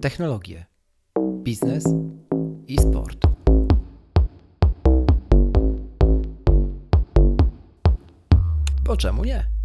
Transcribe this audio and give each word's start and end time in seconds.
technologie, 0.00 0.66
biznes 1.42 1.84
i 2.66 2.78
sport. 2.78 3.18
Bo 8.84 8.96
czemu 8.96 9.24
nie? 9.24 9.57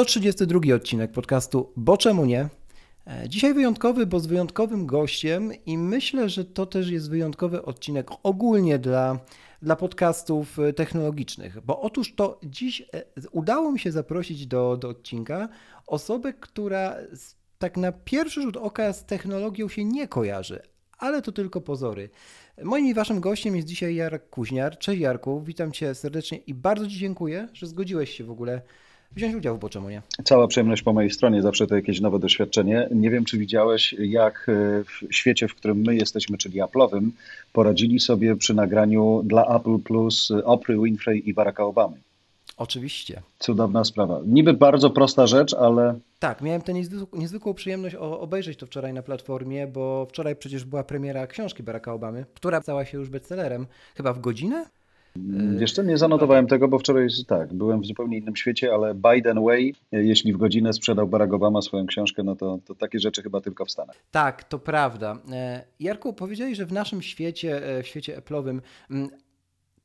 Sto 0.00 0.04
trzydziesty 0.04 0.46
drugi 0.46 0.72
odcinek 0.72 1.12
podcastu 1.12 1.72
Bo 1.76 1.96
czemu 1.96 2.26
nie? 2.26 2.48
E, 3.06 3.28
Dzisiaj 3.28 3.54
wyjątkowy, 3.54 4.06
bo 4.06 4.20
z 4.20 4.26
wyjątkowym 4.26 4.86
gościem 4.86 5.52
i 5.66 5.78
myślę, 5.78 6.28
że 6.28 6.44
to 6.44 6.66
też 6.66 6.90
jest 6.90 7.10
wyjątkowy 7.10 7.62
odcinek 7.64 8.10
ogólnie 8.22 8.78
dla, 8.78 9.18
dla 9.62 9.76
podcastów 9.76 10.58
e, 10.58 10.72
technologicznych, 10.72 11.60
bo 11.60 11.80
otóż 11.80 12.14
to 12.14 12.40
dziś 12.42 12.80
e, 12.80 13.04
udało 13.30 13.72
mi 13.72 13.78
się 13.78 13.92
zaprosić 13.92 14.46
do, 14.46 14.76
do 14.76 14.88
odcinka 14.88 15.48
osobę, 15.86 16.32
która 16.32 16.96
tak 17.58 17.76
na 17.76 17.92
pierwszy 17.92 18.42
rzut 18.42 18.56
oka 18.56 18.92
z 18.92 19.04
technologią 19.04 19.68
się 19.68 19.84
nie 19.84 20.08
kojarzy, 20.08 20.62
ale 20.98 21.22
to 21.22 21.32
tylko 21.32 21.60
pozory. 21.60 22.10
Moim 22.62 22.86
i 22.86 22.94
waszym 22.94 23.20
gościem 23.20 23.56
jest 23.56 23.68
dzisiaj 23.68 23.94
Jarek 23.94 24.30
Kuźniar. 24.30 24.78
Cześć 24.78 25.00
Jarku, 25.00 25.42
witam 25.42 25.72
cię 25.72 25.94
serdecznie 25.94 26.38
i 26.38 26.54
bardzo 26.54 26.86
ci 26.86 26.98
dziękuję, 26.98 27.48
że 27.52 27.66
zgodziłeś 27.66 28.16
się 28.16 28.24
w 28.24 28.30
ogóle 28.30 28.62
wziąć 29.16 29.34
udział 29.34 29.56
w 29.56 29.60
Bo 29.60 29.68
czemu 29.68 29.90
nie? 29.90 30.02
Cała 30.24 30.48
przyjemność 30.48 30.82
po 30.82 30.92
mojej 30.92 31.10
stronie, 31.10 31.42
zawsze 31.42 31.66
to 31.66 31.76
jakieś 31.76 32.00
nowe 32.00 32.18
doświadczenie. 32.18 32.88
Nie 32.94 33.10
wiem, 33.10 33.24
czy 33.24 33.38
widziałeś, 33.38 33.92
jak 33.98 34.46
e, 34.48 34.52
w 34.84 35.14
świecie, 35.14 35.48
w 35.48 35.54
którym 35.54 35.78
my 35.78 35.96
jesteśmy, 35.96 36.38
czyli 36.38 36.62
Apple'owym, 36.62 37.10
poradzili 37.52 38.00
sobie 38.00 38.36
przy 38.36 38.54
nagraniu 38.54 39.22
dla 39.24 39.56
Apple 39.56 39.78
Plus 39.78 40.30
Oprah 40.44 40.78
Winfrey 40.82 41.28
i 41.28 41.34
Baracka 41.34 41.64
Obamy. 41.64 41.96
Oczywiście. 42.56 43.22
Cudowna 43.38 43.84
sprawa. 43.84 44.20
Niby 44.26 44.52
bardzo 44.52 44.90
prosta 44.90 45.26
rzecz, 45.26 45.54
ale 45.54 45.98
Tak, 46.18 46.42
miałem 46.42 46.62
tę 46.62 46.72
niezwykłą, 47.12 47.54
przyjemność 47.54 47.94
obejrzeć 47.94 48.58
to 48.58 48.66
wczoraj 48.66 48.92
na 48.92 49.02
platformie, 49.02 49.66
bo 49.66 50.06
wczoraj 50.10 50.36
przecież 50.36 50.64
była 50.64 50.84
premiera 50.84 51.26
książki 51.26 51.62
Baracka 51.62 51.92
Obamy, 51.92 52.24
która 52.34 52.62
stała 52.62 52.84
się 52.84 52.98
już 52.98 53.08
bestsellerem. 53.08 53.66
Chyba 53.94 54.12
w 54.12 54.20
godzinę? 54.20 54.66
Wiesz 55.56 55.72
co, 55.72 55.82
nie 55.82 55.98
zanotowałem 55.98 56.46
tego, 56.46 56.68
bo 56.68 56.78
wczoraj 56.78 57.06
tak, 57.26 57.54
byłem 57.54 57.80
w 57.80 57.86
zupełnie 57.86 58.18
innym 58.18 58.36
świecie, 58.36 58.74
ale 58.74 58.94
Biden 58.94 59.44
Way, 59.44 59.74
jeśli 59.92 60.32
w 60.32 60.36
godzinę 60.36 60.72
sprzedał 60.72 61.08
Barack 61.08 61.32
Obama 61.32 61.62
swoją 61.62 61.86
książkę, 61.86 62.22
no 62.22 62.36
to, 62.36 62.58
to 62.64 62.74
takie 62.74 62.98
rzeczy 62.98 63.22
chyba 63.22 63.40
tylko 63.40 63.64
w 63.64 63.70
Stanach. 63.70 63.96
Tak, 64.10 64.44
to 64.44 64.58
prawda. 64.58 65.18
E, 65.32 65.64
Jarku, 65.80 66.12
powiedziałeś, 66.12 66.56
że 66.56 66.66
w 66.66 66.72
naszym 66.72 67.02
świecie, 67.02 67.66
e, 67.66 67.82
w 67.82 67.86
świecie 67.86 68.20
Apple'owym, 68.20 68.60
mm, 68.90 69.08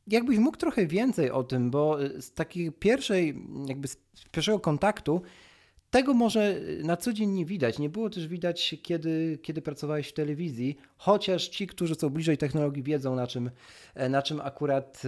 jakbyś 0.07 0.37
mógł 0.37 0.57
trochę 0.57 0.87
więcej 0.87 1.31
o 1.31 1.43
tym, 1.43 1.71
bo 1.71 1.97
z 2.19 2.33
takiej 2.33 2.71
pierwszej, 2.71 3.35
jakby 3.67 3.87
z 3.87 3.97
pierwszego 4.31 4.59
kontaktu, 4.59 5.21
tego 5.95 6.13
może 6.13 6.55
na 6.83 6.97
co 6.97 7.13
dzień 7.13 7.29
nie 7.29 7.45
widać. 7.45 7.79
Nie 7.79 7.89
było 7.89 8.09
też 8.09 8.27
widać, 8.27 8.75
kiedy, 8.83 9.39
kiedy 9.41 9.61
pracowałeś 9.61 10.07
w 10.07 10.13
telewizji, 10.13 10.77
chociaż 10.97 11.47
ci, 11.47 11.67
którzy 11.67 11.95
są 11.95 12.09
bliżej 12.09 12.37
technologii, 12.37 12.83
wiedzą, 12.83 13.15
na 13.15 13.27
czym, 13.27 13.51
e, 13.95 14.09
na 14.09 14.21
czym 14.21 14.41
akurat 14.41 15.01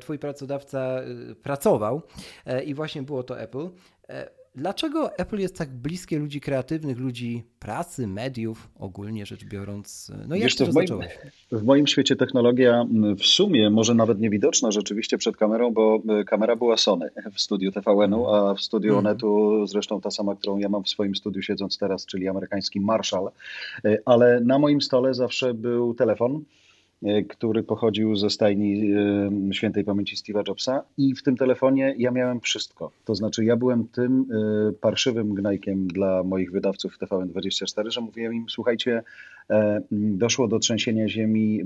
twój 0.00 0.18
pracodawca 0.18 0.78
e, 0.78 1.34
pracował. 1.34 2.02
E, 2.46 2.62
I 2.62 2.74
właśnie 2.74 3.02
było 3.02 3.22
to 3.22 3.40
Apple. 3.40 3.68
Dlaczego 4.56 5.18
Apple 5.18 5.38
jest 5.38 5.58
tak 5.58 5.70
bliskie 5.70 6.18
ludzi 6.18 6.40
kreatywnych, 6.40 6.98
ludzi 6.98 7.44
pracy, 7.58 8.06
mediów, 8.06 8.68
ogólnie 8.78 9.26
rzecz 9.26 9.44
biorąc? 9.44 10.12
No 10.28 10.34
jak 10.34 10.44
Wiesz 10.44 10.56
to 10.56 10.66
w 10.66 10.74
moim, 10.74 10.86
zacząłeś? 10.86 11.08
w 11.52 11.62
moim 11.62 11.86
świecie 11.86 12.16
technologia 12.16 12.80
m, 12.80 13.16
w 13.16 13.24
sumie 13.26 13.70
może 13.70 13.94
nawet 13.94 14.20
niewidoczna 14.20 14.70
rzeczywiście 14.70 15.18
przed 15.18 15.36
kamerą, 15.36 15.72
bo 15.72 15.98
e, 16.20 16.24
kamera 16.24 16.56
była 16.56 16.76
Sony 16.76 17.08
w 17.34 17.40
studiu 17.40 17.72
TVN-u, 17.72 18.28
a 18.34 18.54
w 18.54 18.60
studiu 18.60 18.88
Mhm. 18.94 19.06
Onetu 19.06 19.66
zresztą 19.66 20.00
ta 20.00 20.10
sama, 20.10 20.36
którą 20.36 20.58
ja 20.58 20.68
mam 20.68 20.84
w 20.84 20.88
swoim 20.88 21.14
studiu 21.14 21.42
siedząc 21.42 21.78
teraz, 21.78 22.06
czyli 22.06 22.28
amerykański 22.28 22.80
Marshall. 22.80 23.30
E, 23.84 23.98
Ale 24.04 24.40
na 24.40 24.58
moim 24.58 24.80
stole 24.82 25.14
zawsze 25.14 25.54
był 25.54 25.94
telefon, 25.94 26.44
który 27.28 27.62
pochodził 27.62 28.16
ze 28.16 28.30
stajni 28.30 28.92
e, 28.92 29.54
świętej 29.54 29.84
pamięci 29.84 30.16
Steve'a 30.16 30.48
Jobsa 30.48 30.82
i 30.98 31.14
w 31.14 31.22
tym 31.22 31.36
telefonie 31.36 31.94
ja 31.98 32.10
miałem 32.10 32.40
wszystko. 32.40 32.90
To 33.04 33.14
znaczy 33.14 33.44
ja 33.44 33.56
byłem 33.56 33.88
tym 33.88 34.26
e, 34.68 34.72
parszywym 34.72 35.34
gnajkiem 35.34 35.88
dla 35.88 36.22
moich 36.22 36.52
wydawców 36.52 36.98
TVN24, 36.98 37.90
że 37.90 38.00
mówiłem 38.00 38.34
im, 38.34 38.46
słuchajcie, 38.48 38.96
e, 38.96 39.02
doszło 39.90 40.48
do 40.48 40.58
trzęsienia 40.58 41.08
ziemi 41.08 41.60
e, 41.60 41.64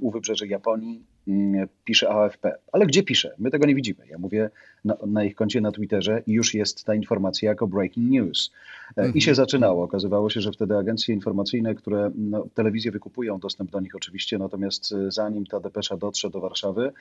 u 0.00 0.10
wybrzeży 0.10 0.46
Japonii, 0.46 1.02
mm, 1.28 1.68
pisze 1.84 2.10
AFP. 2.10 2.54
Ale 2.72 2.86
gdzie 2.86 3.02
pisze? 3.02 3.34
My 3.38 3.50
tego 3.50 3.66
nie 3.66 3.74
widzimy. 3.74 4.06
Ja 4.10 4.18
mówię 4.18 4.50
na, 4.84 4.96
na 5.06 5.24
ich 5.24 5.34
koncie 5.34 5.60
na 5.60 5.72
Twitterze 5.72 6.22
i 6.26 6.32
już 6.32 6.54
jest 6.54 6.84
ta 6.84 6.94
informacja 6.94 7.48
jako 7.48 7.66
breaking 7.66 8.10
news. 8.10 8.50
E, 8.96 9.00
Mhm. 9.00 9.14
I 9.14 9.20
się 9.20 9.34
zaczynało. 9.34 9.84
Okazywało 9.84 10.30
się, 10.30 10.40
że 10.40 10.52
wtedy 10.52 10.76
agencje 10.76 11.14
informacyjne, 11.14 11.74
które 11.74 12.10
no, 12.14 12.46
telewizje 12.54 12.90
wykupują 12.90 13.38
dostęp 13.38 13.70
do 13.70 13.80
nich 13.80 13.96
oczywiście, 13.96 14.38
natomiast 14.38 14.92
e, 14.92 15.10
zanim 15.10 15.46
ta 15.46 15.60
depesza 15.60 15.96
dotrze 15.96 16.30
do 16.30 16.40
Warszawy, 16.40 16.92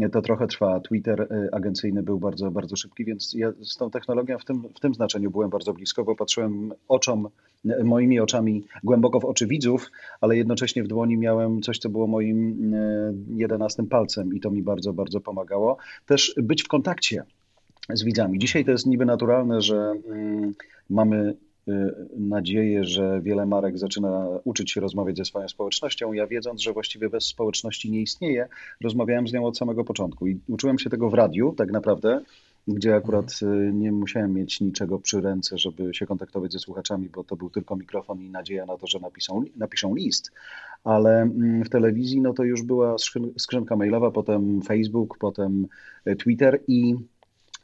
e, 0.00 0.08
to 0.08 0.22
trochę 0.22 0.46
trwa. 0.46 0.80
Twitter 0.80 1.20
e, 1.20 1.54
agencyjny 1.54 2.02
był 2.02 2.18
bardzo, 2.18 2.50
bardzo 2.50 2.76
szybki, 2.76 3.04
więc 3.04 3.34
ja 3.34 3.52
z 3.62 3.76
tą 3.76 3.90
technologią 3.90 4.38
w 4.38 4.44
tym, 4.44 4.62
w 4.76 4.80
tym 4.80 4.94
znaczeniu 4.94 5.30
byłem 5.30 5.50
bardzo 5.50 5.72
blisko, 5.72 6.04
bo 6.04 6.16
patrzyłem 6.16 6.72
oczom, 6.88 7.26
e, 7.26 7.30
moimi 7.84 8.20
oczami 8.20 8.64
głęboko 8.84 9.20
w 9.20 9.24
oczy 9.24 9.46
widzów, 9.46 9.90
ale 10.20 10.36
jednocześnie 10.36 10.82
w 10.82 10.88
dłoni 10.88 11.16
miałem 11.16 11.62
coś, 11.62 11.78
co 11.78 11.88
było 11.88 12.06
moim 12.06 12.74
e, 12.74 13.12
jedenastym 13.28 13.86
palcem 13.86 14.34
i 14.34 14.40
to 14.40 14.50
mi 14.50 14.62
bardzo, 14.62 14.92
bardzo 14.92 15.20
pomagało. 15.20 15.76
Też 16.06 16.34
być 16.36 16.62
w 16.62 16.68
kontakcie 16.68 17.24
z 17.88 18.04
widzami. 18.04 18.38
Dzisiaj 18.38 18.64
to 18.64 18.70
jest 18.70 18.86
niby 18.86 19.06
naturalne, 19.06 19.60
że 19.60 19.94
mm, 20.08 20.54
mamy 20.90 21.34
y, 21.68 21.72
nadzieję, 22.16 22.84
że 22.84 23.20
wiele 23.22 23.46
marek 23.46 23.78
zaczyna 23.78 24.28
uczyć 24.44 24.70
się 24.70 24.80
rozmawiać 24.80 25.16
ze 25.16 25.24
swoją 25.24 25.48
społecznością. 25.48 26.12
Ja 26.12 26.26
wiedząc, 26.26 26.60
że 26.60 26.72
właściwie 26.72 27.08
bez 27.08 27.24
społeczności 27.24 27.90
nie 27.90 28.00
istnieje, 28.00 28.48
rozmawiałem 28.80 29.28
z 29.28 29.32
nią 29.32 29.44
od 29.44 29.58
samego 29.58 29.84
początku 29.84 30.26
i 30.26 30.40
uczyłem 30.48 30.78
się 30.78 30.90
tego 30.90 31.10
w 31.10 31.14
radiu 31.14 31.54
tak 31.56 31.72
naprawdę, 31.72 32.20
gdzie 32.68 32.94
akurat 32.94 33.40
y, 33.42 33.72
nie 33.72 33.92
musiałem 33.92 34.34
mieć 34.34 34.60
niczego 34.60 34.98
przy 34.98 35.20
ręce, 35.20 35.58
żeby 35.58 35.94
się 35.94 36.06
kontaktować 36.06 36.52
ze 36.52 36.58
słuchaczami, 36.58 37.08
bo 37.08 37.24
to 37.24 37.36
był 37.36 37.50
tylko 37.50 37.76
mikrofon 37.76 38.22
i 38.22 38.30
nadzieja 38.30 38.66
na 38.66 38.76
to, 38.76 38.86
że 38.86 39.00
napiszą, 39.00 39.42
napiszą 39.56 39.94
list. 39.94 40.32
Ale 40.84 41.22
mm, 41.22 41.64
w 41.64 41.68
telewizji 41.68 42.20
no 42.20 42.32
to 42.32 42.44
już 42.44 42.62
była 42.62 42.96
skrzyn- 42.96 43.32
skrzynka 43.38 43.76
mailowa, 43.76 44.10
potem 44.10 44.62
Facebook, 44.62 45.18
potem 45.18 45.66
y, 46.06 46.16
Twitter 46.16 46.60
i 46.68 46.94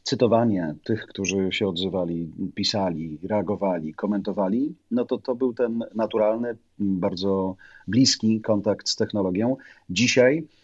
cytowanie 0.03 0.75
tych, 0.85 1.07
którzy 1.07 1.49
się 1.53 1.69
odzywali, 1.69 2.31
pisali, 2.55 3.19
reagowali, 3.23 3.95
komentowali, 3.95 4.75
no 4.91 5.05
to 5.05 5.19
to 5.19 5.35
był 5.35 5.55
ten 5.55 5.85
naturalny, 5.95 6.57
bardzo 6.79 7.57
bliski 7.89 8.41
kontakt 8.41 8.89
z 8.89 8.97
technologią. 8.97 9.57
Dzisiaj 9.91 10.39
e, 10.39 10.58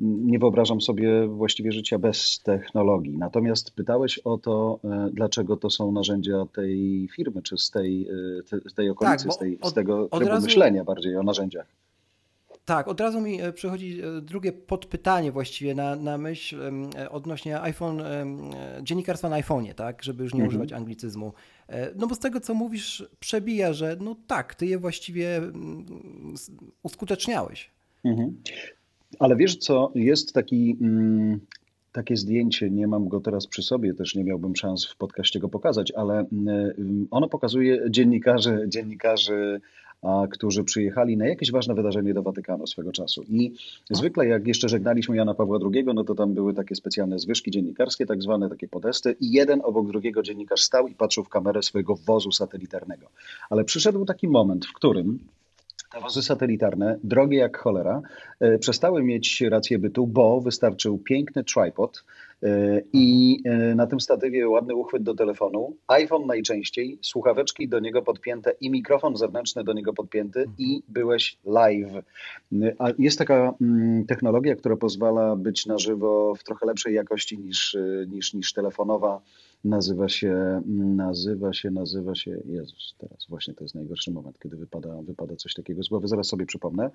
nie 0.00 0.38
wyobrażam 0.38 0.80
sobie 0.80 1.26
właściwie 1.28 1.72
życia 1.72 1.98
bez 1.98 2.40
technologii. 2.42 3.18
Natomiast 3.18 3.70
pytałeś 3.70 4.18
o 4.18 4.38
to, 4.38 4.80
e, 4.84 5.10
dlaczego 5.12 5.56
to 5.56 5.70
są 5.70 5.92
narzędzia 5.92 6.46
tej 6.54 7.08
firmy, 7.16 7.42
czy 7.42 7.58
z 7.58 7.70
tej, 7.70 8.08
e, 8.08 8.42
te- 8.42 8.70
z 8.70 8.74
tej 8.74 8.90
okolicy, 8.90 9.26
bo 9.26 9.32
z, 9.32 9.38
tej, 9.38 9.58
od- 9.60 9.70
z 9.70 9.74
tego 9.74 10.08
trybu 10.08 10.26
razu- 10.28 10.44
myślenia 10.46 10.84
bardziej 10.84 11.16
o 11.16 11.22
narzędziach. 11.22 11.66
Tak, 12.64 12.88
od 12.88 13.00
razu 13.00 13.20
mi 13.20 13.40
e, 13.40 13.52
przychodzi 13.52 14.00
e, 14.02 14.20
drugie 14.20 14.52
podpytanie 14.52 15.32
właściwie 15.32 15.74
na, 15.74 15.96
na 15.96 16.18
myśl 16.18 16.60
e, 16.96 17.10
odnośnie 17.10 17.60
iPhone, 17.60 18.00
e, 18.00 18.26
dziennikarstwa 18.82 19.28
na 19.28 19.40
iPhone'ie, 19.40 19.74
tak, 19.74 20.02
żeby 20.02 20.24
już 20.24 20.34
nie 20.34 20.40
Mhm. 20.40 20.48
używać 20.48 20.72
anglicyzmu. 20.72 21.32
E, 21.68 21.90
No 21.96 22.06
bo 22.06 22.14
z 22.14 22.18
tego, 22.18 22.40
co 22.40 22.54
mówisz, 22.54 23.04
przebija, 23.20 23.72
że 23.72 23.96
no 24.00 24.16
tak, 24.26 24.54
ty 24.54 24.66
je 24.66 24.78
właściwie 24.78 25.36
mm, 25.36 25.86
uskuteczniałeś. 26.82 27.70
Mhm. 28.04 28.36
Ale 29.22 29.36
wiesz 29.36 29.56
co, 29.56 29.92
jest 29.94 30.32
taki, 30.32 30.76
mm, 30.80 31.40
takie 31.92 32.16
zdjęcie, 32.16 32.70
nie 32.70 32.86
mam 32.86 33.08
go 33.08 33.20
teraz 33.20 33.46
przy 33.46 33.62
sobie, 33.62 33.94
też 33.94 34.14
nie 34.14 34.24
miałbym 34.24 34.56
szans 34.56 34.86
w 34.86 34.96
podcaście 34.96 35.40
go 35.40 35.48
pokazać, 35.48 35.92
ale 35.92 36.18
mm, 36.32 37.06
ono 37.10 37.28
pokazuje 37.28 37.90
dziennikarzy, 37.90 38.64
dziennikarzy, 38.68 39.60
a, 40.02 40.26
którzy 40.30 40.64
przyjechali 40.64 41.16
na 41.16 41.26
jakieś 41.26 41.52
ważne 41.52 41.74
wydarzenie 41.74 42.14
do 42.14 42.22
Watykanu 42.22 42.66
swego 42.66 42.92
czasu. 42.92 43.22
I 43.28 43.52
zwykle 43.90 44.26
jak 44.26 44.46
jeszcze 44.46 44.68
żegnaliśmy 44.68 45.16
Jana 45.16 45.34
Pawła 45.34 45.58
II, 45.74 45.84
no 45.94 46.04
to 46.04 46.14
tam 46.14 46.34
były 46.34 46.54
takie 46.54 46.74
specjalne 46.74 47.18
zwyżki 47.18 47.50
dziennikarskie, 47.50 48.06
tak 48.06 48.22
zwane 48.22 48.48
takie 48.48 48.68
podesty 48.68 49.16
i 49.20 49.32
jeden 49.32 49.60
obok 49.64 49.88
drugiego 49.88 50.22
dziennikarz 50.22 50.62
stał 50.62 50.88
i 50.88 50.94
patrzył 50.94 51.24
w 51.24 51.28
kamerę 51.28 51.62
swojego 51.62 51.96
wozu 51.96 52.32
satelitarnego. 52.32 53.06
Ale 53.50 53.64
przyszedł 53.64 54.04
taki 54.04 54.28
moment, 54.28 54.66
w 54.66 54.72
którym 54.72 55.18
te 55.92 56.00
wozy 56.00 56.22
satelitarne, 56.22 56.98
drogie 57.04 57.38
jak 57.38 57.58
cholera, 57.58 58.02
e, 58.40 58.58
przestały 58.58 59.02
mieć 59.02 59.40
rację 59.40 59.78
bytu, 59.78 60.06
bo 60.06 60.40
wystarczył 60.40 60.98
piękny 60.98 61.44
tripod 61.44 62.04
I 62.92 63.42
na 63.76 63.86
tym 63.86 64.00
statywie 64.00 64.48
ładny 64.48 64.74
uchwyt 64.74 65.02
do 65.02 65.14
telefonu, 65.14 65.76
iPhone 65.88 66.26
najczęściej, 66.26 66.98
słuchaweczki 67.02 67.68
do 67.68 67.80
niego 67.80 68.02
podpięte 68.02 68.54
i 68.60 68.70
mikrofon 68.70 69.16
zewnętrzny 69.16 69.64
do 69.64 69.72
niego 69.72 69.92
podpięty 69.92 70.44
i 70.58 70.82
byłeś 70.88 71.36
live. 71.44 71.92
A 72.78 72.88
jest 72.98 73.18
taka 73.18 73.54
mm, 73.60 74.06
technologia, 74.06 74.56
która 74.56 74.76
pozwala 74.76 75.36
być 75.36 75.66
na 75.66 75.78
żywo 75.78 76.34
w 76.34 76.44
trochę 76.44 76.66
lepszej 76.66 76.94
jakości 76.94 77.38
niż, 77.38 77.76
niż, 78.08 78.34
niż 78.34 78.52
telefonowa 78.52 79.20
nazywa 79.64 80.08
się, 80.08 80.62
nazywa 80.96 81.52
się, 81.52 81.70
nazywa 81.70 82.14
się, 82.14 82.42
Jezus, 82.46 82.94
teraz 82.98 83.26
właśnie 83.28 83.54
to 83.54 83.64
jest 83.64 83.74
najgorszy 83.74 84.10
moment, 84.10 84.38
kiedy 84.38 84.56
wypada, 84.56 85.02
wypada 85.02 85.36
coś 85.36 85.54
takiego 85.54 85.82
z 85.82 85.88
głowy, 85.88 86.08
zaraz 86.08 86.26
sobie 86.26 86.46
przypomnę. 86.46 86.90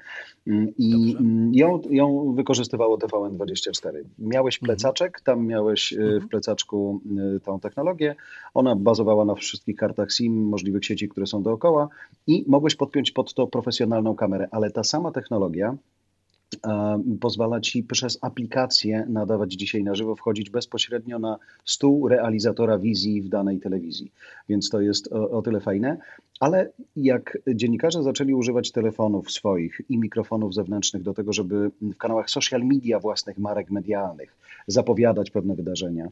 I 0.77 1.15
ją, 1.51 1.81
ją 1.89 2.33
wykorzystywało 2.33 2.97
TVN24. 2.97 4.03
Miałeś 4.19 4.55
mhm. 4.55 4.65
plecaczek, 4.65 5.21
tam 5.21 5.47
miałeś 5.47 5.93
e, 5.93 5.95
w 5.95 5.99
mhm. 5.99 6.29
plecaczku 6.29 7.01
e, 7.35 7.39
tą 7.39 7.59
technologię, 7.59 8.15
ona 8.53 8.75
bazowała 8.75 9.25
na 9.25 9.35
wszystkich 9.35 9.75
kartach 9.75 10.11
SIM, 10.11 10.47
możliwych 10.47 10.85
sieci, 10.85 11.09
które 11.09 11.27
są 11.27 11.43
dookoła 11.43 11.89
i 12.27 12.45
mogłeś 12.47 12.75
podpiąć 12.75 13.11
pod 13.11 13.33
to 13.33 13.47
profesjonalną 13.47 14.15
kamerę, 14.15 14.47
ale 14.51 14.71
ta 14.71 14.83
sama 14.83 15.11
technologia 15.11 15.77
pozwala 17.21 17.61
ci 17.61 17.83
przez 17.83 18.17
aplikację 18.21 19.05
nadawać 19.09 19.53
dzisiaj 19.53 19.83
na 19.83 19.95
żywo, 19.95 20.15
wchodzić 20.15 20.49
bezpośrednio 20.49 21.19
na 21.19 21.38
stół 21.65 22.07
realizatora 22.07 22.77
wizji 22.77 23.21
w 23.21 23.29
danej 23.29 23.59
telewizji. 23.59 24.11
Więc 24.49 24.69
to 24.69 24.81
jest 24.81 25.07
o, 25.07 25.41
tyle 25.41 25.59
fajne. 25.59 25.97
Ale 26.39 26.69
jak 26.95 27.38
dziennikarze 27.47 28.03
zaczęli 28.03 28.33
używać 28.33 28.71
telefonów 28.71 29.31
swoich 29.31 29.81
i 29.89 29.97
mikrofonów 29.97 30.53
zewnętrznych 30.53 31.03
do 31.03 31.13
tego, 31.13 31.33
żeby 31.33 31.71
w 31.81 31.97
kanałach 31.97 32.29
social 32.29 32.61
media 32.61 33.00
własnych 33.00 33.38
marek 33.38 33.71
medialnych 33.71 34.35
zapowiadać 34.67 35.31
pewne 35.31 35.55
wydarzenia, 35.55 36.07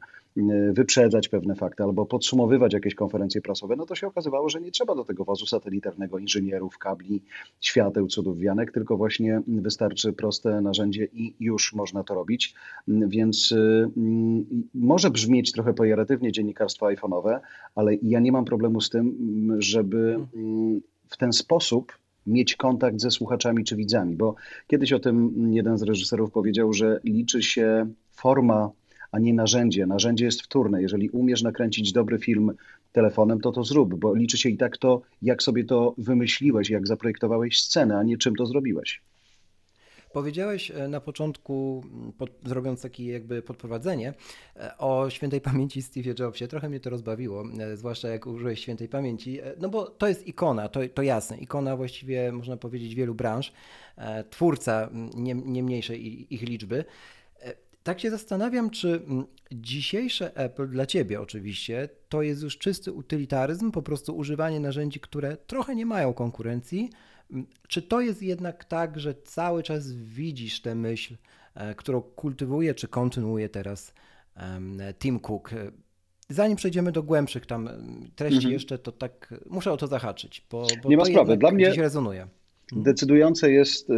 wyprzedzać 0.71 1.29
pewne 1.29 1.55
fakty 1.55 1.83
albo 1.83 2.05
podsumowywać 2.05 2.73
jakieś 2.73 2.95
konferencje 2.95 3.41
prasowe, 3.41 3.75
no 3.75 3.85
to 3.85 3.95
się 3.95 4.07
okazywało, 4.07 4.49
że 4.49 4.61
nie 4.61 4.71
trzeba 4.71 4.95
do 4.95 5.05
tego 5.05 5.23
wozu 5.23 5.45
satelitarnego 5.45 6.19
inżynierów, 6.19 6.77
kabli, 6.77 7.21
świateł, 7.61 8.07
cudów 8.07 8.39
wianek, 8.39 8.71
tylko 8.71 8.97
właśnie 8.97 9.41
wystarczy 9.47 10.13
proste 10.25 10.61
narzędzie 10.61 11.07
i 11.13 11.33
już 11.39 11.73
można 11.73 12.03
to 12.03 12.15
robić. 12.15 12.55
Więc 12.87 13.53
mm, 13.97 14.45
może 14.73 15.09
brzmieć 15.09 15.51
trochę 15.51 15.73
pejoratywnie 15.73 16.31
dziennikarstwo 16.31 16.85
iPhone'owe, 16.85 17.39
ale 17.75 17.95
ja 17.95 18.19
nie 18.19 18.31
mam 18.31 18.45
problemu 18.45 18.81
z 18.81 18.89
tym, 18.89 19.15
żeby 19.59 20.19
mm, 20.35 20.81
w 21.09 21.17
ten 21.17 21.33
sposób 21.33 21.97
mieć 22.27 22.55
kontakt 22.55 23.01
ze 23.01 23.11
słuchaczami 23.11 23.63
czy 23.63 23.75
widzami, 23.75 24.15
bo 24.15 24.35
kiedyś 24.67 24.93
o 24.93 24.99
tym 24.99 25.33
jeden 25.53 25.77
z 25.77 25.83
reżyserów 25.83 26.31
powiedział, 26.31 26.73
że 26.73 26.99
liczy 27.03 27.43
się 27.43 27.87
forma, 28.11 28.71
a 29.11 29.19
nie 29.19 29.33
narzędzie. 29.33 29.85
Narzędzie 29.85 30.25
jest 30.25 30.41
wtórne. 30.41 30.81
Jeżeli 30.81 31.09
umiesz 31.09 31.43
nakręcić 31.43 31.91
dobry 31.91 32.19
film 32.19 32.51
telefonem, 32.91 33.39
to 33.39 33.51
to 33.51 33.63
zrób, 33.63 33.95
bo 33.95 34.15
liczy 34.15 34.37
się 34.37 34.49
i 34.49 34.57
tak 34.57 34.77
to, 34.77 35.01
jak 35.21 35.43
sobie 35.43 35.63
to 35.63 35.95
wymyśliłeś, 35.97 36.69
jak 36.69 36.87
zaprojektowałeś 36.87 37.61
scenę, 37.61 37.97
a 37.97 38.03
nie 38.03 38.17
czym 38.17 38.35
to 38.35 38.45
zrobiłeś. 38.45 39.01
Powiedziałeś 40.15 40.71
e, 40.71 40.87
na 40.87 41.01
początku, 41.01 41.83
pod, 42.17 42.29
zrobiąc 42.45 42.81
takie 42.81 43.05
jakby 43.05 43.41
podprowadzenie, 43.41 44.13
e, 44.55 44.77
o 44.77 45.09
świętej 45.09 45.41
pamięci 45.41 45.81
Steve 45.81 46.13
Jobsie. 46.19 46.47
Trochę 46.47 46.69
mnie 46.69 46.79
to 46.79 46.89
rozbawiło, 46.89 47.43
e, 47.59 47.77
zwłaszcza 47.77 48.07
jak 48.07 48.27
użyłeś 48.27 48.59
świętej 48.59 48.89
pamięci, 48.89 49.39
no 49.59 49.69
bo 49.69 49.85
to 49.85 50.07
jest 50.07 50.27
ikona, 50.27 50.69
to, 50.69 50.79
to 50.93 51.01
jasne, 51.01 51.37
ikona 51.37 51.77
właściwie 51.77 52.31
można 52.31 52.57
powiedzieć 52.57 52.95
wielu 52.95 53.15
branż, 53.15 53.53
twórca 54.29 54.89
nie, 55.15 55.33
nie 55.33 55.63
mniejszej 55.63 56.33
ich 56.33 56.41
liczby. 56.41 56.85
Tak 57.83 57.99
się 57.99 58.11
zastanawiam, 58.11 58.69
czy 58.69 59.01
dzisiejsze 59.51 60.35
Apple 60.35 60.69
dla 60.69 60.85
ciebie 60.85 61.21
oczywiście 61.21 61.89
to 62.09 62.21
jest 62.21 62.43
już 62.43 62.57
czysty 62.57 62.91
utylitaryzm, 62.91 63.71
po 63.71 63.81
prostu 63.81 64.17
używanie 64.17 64.59
narzędzi, 64.59 64.99
które 64.99 65.37
trochę 65.37 65.75
nie 65.75 65.85
mają 65.85 66.13
konkurencji, 66.13 66.89
czy 67.67 67.81
to 67.81 68.01
jest 68.01 68.23
jednak 68.23 68.65
tak, 68.65 68.99
że 68.99 69.15
cały 69.23 69.63
czas 69.63 69.91
widzisz 69.91 70.61
tę 70.61 70.75
myśl, 70.75 71.15
e, 71.55 71.75
którą 71.75 72.01
kultywuje 72.01 72.73
czy 72.73 72.87
kontynuuje 72.87 73.49
teraz 73.49 73.93
Tim 74.99 75.19
Cook? 75.19 75.49
Zanim 76.29 76.57
przejdziemy 76.57 76.91
do 76.91 77.03
głębszych 77.03 77.45
tam 77.45 77.69
treści 78.15 78.35
mhm. 78.35 78.53
jeszcze, 78.53 78.77
to 78.77 78.91
tak 78.91 79.33
muszę 79.49 79.71
o 79.71 79.77
to 79.77 79.87
zahaczyć, 79.87 80.45
bo, 80.51 80.67
bo 80.83 80.89
nie 80.89 80.97
ma 80.97 81.05
sprawy. 81.05 81.37
Dla 81.37 81.51
mnie 81.51 81.73
rezonuje. 81.73 82.21
Mhm. 82.21 82.83
Decydujące 82.83 83.51
jest 83.51 83.89
y, 83.89 83.93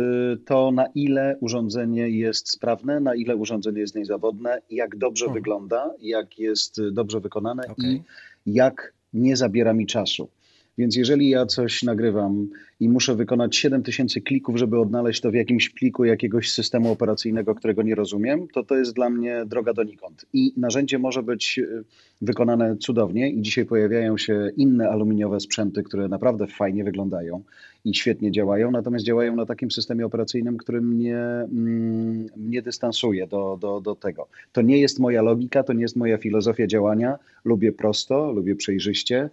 to, 0.46 0.72
na 0.72 0.86
ile 0.96 1.38
urządzenie 1.40 2.10
jest 2.10 2.50
sprawne, 2.50 3.00
na 3.00 3.16
ile 3.16 3.36
urządzenie 3.36 3.80
jest 3.80 3.96
niezawodne, 3.96 4.62
jak 4.70 4.98
dobrze 4.98 5.26
hmm. 5.26 5.34
wygląda, 5.34 5.94
jak 6.02 6.40
jest 6.40 6.82
dobrze 6.92 7.20
wykonane 7.20 7.64
okay. 7.68 7.92
i 7.92 8.02
jak 8.46 8.94
nie 9.14 9.38
zabiera 9.38 9.74
mi 9.74 9.86
czasu. 9.86 10.30
Więc 10.78 10.96
jeżeli 10.96 11.30
ja 11.30 11.46
coś 11.46 11.84
nagrywam 11.84 12.50
i 12.80 12.90
muszę 12.90 13.16
wykonać 13.16 13.56
7000 13.56 14.22
klików, 14.22 14.58
żeby 14.58 14.80
odnaleźć 14.80 15.22
to 15.22 15.32
w 15.32 15.34
jakimś 15.34 15.70
pliku 15.70 16.06
jakiegoś 16.06 16.52
systemu 16.52 16.92
operacyjnego, 16.92 17.56
którego 17.56 17.82
nie 17.82 17.96
rozumiem, 17.96 18.48
to 18.54 18.64
to 18.64 18.78
jest 18.78 18.94
dla 18.94 19.10
mnie 19.10 19.46
droga 19.46 19.74
donikąd. 19.74 20.26
I 20.34 20.54
narzędzie 20.58 21.00
może 21.00 21.24
być 21.24 21.60
y, 21.60 21.84
wykonane 22.22 22.78
cudownie 22.78 23.30
i 23.30 23.42
dzisiaj 23.42 23.66
pojawiają 23.66 24.18
się 24.18 24.52
inne 24.58 24.90
aluminiowe 24.90 25.40
sprzęty, 25.40 25.84
które 25.84 26.08
naprawdę 26.08 26.48
fajnie 26.48 26.84
wyglądają 26.84 27.44
i 27.86 27.94
świetnie 27.94 28.32
działają, 28.32 28.72
natomiast 28.72 29.06
działają 29.06 29.36
na 29.36 29.46
takim 29.46 29.72
systemie 29.72 30.06
operacyjnym, 30.06 30.58
który 30.58 30.82
mnie, 30.82 31.18
mm, 31.18 32.28
mnie 32.38 32.62
dystansuje 32.62 33.28
do, 33.28 33.58
do, 33.62 33.82
do 33.82 33.96
tego. 33.96 34.28
To 34.52 34.62
nie 34.62 34.78
jest 34.78 35.00
moja 35.00 35.22
logika, 35.22 35.64
to 35.64 35.74
nie 35.74 35.82
jest 35.82 35.96
moja 35.96 36.18
filozofia 36.18 36.68
działania. 36.68 37.20
Lubię 37.46 37.72
prosto, 37.72 38.32
lubię 38.32 38.56
przejrzyście 38.56 39.30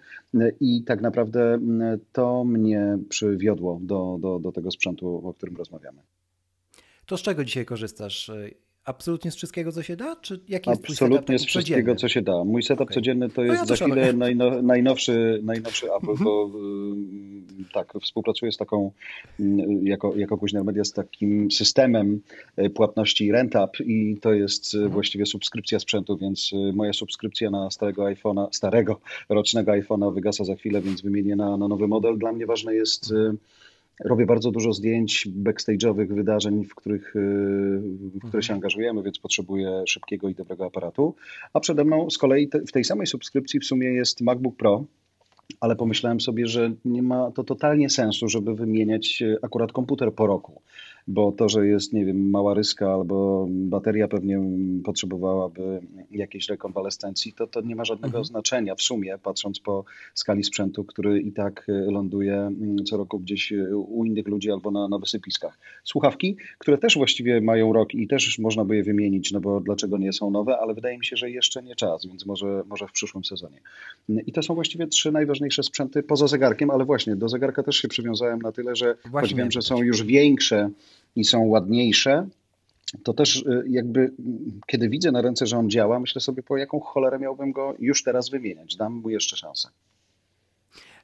i 0.61 0.82
tak 0.82 1.00
naprawdę 1.00 1.55
mm, 1.55 1.99
to 2.12 2.44
mnie 2.44 2.99
przywiodło 3.34 3.78
do, 3.82 4.19
do, 4.20 4.38
do 4.38 4.52
tego 4.52 4.70
sprzętu, 4.70 5.28
o 5.28 5.34
którym 5.34 5.56
rozmawiamy. 5.56 6.02
To 7.06 7.16
z 7.16 7.22
czego 7.22 7.44
dzisiaj 7.44 7.66
korzystasz? 7.66 8.31
Absolutnie 8.84 9.31
z 9.31 9.36
wszystkiego, 9.36 9.72
co 9.72 9.82
się 9.82 9.96
da? 9.96 10.16
Czy 10.16 10.40
jaki 10.48 10.70
jest 10.70 10.84
Absolutnie 10.84 11.38
z 11.38 11.44
wszystkiego, 11.44 11.81
codzienny? 11.81 12.00
co 12.00 12.08
się 12.08 12.22
da. 12.22 12.44
Mój 12.44 12.62
setup 12.62 12.82
okay. 12.82 12.94
codzienny 12.94 13.28
to 13.28 13.42
no 13.42 13.52
jest 13.52 13.70
ja 13.70 13.76
za 13.76 13.84
chwilę 13.84 14.12
najno, 14.12 14.62
najnowszy, 14.62 15.40
najnowszy 15.42 15.86
Apple, 15.86 16.06
mm 16.06 16.16
-hmm. 16.16 16.25
bo 16.25 16.50
y, 17.60 17.72
tak, 17.75 17.92
współpracuję 18.02 18.52
z 18.52 18.56
taką, 18.56 18.92
y, 19.40 19.44
jako, 19.82 20.16
jako 20.16 20.38
Kuźner 20.38 20.64
Media, 20.64 20.84
z 20.84 20.92
takim 20.92 21.50
systemem 21.50 22.20
y, 22.58 22.70
płatności 22.70 23.32
RentUp 23.32 23.81
i 23.81 24.19
to 24.20 24.32
jest 24.32 24.74
mm 24.74 24.88
-hmm. 24.88 24.93
właściwie 24.93 25.26
subskrypcja 25.26 25.81
sprzętu, 25.81 26.17
więc 26.17 26.50
moja 26.74 26.93
subskrypcja 26.93 27.50
na 27.50 27.70
starego 27.70 28.03
iPhone'a, 28.03 28.48
starego 28.53 29.00
rocznego 29.29 29.72
iPhone'a 29.72 30.14
wygasa 30.14 30.44
za 30.44 30.55
chwilę, 30.55 30.81
więc 30.81 31.03
wymienię 31.03 31.36
na, 31.36 31.56
na 31.56 31.69
nowy 31.69 31.88
model. 31.88 32.19
Dla 32.19 32.32
mnie 32.32 32.46
ważne 32.46 32.74
jest 32.74 33.14
Robię 34.01 34.27
bardzo 34.27 34.51
dużo 34.51 34.72
zdjęć 34.72 35.29
backstage'owych 35.29 36.15
wydarzeń, 36.15 36.65
w, 36.65 36.74
których, 36.74 37.17
y, 37.17 37.20
w 38.15 38.29
które 38.29 38.43
się 38.43 38.53
mhm. 38.53 38.56
angażujemy, 38.56 39.03
więc 39.03 39.19
potrzebuję 39.19 39.82
szybkiego 39.86 40.29
i 40.29 40.34
dobrego 40.34 40.67
aparatu. 40.67 41.15
A 41.53 41.60
przede 41.60 41.84
mną 41.84 42.10
z 42.10 42.19
kolei 42.19 42.48
te, 42.48 42.60
w 42.60 42.72
tej 42.72 42.84
samej 42.84 43.06
subskrypcji 43.06 43.60
w 43.60 43.65
sumie 43.65 43.89
jest 43.89 44.20
MacBook 44.20 44.56
Pro, 44.56 44.84
ale 45.60 45.77
pomyślałem 45.77 46.20
sobie, 46.20 46.46
że 46.46 46.72
nie 46.84 47.03
ma 47.03 47.31
to 47.31 47.44
totalnie 47.44 47.91
sensu, 47.91 48.29
żeby 48.29 48.55
wymieniać 48.55 49.22
akurat 49.43 49.72
komputer 49.72 50.13
po 50.15 50.27
roku 50.27 50.63
bo 51.06 51.32
to, 51.32 51.49
że 51.49 51.67
jest, 51.67 51.93
nie 51.93 52.05
wiem, 52.05 52.31
mała 52.31 52.55
ryska 52.55 52.93
albo 52.93 53.46
bateria 53.51 54.08
pewnie 54.08 54.41
potrzebowałaby 54.84 55.81
jakiejś 56.11 56.49
rekonwalescencji, 56.49 57.32
to 57.32 57.46
to 57.46 57.61
nie 57.61 57.77
ma 57.77 57.84
żadnego 57.84 58.06
mhm. 58.06 58.25
znaczenia 58.25 58.75
w 58.75 58.82
sumie, 58.82 59.19
patrząc 59.23 59.61
po 59.61 59.84
skali 60.15 60.44
sprzętu, 60.44 60.84
który 60.84 61.20
i 61.20 61.32
tak 61.32 61.67
ląduje 61.69 62.34
mm, 62.34 62.84
co 62.84 62.96
roku 62.96 63.20
gdzieś 63.20 63.53
u 63.75 64.05
innych 64.05 64.29
ludzi 64.29 64.51
albo 64.51 64.70
na, 64.70 64.89
na 64.89 64.99
wysypiskach. 64.99 65.58
Słuchawki, 65.84 66.37
które 66.58 66.79
też 66.79 66.94
właściwie 66.96 67.41
mają 67.41 67.73
rok 67.73 67.94
i 67.94 68.08
też 68.08 68.39
można 68.39 68.65
by 68.65 68.77
je 68.77 68.82
wymienić, 68.82 69.32
no 69.32 69.41
bo 69.41 69.61
dlaczego 69.61 69.99
nie 69.99 70.13
są 70.13 70.31
nowe, 70.31 70.58
ale 70.58 70.75
wydaje 70.75 70.99
mi 70.99 71.05
się, 71.05 71.17
że 71.17 71.31
jeszcze 71.31 71.63
nie 71.63 71.75
czas, 71.75 72.06
więc 72.06 72.27
może, 72.27 72.63
może 72.67 72.87
w 72.87 72.93
przyszłym 72.93 73.25
sezonie. 73.25 73.61
I 74.08 74.32
to 74.32 74.43
są 74.43 74.55
właściwie 74.55 74.87
trzy 74.87 75.13
najważniejsze 75.13 75.63
sprzęty 75.63 76.03
poza 76.03 76.27
zegarkiem, 76.27 76.70
ale 76.70 76.84
właśnie 76.84 77.17
do 77.17 77.29
zegarka 77.29 77.63
też 77.63 77.77
się 77.77 77.89
przywiązałem 77.89 78.39
na 78.39 78.53
tyle, 78.53 78.77
że 78.77 78.96
właśnie 79.11 79.29
choć 79.29 79.34
wiem, 79.34 79.51
że 79.51 79.63
są 79.63 79.82
już 79.82 80.03
większe 80.03 80.70
i 81.16 81.24
są 81.24 81.46
ładniejsze, 81.46 82.28
to 83.02 83.14
też 83.14 83.36
y, 83.36 83.64
jakby 83.68 84.12
kiedy 84.66 84.88
widzę 84.88 85.12
na 85.12 85.22
ręce, 85.22 85.46
że 85.46 85.58
on 85.58 85.70
działa, 85.70 86.00
myślę 86.00 86.20
sobie, 86.20 86.42
po 86.42 86.56
jaką 86.56 86.80
cholerę 86.80 87.18
miałbym 87.18 87.52
go 87.52 87.74
już 87.78 88.02
teraz 88.02 88.30
wymieniać. 88.30 88.76
Dam 88.76 88.92
mu 88.92 89.10
jeszcze 89.10 89.36
szansę. 89.36 89.68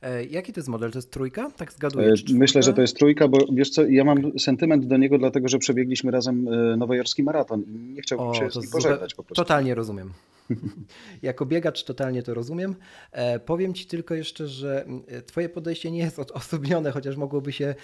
E, 0.02 0.24
jaki 0.24 0.52
to 0.52 0.60
jest 0.60 0.68
model? 0.68 0.90
To 0.90 0.98
jest 0.98 1.10
trójka? 1.10 1.50
Tak 1.50 1.72
zgaduję. 1.72 2.08
E, 2.08 2.14
myślę, 2.32 2.62
że 2.62 2.72
to 2.72 2.80
jest 2.80 2.96
trójka, 2.96 3.28
bo 3.28 3.38
wiesz 3.52 3.70
co, 3.70 3.86
ja 3.86 4.04
mam 4.04 4.38
sentyment 4.38 4.86
do 4.86 4.96
niego, 4.96 5.18
dlatego 5.18 5.48
że 5.48 5.58
przebiegliśmy 5.58 6.10
razem 6.10 6.48
e, 6.48 6.76
nowojorski 6.76 7.22
maraton 7.22 7.62
i 7.62 7.94
nie 7.94 8.02
chciałbym 8.02 8.28
o, 8.28 8.34
się 8.34 8.50
z 8.50 8.56
nim 8.56 8.70
pożegnać 8.70 9.14
po 9.14 9.22
prostu. 9.22 9.42
Totalnie 9.42 9.74
rozumiem. 9.74 10.12
jako 11.22 11.46
biegacz 11.46 11.84
totalnie 11.84 12.22
to 12.22 12.34
rozumiem. 12.34 12.74
E, 13.12 13.40
powiem 13.40 13.74
Ci 13.74 13.86
tylko 13.86 14.14
jeszcze, 14.14 14.48
że 14.48 14.86
Twoje 15.26 15.48
podejście 15.48 15.90
nie 15.90 15.98
jest 15.98 16.18
odosobnione, 16.18 16.90
chociaż 16.90 17.16
mogłoby 17.16 17.52
się 17.52 17.74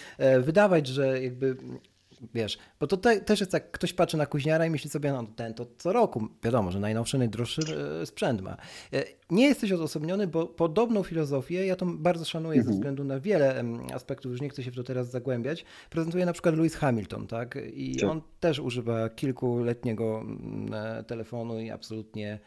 wydawać, 0.41 0.87
że 0.87 1.23
jakby 1.23 1.57
wiesz, 2.35 2.59
bo 2.81 2.87
to 2.87 2.97
te, 2.97 3.21
też 3.21 3.41
jest 3.41 3.53
tak, 3.53 3.71
ktoś 3.71 3.93
patrzy 3.93 4.17
na 4.17 4.27
kuźniara 4.27 4.67
i 4.67 4.71
myśli 4.71 4.91
sobie, 4.91 5.13
no 5.13 5.27
ten 5.37 5.55
to 5.55 5.67
co 5.77 5.93
roku, 5.93 6.29
wiadomo, 6.43 6.71
że 6.71 6.81
najnowszy, 6.81 7.19
najdroższy 7.19 7.63
e, 8.03 8.07
sprzęt 8.07 8.41
ma. 8.41 8.57
E, 8.93 9.05
nie 9.31 9.47
jesteś 9.47 9.73
odosobniony, 9.73 10.27
bo 10.27 10.47
podobną 10.47 11.03
filozofię, 11.03 11.67
ja 11.67 11.77
to 11.77 11.87
bardzo 11.87 12.25
szanuję 12.25 12.59
mhm. 12.59 12.73
ze 12.73 12.79
względu 12.79 13.05
na 13.05 13.21
wiele 13.21 13.65
aspektów, 13.95 14.33
już 14.33 14.41
nie 14.41 14.49
chcę 14.49 14.63
się 14.63 14.71
w 14.71 14.75
to 14.75 14.83
teraz 14.83 15.11
zagłębiać, 15.11 15.65
prezentuje 15.91 16.27
na 16.27 16.33
przykład 16.33 16.57
Lewis 16.57 16.75
Hamilton, 16.75 17.27
tak? 17.27 17.59
I 17.75 17.97
tak. 17.97 18.11
on 18.11 18.23
też 18.41 18.59
używa 18.59 19.09
kilkuletniego 19.09 20.21
mm, 20.21 21.05
telefonu 21.05 21.61
i 21.61 21.71
absolutnie 21.71 22.39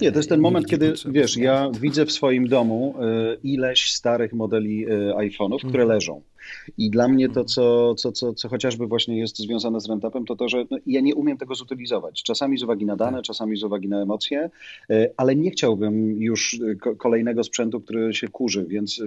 nie, 0.00 0.12
to 0.12 0.18
jest 0.18 0.28
ten 0.28 0.40
moment, 0.40 0.66
kiedy 0.66 0.92
wiesz, 1.06 1.36
ja 1.36 1.70
widzę 1.80 2.06
w 2.06 2.12
swoim 2.12 2.48
domu 2.48 2.94
ileś 3.42 3.92
starych 3.92 4.32
modeli 4.32 4.86
iPhone'ów, 5.16 5.58
które 5.58 5.82
mhm. 5.82 5.88
leżą. 5.88 6.22
I 6.78 6.90
dla 6.90 7.08
mnie 7.08 7.28
to, 7.28 7.44
co, 7.44 7.94
co, 7.94 8.12
co, 8.12 8.34
co 8.34 8.48
chociażby 8.48 8.86
właśnie 8.86 9.18
jest 9.18 9.38
związane 9.38 9.80
z 9.80 9.88
rentapem, 9.88 10.24
to 10.24 10.36
to, 10.36 10.48
że 10.48 10.64
no, 10.70 10.78
ja 10.86 11.00
nie 11.00 11.14
umiem 11.14 11.36
tego 11.36 11.54
zutylizować. 11.54 12.22
Czasami 12.22 12.58
z 12.58 12.62
uwagi 12.62 12.86
na 12.86 12.96
dane, 12.96 13.18
tak. 13.18 13.24
czasami 13.24 13.56
z 13.56 13.64
uwagi 13.64 13.88
na 13.88 14.02
emocje, 14.02 14.50
e, 14.90 15.10
ale 15.16 15.36
nie 15.36 15.50
chciałbym 15.50 16.22
już 16.22 16.60
e, 16.86 16.96
kolejnego 16.96 17.44
sprzętu, 17.44 17.80
który 17.80 18.14
się 18.14 18.28
kurzy, 18.28 18.66
więc 18.68 19.00
e, 19.00 19.04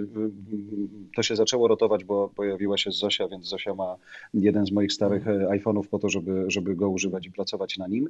to 1.16 1.22
się 1.22 1.36
zaczęło 1.36 1.68
rotować, 1.68 2.04
bo 2.04 2.28
pojawiła 2.28 2.78
się 2.78 2.90
Zosia, 2.90 3.28
więc 3.28 3.48
Zosia 3.48 3.74
ma 3.74 3.96
jeden 4.34 4.66
z 4.66 4.72
moich 4.72 4.92
starych 4.92 5.28
mhm. 5.28 5.60
iPhone'ów 5.60 5.88
po 5.88 5.98
to, 5.98 6.08
żeby, 6.08 6.44
żeby 6.48 6.76
go 6.76 6.90
używać 6.90 7.26
i 7.26 7.32
pracować 7.32 7.78
na 7.78 7.86
nim. 7.86 8.08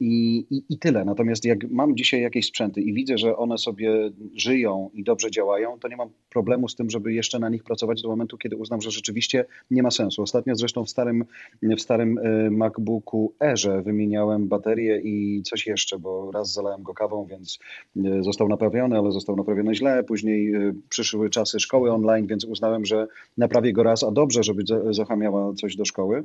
I, 0.00 0.46
i, 0.50 0.62
I 0.68 0.78
tyle. 0.78 1.04
Natomiast 1.04 1.44
jak 1.44 1.70
mam 1.70 1.96
dzisiaj 1.96 2.22
jakieś 2.22 2.46
sprzęty 2.46 2.80
i 2.80 2.92
widzę, 2.92 3.18
że 3.18 3.36
one 3.36 3.58
sobie 3.58 4.10
żyją 4.34 4.90
i 4.94 5.04
dobrze 5.04 5.30
działają, 5.30 5.78
to 5.78 5.88
nie 5.88 5.96
mam 5.96 6.08
problemu 6.30 6.68
z 6.68 6.76
tym, 6.76 6.90
żeby 6.90 7.12
jeszcze 7.12 7.38
na 7.38 7.48
nich 7.48 7.64
pracować 7.64 8.02
do 8.02 8.08
momentu, 8.08 8.37
kiedy 8.38 8.56
uznam, 8.56 8.80
że 8.80 8.90
rzeczywiście 8.90 9.44
nie 9.70 9.82
ma 9.82 9.90
sensu. 9.90 10.22
Ostatnio 10.22 10.54
zresztą 10.54 10.84
w 10.84 10.90
starym, 10.90 11.24
w 11.62 11.80
starym 11.80 12.18
e, 12.18 12.50
MacBooku 12.50 13.34
Airze 13.38 13.82
wymieniałem 13.82 14.48
baterię 14.48 15.00
i 15.04 15.42
coś 15.42 15.66
jeszcze, 15.66 15.98
bo 15.98 16.30
raz 16.30 16.52
zalałem 16.52 16.82
go 16.82 16.94
kawą, 16.94 17.26
więc 17.26 17.58
e, 17.96 18.22
został 18.22 18.48
naprawiony, 18.48 18.98
ale 18.98 19.12
został 19.12 19.36
naprawiony 19.36 19.74
źle. 19.74 20.04
Później 20.04 20.54
e, 20.54 20.74
przyszły 20.88 21.30
czasy 21.30 21.60
szkoły 21.60 21.92
online, 21.92 22.26
więc 22.26 22.44
uznałem, 22.44 22.84
że 22.84 23.06
naprawię 23.36 23.72
go 23.72 23.82
raz, 23.82 24.02
a 24.02 24.10
dobrze, 24.10 24.42
żeby 24.42 24.62
Zocha 24.90 25.16
miała 25.16 25.52
coś 25.54 25.76
do 25.76 25.84
szkoły 25.84 26.24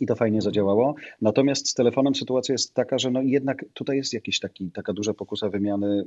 i 0.00 0.06
to 0.06 0.16
fajnie 0.16 0.42
zadziałało. 0.42 0.94
Natomiast 1.20 1.68
z 1.68 1.74
telefonem 1.74 2.14
sytuacja 2.14 2.52
jest 2.52 2.74
taka, 2.74 2.98
że 2.98 3.10
no 3.10 3.22
jednak 3.22 3.64
tutaj 3.74 3.96
jest 3.96 4.12
jakiś 4.12 4.40
taki, 4.40 4.70
taka 4.70 4.92
duża 4.92 5.14
pokusa 5.14 5.48
wymiany 5.48 6.04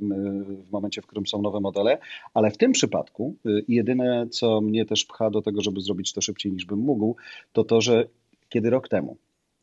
w 0.66 0.70
momencie, 0.72 1.02
w 1.02 1.06
którym 1.06 1.26
są 1.26 1.42
nowe 1.42 1.60
modele, 1.60 1.98
ale 2.34 2.50
w 2.50 2.56
tym 2.56 2.72
przypadku 2.72 3.36
y, 3.46 3.64
jedyne, 3.68 4.26
co 4.30 4.60
mnie 4.60 4.86
też 4.86 5.04
pcha 5.04 5.30
do 5.30 5.42
tego, 5.42 5.60
żeby 5.60 5.80
zrobić 5.80 6.12
to 6.12 6.20
szybciej 6.20 6.52
niż 6.52 6.66
bym 6.66 6.78
mógł, 6.78 7.16
to 7.52 7.64
to, 7.64 7.80
że 7.80 8.08
kiedy 8.48 8.70
rok 8.70 8.88
temu 8.88 9.16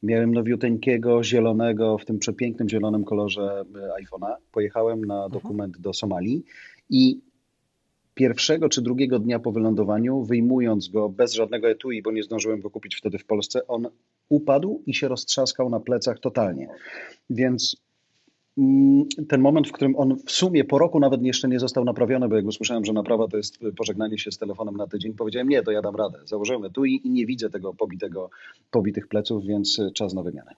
miałem 0.03 0.33
nowiuteńkiego, 0.33 1.23
zielonego, 1.23 1.97
w 1.97 2.05
tym 2.05 2.19
przepięknym 2.19 2.69
zielonym 2.69 3.03
kolorze 3.03 3.63
y, 3.99 4.03
iPhone'a, 4.03 4.35
pojechałem 4.51 5.05
na 5.05 5.25
mhm. 5.25 5.31
dokument 5.31 5.77
do 5.77 5.93
Somalii 5.93 6.43
i 6.89 7.19
pierwszego 8.13 8.69
czy 8.69 8.81
drugiego 8.81 9.19
dnia 9.19 9.39
po 9.39 9.51
wylądowaniu, 9.51 10.23
wyjmując 10.23 10.87
go 10.87 11.09
bez 11.09 11.33
żadnego 11.33 11.69
etui, 11.69 12.01
bo 12.01 12.11
nie 12.11 12.23
zdążyłem 12.23 12.61
go 12.61 12.69
kupić 12.69 12.95
wtedy 12.95 13.17
w 13.17 13.25
Polsce, 13.25 13.67
on 13.67 13.87
upadł 14.29 14.81
i 14.85 14.93
się 14.93 15.07
roztrzaskał 15.07 15.69
na 15.69 15.79
plecach 15.79 16.19
totalnie. 16.19 16.67
Więc 17.29 17.77
mm, 18.57 19.05
ten 19.29 19.41
moment, 19.41 19.67
w 19.67 19.71
którym 19.71 19.95
on 19.95 20.17
w 20.25 20.31
sumie 20.31 20.63
po 20.63 20.77
roku 20.77 20.99
nawet 20.99 21.21
jeszcze 21.21 21.47
nie 21.47 21.59
został 21.59 21.85
naprawiony, 21.85 22.29
bo 22.29 22.35
jak 22.35 22.45
usłyszałem, 22.45 22.85
że 22.85 22.93
naprawa 22.93 23.27
to 23.27 23.37
jest 23.37 23.59
pożegnanie 23.77 24.17
się 24.17 24.31
z 24.31 24.37
telefonem 24.37 24.77
na 24.77 24.87
tydzień, 24.87 25.13
powiedziałem 25.13 25.49
nie, 25.49 25.63
to 25.63 25.71
ja 25.71 25.81
dam 25.81 25.95
radę. 25.95 26.19
Założyłem 26.25 26.65
etui 26.65 27.01
i 27.07 27.09
nie 27.09 27.25
widzę 27.25 27.49
tego 27.49 27.73
pobitego, 27.73 28.29
pobitych 28.71 29.07
pleców, 29.07 29.45
więc 29.45 29.81
czas 29.93 30.13
na 30.13 30.23
wymianę. 30.23 30.55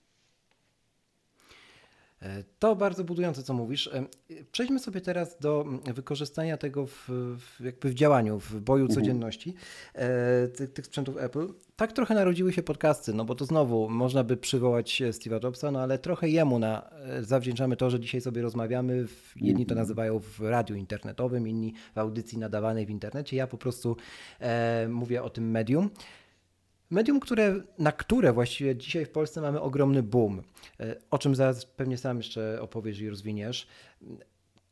E, 2.22 2.44
to 2.60 2.76
bardzo 2.76 3.04
budujące, 3.04 3.44
co 3.44 3.54
mówisz. 3.54 3.88
E, 3.88 4.06
przejdźmy 4.52 4.80
sobie 4.80 5.02
teraz 5.02 5.40
do 5.40 5.66
wykorzystania 5.94 6.58
tego 6.58 6.86
w, 6.86 7.10
w 7.38 7.64
jakby 7.64 7.90
w 7.90 7.94
działaniu, 7.94 8.40
w 8.40 8.62
boju 8.62 8.86
mhm. 8.86 9.00
codzienności 9.00 9.54
e, 9.94 10.48
tych, 10.48 10.74
tych, 10.74 10.86
sprzętów 10.86 11.18
Apple. 11.18 11.48
Tak 11.76 11.94
trochę 11.94 12.16
narodziły 12.16 12.54
się 12.54 12.64
podcasty, 12.64 13.14
no 13.14 13.26
bo 13.26 13.36
to 13.36 13.46
znowu 13.46 13.90
można 13.90 14.24
by 14.24 14.38
przywołać 14.38 15.02
Steve'a 15.02 15.44
Jobsa, 15.44 15.72
no 15.72 15.80
ale 15.82 16.00
trochę 16.00 16.30
jemu 16.30 16.60
na, 16.60 16.90
zawdzięczamy 17.22 17.78
to, 17.78 17.90
że 17.90 18.00
dzisiaj 18.00 18.22
sobie 18.22 18.42
rozmawiamy. 18.42 19.06
Jedni 19.36 19.66
to 19.66 19.72
mhm. 19.72 19.80
nazywają 19.80 20.20
w 20.20 20.40
radiu 20.40 20.76
internetowym, 20.76 21.48
inni 21.48 21.74
w 21.96 21.98
audycji 21.98 22.38
nadawanej 22.38 22.86
w 22.86 22.90
internecie. 22.90 23.38
Ja 23.38 23.48
po 23.48 23.58
prostu 23.58 23.98
e, 24.40 24.88
mówię 24.90 25.24
o 25.24 25.30
tym 25.30 25.52
medium. 25.52 25.90
Medium, 26.90 27.20
które, 27.20 27.62
na 27.80 27.92
które 27.92 28.34
właściwie 28.34 28.76
dzisiaj 28.76 29.06
w 29.06 29.12
Polsce 29.12 29.42
mamy 29.42 29.62
ogromny 29.62 30.04
boom, 30.04 30.42
e, 30.80 30.96
o 31.12 31.18
czym 31.18 31.36
zaraz 31.36 31.66
pewnie 31.66 31.98
sam 31.98 32.18
jeszcze 32.18 32.62
opowiesz 32.62 33.00
i 33.00 33.10
rozwiniesz. 33.10 33.68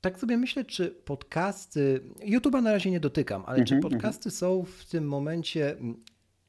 Tak 0.02 0.20
sobie 0.20 0.38
myślę, 0.38 0.66
czy 0.66 0.92
podcasty, 0.92 2.02
YouTube'a 2.20 2.64
na 2.64 2.72
razie 2.72 2.92
nie 2.92 3.00
dotykam, 3.00 3.44
ale 3.46 3.66
czy 3.66 3.76
mhm, 3.76 3.92
podcasty 3.92 4.30
mhm. 4.30 4.32
są 4.32 4.64
w 4.64 4.86
tym 4.86 5.08
momencie 5.08 5.76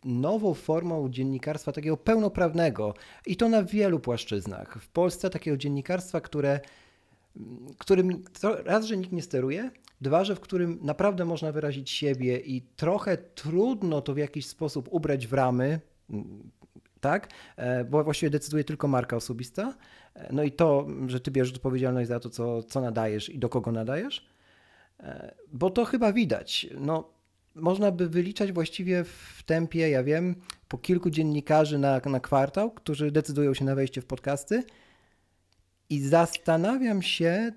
nową 0.04 0.54
formą 0.54 1.09
dziennikarstwa 1.09 1.73
takiego 1.73 1.97
pełnoprawnego 1.97 2.94
i 3.26 3.37
to 3.37 3.49
na 3.49 3.62
wielu 3.62 4.00
płaszczyznach. 4.00 4.78
W 4.83 4.88
Polsce 4.88 5.30
takiego 5.30 5.56
dziennikarstwa, 5.56 6.21
które, 6.21 6.61
którym 7.78 8.25
raz, 8.64 8.85
że 8.85 8.97
nikt 8.97 9.12
nie 9.12 9.23
steruje, 9.23 9.71
Dwa, 10.00 10.24
że 10.24 10.36
w 10.36 10.40
którym 10.40 10.78
naprawdę 10.82 11.24
można 11.24 11.52
wyrazić 11.52 11.90
siebie 11.90 12.38
i 12.38 12.62
trochę 12.62 13.16
trudno 13.16 14.02
to 14.02 14.14
w 14.14 14.18
jakiś 14.18 14.46
sposób 14.46 14.88
ubrać 14.90 15.26
w 15.26 15.32
ramy, 15.32 15.80
mm, 16.10 16.50
tak? 17.00 17.28
E, 17.56 17.84
bo 17.84 18.04
właściwie 18.04 18.30
decyduje 18.30 18.64
tylko 18.64 18.88
marka 18.88 19.16
osobista. 19.16 19.74
E, 20.14 20.32
no 20.32 20.42
i 20.42 20.52
to, 20.52 20.86
że 21.06 21.20
ty 21.20 21.30
bierzesz 21.30 21.54
odpowiedzialność 21.54 22.08
za 22.08 22.20
to, 22.20 22.30
co, 22.30 22.62
co 22.62 22.80
nadajesz 22.80 23.28
i 23.28 23.38
do 23.38 23.48
kogo 23.48 23.72
nadajesz. 23.72 24.28
E, 25.00 25.34
bo 25.52 25.70
to 25.70 25.84
chyba 25.84 26.12
widać. 26.12 26.66
No, 26.80 27.10
można 27.54 27.92
by 27.92 28.08
wyliczać 28.08 28.52
właściwie 28.52 29.04
w 29.04 29.42
tempie, 29.46 29.90
ja 29.90 30.04
wiem, 30.04 30.34
po 30.68 30.78
kilku 30.78 31.10
dziennikarzy 31.10 31.78
na, 31.78 32.00
na 32.06 32.20
kwartał, 32.20 32.70
którzy 32.70 33.10
decydują 33.10 33.54
się 33.54 33.64
na 33.64 33.74
wejście 33.74 34.00
w 34.00 34.06
podcasty. 34.06 34.64
I 35.90 36.00
zastanawiam 36.00 37.02
się, 37.02 37.52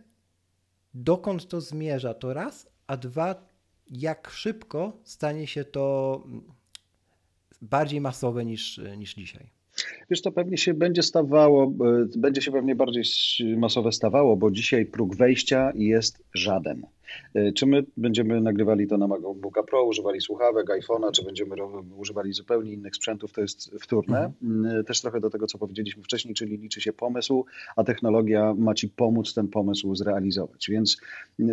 dokąd 0.98 1.48
to 1.48 1.62
zmierza, 1.62 2.14
to 2.14 2.34
raz, 2.34 2.68
a 2.88 2.98
dwa, 2.98 3.36
jak 3.90 4.30
szybko 4.30 4.98
stanie 5.04 5.48
się 5.48 5.64
to 5.64 6.24
bardziej 7.62 8.02
masowe 8.02 8.46
niż, 8.46 8.82
niż 8.98 9.14
dzisiaj. 9.14 9.50
Wiesz, 10.10 10.22
to 10.22 10.32
pewnie 10.32 10.58
się 10.58 10.74
będzie 10.74 11.04
stawało, 11.04 11.64
e, 11.66 12.08
będzie 12.18 12.42
się 12.42 12.52
pewnie 12.52 12.76
bardziej 12.76 13.04
masowe 13.58 13.92
stawało, 13.92 14.38
bo 14.38 14.52
dzisiaj 14.52 14.86
próg 14.86 15.16
wejścia 15.16 15.72
jest 15.76 16.24
żaden. 16.34 16.86
E, 17.34 17.52
czy 17.52 17.66
my 17.66 17.86
będziemy 17.98 18.42
nagrywali 18.42 18.88
to 18.88 18.98
na 18.98 19.08
MacBooka 19.08 19.64
Pro, 19.64 19.84
używali 19.84 20.22
słuchawek, 20.22 20.68
iPhone'a, 20.68 21.12
czy 21.12 21.24
będziemy 21.24 21.56
używali 21.98 22.34
zupełnie 22.34 22.74
innych 22.74 22.96
sprzętów, 22.96 23.34
to 23.34 23.42
jest 23.42 23.72
wtórne. 23.82 24.34
Mhm. 24.44 24.80
E, 24.80 24.84
też 24.84 25.02
trochę 25.02 25.20
do 25.20 25.30
tego, 25.30 25.48
co 25.48 25.58
powiedzieliśmy 25.58 26.04
wcześniej, 26.04 26.36
czyli 26.36 26.58
liczy 26.58 26.82
się 26.82 26.94
pomysł, 26.94 27.46
a 27.76 27.84
technologia 27.84 28.54
ma 28.54 28.74
Ci 28.74 28.90
pomóc 28.90 29.34
ten 29.34 29.48
pomysł 29.48 29.96
zrealizować. 29.96 30.68
Więc 30.70 30.98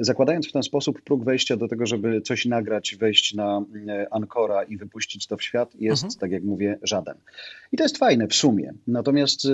zakładając 0.01 0.49
w 0.49 0.53
ten 0.53 0.63
sposób 0.63 1.03
próg 1.03 1.25
wejścia 1.25 1.57
do 1.57 1.69
tego, 1.69 1.87
żeby 1.87 2.21
coś 2.21 2.47
nagrać, 2.47 2.97
wejść 2.97 3.35
na 3.35 3.65
Ancora 4.11 4.63
i 4.63 4.77
wypuścić 4.77 5.27
to 5.27 5.37
w 5.37 5.43
świat, 5.43 5.75
jest, 5.75 6.05
mhm. 6.05 6.21
tak 6.21 6.31
jak 6.31 6.45
mówię, 6.45 6.79
żaden. 6.83 7.15
I 7.73 7.77
to 7.77 7.83
jest 7.83 7.99
fajne 7.99 8.29
w 8.29 8.35
sumie. 8.35 8.73
Natomiast 8.87 9.49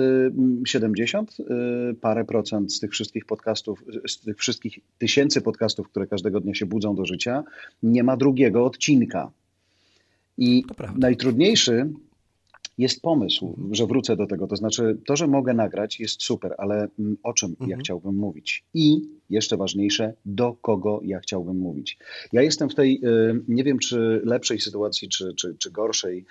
70 0.65 1.39
y, 1.39 1.43
y, 1.43 1.93
parę 1.93 2.25
procent 2.25 2.73
z 2.73 2.79
tych 2.79 2.91
wszystkich 2.91 3.25
podcastów, 3.25 3.83
z 4.07 4.19
tych 4.19 4.37
wszystkich 4.37 4.79
tysięcy 4.97 5.41
podcastów, 5.41 5.90
które 5.91 6.07
każdego 6.07 6.39
dnia 6.39 6.53
się 6.53 6.65
budzą 6.65 6.95
do 6.95 7.05
życia, 7.05 7.43
nie 7.83 8.03
ma 8.03 8.17
drugiego 8.17 8.65
odcinka. 8.65 9.31
I 10.37 10.63
najtrudniejszy 10.95 11.89
jest 12.77 13.01
pomysł, 13.01 13.57
że 13.71 13.87
wrócę 13.87 14.15
do 14.15 14.27
tego. 14.27 14.47
To 14.47 14.55
znaczy, 14.55 14.97
to, 15.05 15.15
że 15.15 15.27
mogę 15.27 15.53
nagrać, 15.53 15.99
jest 15.99 16.23
super, 16.23 16.55
ale 16.57 16.87
mm, 16.99 17.17
o 17.23 17.33
czym 17.33 17.49
mhm. 17.49 17.69
ja 17.69 17.77
chciałbym 17.77 18.15
mówić? 18.15 18.63
I 18.73 19.01
jeszcze 19.31 19.57
ważniejsze, 19.57 20.13
do 20.25 20.53
kogo 20.53 20.99
ja 21.03 21.19
chciałbym 21.19 21.57
mówić. 21.57 21.97
Ja 22.33 22.41
jestem 22.41 22.69
w 22.69 22.75
tej, 22.75 23.01
y, 23.05 23.41
nie 23.47 23.63
wiem 23.63 23.79
czy 23.79 24.21
lepszej 24.25 24.59
sytuacji, 24.59 25.09
czy, 25.09 25.33
czy, 25.35 25.55
czy 25.59 25.71
gorszej, 25.71 26.25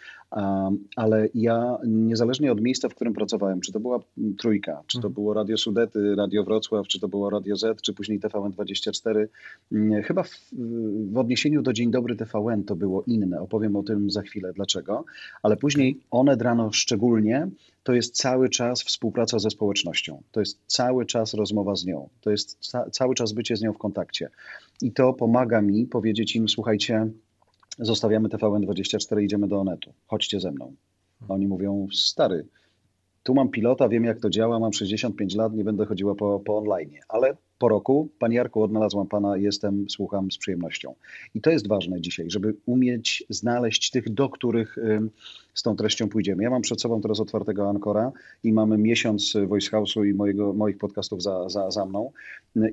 ale 0.96 1.28
ja 1.34 1.78
niezależnie 1.86 2.52
od 2.52 2.60
miejsca, 2.60 2.88
w 2.88 2.94
którym 2.94 3.14
pracowałem, 3.14 3.60
czy 3.60 3.72
to 3.72 3.80
była 3.80 4.00
Trójka, 4.38 4.82
czy 4.86 4.98
to 4.98 5.08
mhm. 5.08 5.14
było 5.14 5.34
Radio 5.34 5.56
Sudety, 5.56 6.14
Radio 6.14 6.44
Wrocław, 6.44 6.86
czy 6.86 7.00
to 7.00 7.08
było 7.08 7.30
Radio 7.30 7.56
Z, 7.56 7.82
czy 7.82 7.92
później 7.94 8.20
TVN24, 8.20 9.26
mm, 9.72 10.02
chyba 10.02 10.22
w, 10.22 10.40
w 11.12 11.18
odniesieniu 11.18 11.62
do 11.62 11.72
Dzień 11.72 11.90
Dobry 11.90 12.16
TVN 12.16 12.64
to 12.64 12.76
było 12.76 13.04
inne. 13.06 13.40
Opowiem 13.40 13.76
o 13.76 13.82
tym 13.82 14.10
za 14.10 14.22
chwilę, 14.22 14.52
dlaczego, 14.52 15.04
ale 15.42 15.56
później 15.56 16.00
one 16.10 16.36
drano 16.36 16.72
szczególnie 16.72 17.48
to 17.82 17.92
jest 17.92 18.16
cały 18.16 18.48
czas 18.48 18.82
współpraca 18.82 19.38
ze 19.38 19.50
społecznością. 19.50 20.22
To 20.30 20.40
jest 20.40 20.60
cały 20.66 21.06
czas 21.06 21.34
rozmowa 21.34 21.74
z 21.74 21.84
nią. 21.84 22.08
To 22.20 22.30
jest 22.30 22.58
ca 22.60 22.90
cały 22.90 23.14
czas 23.14 23.32
bycie 23.32 23.56
z 23.56 23.62
nią 23.62 23.72
w 23.72 23.78
kontakcie. 23.78 24.30
I 24.82 24.92
to 24.92 25.12
pomaga 25.12 25.62
mi 25.62 25.86
powiedzieć 25.86 26.36
im, 26.36 26.48
słuchajcie, 26.48 27.06
zostawiamy 27.78 28.28
TVN24, 28.28 29.22
idziemy 29.22 29.48
do 29.48 29.60
Onetu. 29.60 29.92
Chodźcie 30.06 30.40
ze 30.40 30.50
mną. 30.50 30.74
A 31.28 31.34
oni 31.34 31.46
mówią, 31.46 31.86
stary, 31.92 32.46
tu 33.22 33.34
mam 33.34 33.48
pilota, 33.48 33.88
wiem 33.88 34.04
jak 34.04 34.20
to 34.20 34.30
działa, 34.30 34.58
mam 34.58 34.72
65 34.72 35.34
lat, 35.34 35.52
nie 35.52 35.64
będę 35.64 35.86
chodziła 35.86 36.14
po, 36.14 36.40
po 36.40 36.58
online. 36.58 36.90
Ale 37.08 37.36
po 37.58 37.68
roku, 37.68 38.08
Panie 38.18 38.36
Jarku, 38.36 38.62
odnalazłam 38.62 39.06
Pana, 39.06 39.36
jestem, 39.36 39.86
słucham 39.90 40.30
z 40.30 40.38
przyjemnością. 40.38 40.94
I 41.34 41.40
to 41.40 41.50
jest 41.50 41.68
ważne 41.68 42.00
dzisiaj, 42.00 42.30
żeby 42.30 42.54
umieć 42.66 43.24
znaleźć 43.28 43.90
tych, 43.90 44.14
do 44.14 44.28
których 44.28 44.76
z 45.54 45.62
tą 45.62 45.76
treścią 45.76 46.08
pójdziemy. 46.08 46.42
Ja 46.42 46.50
mam 46.50 46.62
przed 46.62 46.80
sobą 46.80 47.00
teraz 47.00 47.20
otwartego 47.20 47.68
Ankora 47.68 48.12
i 48.44 48.52
mamy 48.52 48.78
miesiąc 48.78 49.36
Voice 49.46 49.70
House'u 49.70 50.06
i 50.06 50.14
mojego, 50.14 50.52
moich 50.52 50.78
podcastów 50.78 51.22
za, 51.22 51.48
za, 51.48 51.70
za 51.70 51.84
mną. 51.84 52.12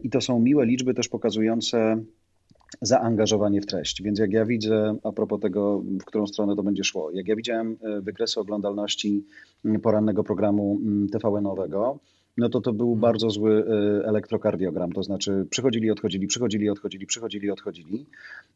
I 0.03 0.09
to 0.09 0.21
są 0.21 0.39
miłe 0.39 0.65
liczby 0.65 0.93
też 0.93 1.09
pokazujące 1.09 1.97
zaangażowanie 2.81 3.61
w 3.61 3.65
treść. 3.65 4.01
Więc 4.01 4.19
jak 4.19 4.31
ja 4.31 4.45
widzę, 4.45 4.95
a 5.03 5.11
propos 5.11 5.39
tego, 5.39 5.83
w 6.01 6.05
którą 6.05 6.27
stronę 6.27 6.55
to 6.55 6.63
będzie 6.63 6.83
szło, 6.83 7.11
jak 7.11 7.27
ja 7.27 7.35
widziałem 7.35 7.77
e, 7.81 8.01
wykresy 8.01 8.39
oglądalności 8.39 9.25
porannego 9.81 10.23
programu 10.23 10.79
TVN-owego, 11.11 11.99
no 12.37 12.49
to 12.49 12.61
to 12.61 12.73
był 12.73 12.87
mhm. 12.87 13.01
bardzo 13.01 13.29
zły 13.29 13.65
e, 13.67 14.07
elektrokardiogram, 14.07 14.91
to 14.91 15.03
znaczy 15.03 15.45
przychodzili, 15.49 15.91
odchodzili, 15.91 16.27
przychodzili, 16.27 16.69
odchodzili, 16.69 17.05
przychodzili, 17.05 17.51
odchodzili. 17.51 18.05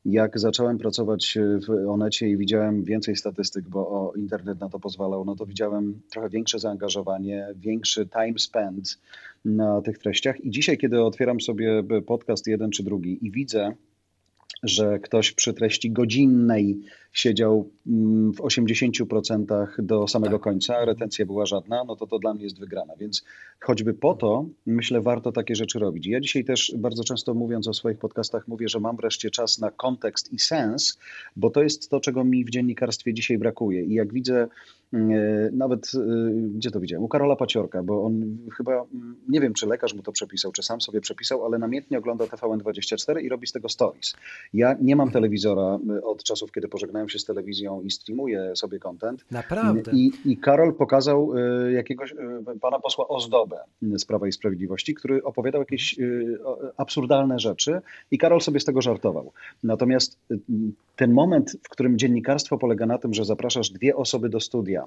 Jak 0.05 0.39
zacząłem 0.39 0.77
pracować 0.77 1.37
w 1.67 1.89
Onecie 1.89 2.29
i 2.29 2.37
widziałem 2.37 2.83
więcej 2.83 3.15
statystyk, 3.15 3.69
bo 3.69 3.79
o, 3.79 4.13
internet 4.15 4.59
na 4.59 4.69
to 4.69 4.79
pozwalał, 4.79 5.25
no 5.25 5.35
to 5.35 5.45
widziałem 5.45 6.01
trochę 6.11 6.29
większe 6.29 6.59
zaangażowanie, 6.59 7.47
większy 7.55 8.07
time 8.07 8.39
spent 8.39 8.99
na 9.45 9.81
tych 9.81 9.97
treściach 9.97 10.45
i 10.45 10.51
dzisiaj, 10.51 10.77
kiedy 10.77 11.03
otwieram 11.03 11.41
sobie 11.41 11.83
podcast 12.05 12.47
jeden 12.47 12.71
czy 12.71 12.83
drugi 12.83 13.25
i 13.25 13.31
widzę, 13.31 13.75
że 14.63 14.99
ktoś 14.99 15.31
przy 15.31 15.53
treści 15.53 15.91
godzinnej 15.91 16.79
siedział 17.11 17.69
mm, 17.87 18.33
w 18.33 18.37
80% 18.37 19.67
do 19.79 20.07
samego 20.07 20.35
tak. 20.35 20.41
końca, 20.41 20.85
retencja 20.85 21.25
była 21.25 21.45
żadna, 21.45 21.83
no 21.83 21.95
to 21.95 22.07
to 22.07 22.19
dla 22.19 22.33
mnie 22.33 22.43
jest 22.43 22.59
wygrana. 22.59 22.93
Więc 22.99 23.23
choćby 23.59 23.93
po 23.93 24.13
to, 24.13 24.45
myślę, 24.65 25.01
warto 25.01 25.31
takie 25.31 25.55
rzeczy 25.55 25.79
robić. 25.79 26.07
Ja 26.07 26.19
dzisiaj 26.19 26.45
też 26.45 26.73
bardzo 26.77 27.03
często 27.03 27.33
mówiąc 27.33 27.67
o 27.67 27.73
swoich 27.73 27.97
podcastach, 27.97 28.47
mówię, 28.47 28.69
że 28.69 28.79
mam 28.79 28.95
wreszcie 28.95 29.29
czas 29.29 29.59
na 29.59 29.71
kontekst 29.71 30.33
i 30.33 30.39
sens, 30.39 30.97
bo 31.35 31.49
to 31.49 31.63
jest 31.63 31.89
to, 31.89 31.99
czego 31.99 32.23
mi 32.23 32.45
w 32.45 32.49
dziennikarstwie 32.49 33.13
dzisiaj 33.13 33.37
brakuje. 33.37 33.83
I 33.83 33.93
jak 33.93 34.13
widzę, 34.13 34.47
mm, 34.93 35.11
e, 35.11 35.51
nawet 35.51 35.91
e, 35.95 36.31
gdzie 36.55 36.71
to 36.71 36.79
widziałem? 36.79 37.03
U 37.03 37.07
Karola 37.07 37.35
Paciorka, 37.35 37.83
bo 37.83 38.03
on 38.03 38.37
chyba, 38.57 38.71
mm, 38.73 39.15
nie 39.29 39.41
wiem, 39.41 39.53
czy 39.53 39.67
lekarz 39.67 39.93
mu 39.93 40.01
to 40.01 40.11
przepisał, 40.11 40.51
czy 40.51 40.63
sam 40.63 40.81
sobie 40.81 41.01
przepisał, 41.01 41.45
ale 41.45 41.57
namiętnie 41.57 41.97
ogląda 41.97 42.25
TVN24 42.25 43.21
i 43.21 43.29
robi 43.29 43.47
z 43.47 43.51
tego 43.51 43.69
stories. 43.69 44.13
Ja 44.53 44.75
nie 44.81 44.95
mam 44.95 45.11
telewizora 45.11 45.79
e, 45.89 46.03
od 46.03 46.23
czasów, 46.23 46.51
kiedy 46.51 46.67
pożegnałem 46.67 47.00
się 47.09 47.19
z 47.19 47.25
telewizją 47.25 47.81
i 47.81 47.91
streamuje 47.91 48.55
sobie 48.55 48.79
content. 48.79 49.25
Naprawdę. 49.31 49.91
I, 49.91 50.11
i 50.25 50.37
Karol 50.37 50.73
pokazał 50.73 51.37
y, 51.37 51.71
jakiegoś 51.71 52.11
y, 52.11 52.15
pana 52.61 52.79
posła 52.79 53.07
Ozdobę 53.07 53.59
z 53.81 54.05
Prawa 54.05 54.27
i 54.27 54.31
Sprawiedliwości, 54.31 54.93
który 54.93 55.23
opowiadał 55.23 55.61
jakieś 55.61 55.99
y, 55.99 56.37
absurdalne 56.77 57.39
rzeczy 57.39 57.81
i 58.11 58.17
Karol 58.17 58.41
sobie 58.41 58.59
z 58.59 58.65
tego 58.65 58.81
żartował. 58.81 59.31
Natomiast 59.63 60.19
ten 60.95 61.13
moment, 61.13 61.57
w 61.63 61.69
którym 61.69 61.97
dziennikarstwo 61.97 62.57
polega 62.57 62.85
na 62.85 62.97
tym, 62.97 63.13
że 63.13 63.25
zapraszasz 63.25 63.69
dwie 63.69 63.95
osoby 63.95 64.29
do 64.29 64.39
studia, 64.39 64.85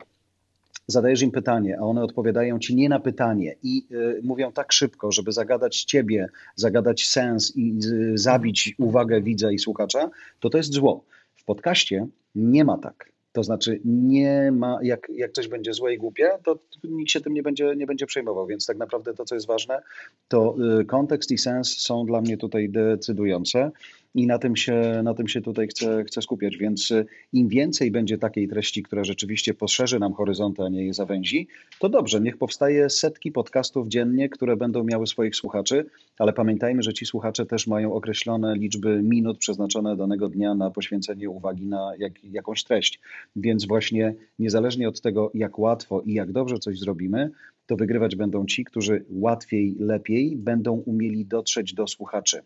zadajesz 0.87 1.23
im 1.23 1.31
pytanie, 1.31 1.79
a 1.79 1.83
one 1.83 2.03
odpowiadają 2.03 2.59
ci 2.59 2.77
nie 2.77 2.89
na 2.89 3.01
pytanie 3.01 3.55
i 3.63 3.87
y, 3.91 4.21
mówią 4.23 4.53
tak 4.53 4.73
szybko, 4.73 5.13
żeby 5.13 5.33
zagadać 5.33 5.85
ciebie, 5.85 6.29
zagadać 6.57 7.07
sens 7.07 7.57
i 7.57 7.79
y, 7.85 8.19
zabić 8.19 8.75
uwagę 8.79 9.23
widza 9.23 9.51
i 9.51 9.59
słuchacza, 9.59 10.11
to 10.41 10.51
to 10.51 10.59
jest 10.59 10.73
zło. 10.73 11.05
W 11.45 11.47
podcaście 11.47 12.07
nie 12.35 12.65
ma 12.65 12.79
tak. 12.79 13.13
To 13.33 13.43
znaczy 13.43 13.81
nie 13.85 14.53
ma, 14.53 14.79
jak, 14.83 15.09
jak 15.15 15.33
coś 15.33 15.49
będzie 15.49 15.73
złe 15.73 15.95
i 15.95 15.99
głupie, 15.99 16.31
to 16.45 16.59
nikt 16.85 17.11
się 17.11 17.21
tym 17.21 17.35
nie 17.35 17.43
będzie, 17.43 17.77
nie 17.77 17.87
będzie 17.87 18.07
przejmował. 18.07 18.47
Więc 18.47 18.67
tak 18.67 18.77
naprawdę 18.77 19.15
to, 19.15 19.25
co 19.25 19.35
jest 19.35 19.47
ważne, 19.47 19.83
to 20.29 20.57
y, 20.81 20.85
kontekst 20.85 21.31
i 21.31 21.39
sens 21.39 21.79
są 21.79 22.07
dla 22.07 22.21
mnie 22.21 22.37
tutaj 22.37 22.69
decydujące 22.69 23.71
i 24.15 24.27
na 24.27 24.39
tym 24.39 24.57
się, 24.57 25.01
na 25.05 25.15
tym 25.15 25.29
się 25.29 25.41
tutaj 25.41 25.69
chcę, 25.69 26.05
chcę 26.05 26.23
skupiać. 26.23 26.57
Więc 26.57 26.91
y, 26.91 27.07
im 27.33 27.49
więcej 27.49 27.91
będzie 27.91 28.19
takiej 28.19 28.49
treści, 28.49 28.83
która 28.83 29.05
rzeczywiście 29.05 29.55
poszerzy 29.55 29.99
nam 29.99 30.13
horyzonty, 30.13 30.63
a 30.63 30.69
nie 30.69 30.87
je 30.87 30.95
zawęzi, 30.95 31.49
to 31.79 31.89
dobrze, 31.89 32.21
niech 32.21 32.37
powstaje 32.37 32.91
setki 32.91 33.33
podcastów 33.33 33.89
dziennie, 33.89 34.29
które 34.29 34.57
będą 34.57 34.85
miały 34.85 35.07
swoich 35.07 35.37
słuchaczy, 35.37 35.87
ale 36.19 36.33
pamiętajmy, 36.33 36.83
że 36.83 36.93
ci 36.93 37.07
słuchacze 37.07 37.47
też 37.47 37.67
mają 37.67 37.93
określone 37.93 38.57
liczby 38.57 39.03
minut 39.03 39.39
przeznaczone 39.39 39.97
danego 39.97 40.29
dnia 40.29 40.55
na 40.55 40.71
poświęcenie 40.71 41.31
uwagi 41.31 41.67
na 41.67 41.93
jak, 41.99 42.25
jakąś 42.25 42.65
treść. 42.65 43.01
Więc 43.37 43.67
właśnie 43.67 44.15
niezależnie 44.39 44.89
od 44.89 45.01
tego, 45.01 45.31
jak 45.35 45.59
łatwo 45.59 46.01
i 46.01 46.15
jak 46.15 46.33
dobrze 46.33 46.59
coś 46.59 46.79
zrobimy, 46.79 47.31
to 47.67 47.77
wygrywać 47.77 48.17
będą 48.17 48.47
ci, 48.47 48.65
którzy 48.65 49.05
łatwiej, 49.11 49.77
lepiej 49.79 50.37
będą 50.37 50.73
umieli 50.73 51.27
dotrzeć 51.27 51.75
do 51.75 51.87
słuchaczy. 51.87 52.43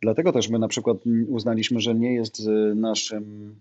Dlatego 0.00 0.32
też 0.32 0.48
my 0.48 0.58
na 0.58 0.68
przykład 0.68 0.96
uznaliśmy, 1.28 1.80
że 1.80 1.94
nie 1.94 2.14
jest 2.14 2.40
y, 2.40 2.74
naszym 2.74 3.54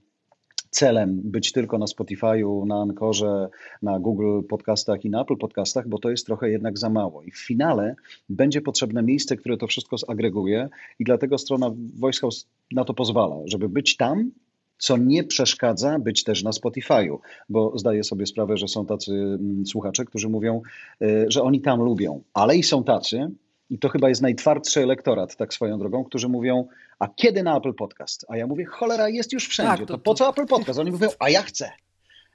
celem 0.69 1.21
być 1.23 1.51
tylko 1.51 1.77
na 1.77 1.85
Spotify'u, 1.85 2.65
na 2.67 2.81
Ankorze, 2.81 3.49
na 3.81 3.99
Google 3.99 4.41
Podcastach 4.49 5.05
i 5.05 5.09
na 5.09 5.21
Apple 5.21 5.37
Podcastach, 5.37 5.87
bo 5.87 5.99
to 5.99 6.09
jest 6.09 6.25
trochę 6.25 6.49
jednak 6.49 6.77
za 6.77 6.89
mało. 6.89 7.23
I 7.23 7.31
w 7.31 7.37
finale 7.37 7.95
będzie 8.29 8.61
potrzebne 8.61 9.03
miejsce, 9.03 9.37
które 9.37 9.57
to 9.57 9.67
wszystko 9.67 9.97
zagreguje 9.97 10.69
i 10.99 11.03
dlatego 11.03 11.37
strona 11.37 11.71
Voice 11.99 12.19
House 12.19 12.47
na 12.71 12.85
to 12.85 12.93
pozwala, 12.93 13.35
żeby 13.45 13.69
być 13.69 13.97
tam, 13.97 14.31
co 14.79 14.97
nie 14.97 15.23
przeszkadza 15.23 15.99
być 15.99 16.23
też 16.23 16.43
na 16.43 16.51
Spotify'u, 16.51 17.17
bo 17.49 17.77
zdaję 17.77 18.03
sobie 18.03 18.25
sprawę, 18.25 18.57
że 18.57 18.67
są 18.67 18.85
tacy 18.85 19.11
mm, 19.11 19.65
słuchacze, 19.65 20.05
którzy 20.05 20.29
mówią, 20.29 20.61
y, 21.01 21.25
że 21.27 21.43
oni 21.43 21.61
tam 21.61 21.81
lubią, 21.81 22.21
ale 22.33 22.57
i 22.57 22.63
są 22.63 22.83
tacy, 22.83 23.31
i 23.69 23.79
to 23.79 23.89
chyba 23.89 24.09
jest 24.09 24.21
najtwardszy 24.21 24.83
elektorat, 24.83 25.35
tak 25.35 25.53
swoją 25.53 25.79
drogą, 25.79 26.03
którzy 26.03 26.29
mówią, 26.29 26.67
a 26.99 27.07
kiedy 27.07 27.43
na 27.43 27.57
Apple 27.57 27.73
Podcast? 27.73 28.25
A 28.29 28.37
ja 28.37 28.47
mówię, 28.47 28.65
cholera, 28.65 29.09
jest 29.09 29.33
już 29.33 29.47
wszędzie, 29.47 29.77
tak, 29.77 29.87
to, 29.87 29.93
to, 29.93 29.97
po 29.97 30.13
co 30.13 30.29
Apple 30.29 30.45
Podcast? 30.45 30.79
Oni 30.79 30.91
mówią, 30.91 31.09
a 31.19 31.29
ja 31.29 31.41
chcę. 31.41 31.71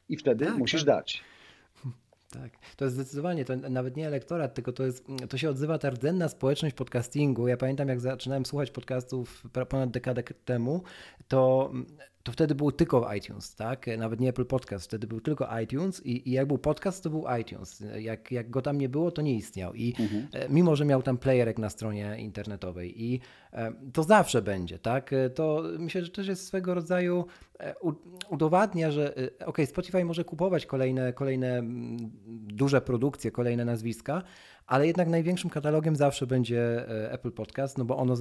I 0.09 0.17
wtedy 0.17 0.47
tak, 0.47 0.59
musisz 0.59 0.85
tak. 0.85 0.97
dać. 0.97 1.25
Tak, 2.31 2.53
to 2.77 2.85
jest 2.85 2.95
zdecydowanie, 2.97 3.45
to 3.45 3.57
nawet 3.57 3.97
nie 3.97 4.07
elektorat, 4.07 4.55
tylko 4.55 4.73
to, 4.73 4.85
jest, 4.85 5.07
to 5.29 5.39
się 5.39 5.51
odzywa 5.51 5.79
ta 5.79 5.91
rdzenna 5.91 6.29
społeczność 6.29 6.75
podcastingu. 6.75 7.49
Ja 7.49 7.57
pamiętam, 7.57 7.89
jak 7.89 8.01
zaczynałem 8.01 8.47
słuchać 8.47 8.71
podcastów 8.71 9.45
ponad 9.69 9.91
dekadę 9.91 10.23
temu, 10.23 10.83
to 11.29 11.73
to 12.25 12.33
wtedy 12.33 12.55
był 12.55 12.73
tylko 12.73 13.15
iTunes, 13.15 13.55
tak? 13.55 13.87
Nawet 13.99 14.21
nie 14.21 14.29
Apple 14.29 14.45
Podcast, 14.45 14.85
wtedy 14.85 15.07
był 15.07 15.21
tylko 15.21 15.59
iTunes 15.61 16.07
i, 16.07 16.29
i 16.29 16.33
jak 16.33 16.47
był 16.47 16.59
podcast, 16.59 17.03
to 17.03 17.11
był 17.11 17.25
iTunes. 17.41 17.85
Jak, 17.99 18.33
jak 18.33 18.51
go 18.51 18.63
tam 18.63 18.79
nie 18.79 18.89
było, 18.89 19.11
to 19.11 19.23
nie 19.23 19.35
istniał. 19.35 19.75
I 19.75 19.95
mhm. 19.99 20.27
E, 20.33 20.49
mimo, 20.49 20.77
że 20.77 20.85
miał 20.85 21.03
tam 21.03 21.19
playerek 21.19 21.59
na 21.59 21.71
stronie 21.71 22.17
internetowej 22.19 23.03
i 23.03 23.21
e, 23.53 23.73
to 23.93 24.03
zawsze 24.03 24.43
będzie, 24.43 24.79
tak? 24.79 25.13
E, 25.13 25.31
to 25.31 25.63
myślę, 25.79 26.05
że 26.05 26.11
też 26.11 26.29
jest 26.29 26.47
swego 26.47 26.75
rodzaju 26.75 27.27
udowadnia, 28.29 28.91
że 28.91 29.15
ok, 29.47 29.59
Spotify 29.67 30.05
może 30.05 30.25
kupować 30.25 30.67
kolejne, 30.67 31.13
kolejne 31.13 31.63
duże 32.49 32.81
produkcje, 32.81 33.31
kolejne 33.31 33.65
nazwiska, 33.65 34.23
ale 34.67 34.87
jednak 34.87 35.09
największym 35.09 35.51
katalogiem 35.51 35.97
zawsze 35.97 36.27
będzie 36.27 36.89
e, 36.89 37.13
Apple 37.13 37.33
Podcast, 37.33 37.79
no 37.79 37.85
bo 37.85 37.97
ono 37.97 38.15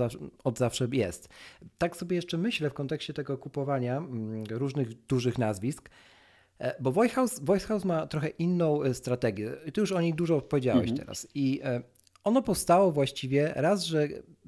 od 0.44 0.58
zawsze 0.58 0.88
jest. 0.92 1.30
Tak 1.78 1.98
sobie 1.98 2.16
jeszcze 2.16 2.38
myślę 2.38 2.70
w 2.70 2.74
kontekście 2.74 3.14
tego 3.14 3.38
kupowania 3.38 3.98
mm, 3.98 4.44
różnych 4.50 5.06
dużych 5.06 5.38
nazwisk, 5.38 5.90
e, 6.60 6.82
bo 6.82 6.92
Voice 6.92 7.16
House, 7.16 7.40
Voice 7.40 7.68
House 7.68 7.86
ma 7.86 8.08
trochę 8.08 8.28
inną 8.28 8.84
e, 8.84 8.94
strategię. 8.94 9.52
Ty 9.74 9.82
już 9.82 9.92
o 9.92 10.02
niej 10.02 10.14
dużo 10.14 10.42
powiedziałeś 10.42 10.90
mhm. 10.90 10.98
teraz. 10.98 11.28
I 11.36 11.62
ono 12.24 12.42
powstało 12.42 12.92
właściwie 12.92 13.54
raz, 13.56 13.84
że 13.84 14.08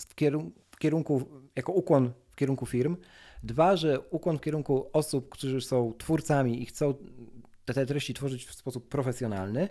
w 0.10 0.16
kierunku, 0.16 0.52
w 0.72 0.78
kierunku, 0.78 1.26
jako 1.56 1.72
ukłon 1.72 2.12
w 2.32 2.36
kierunku 2.36 2.66
firm, 2.66 2.98
dwa, 3.44 3.76
że 3.76 4.00
ukłon 4.00 4.38
w 4.38 4.42
kierunku 4.42 4.90
osób, 4.94 5.30
którzy 5.30 5.62
są 5.62 5.94
twórcami 5.98 6.62
i 6.62 6.66
chcą 6.66 6.94
te 7.66 7.86
treści 7.86 8.14
tworzyć 8.14 8.46
w 8.46 8.54
sposób 8.54 8.90
profesjonalny, 8.90 9.70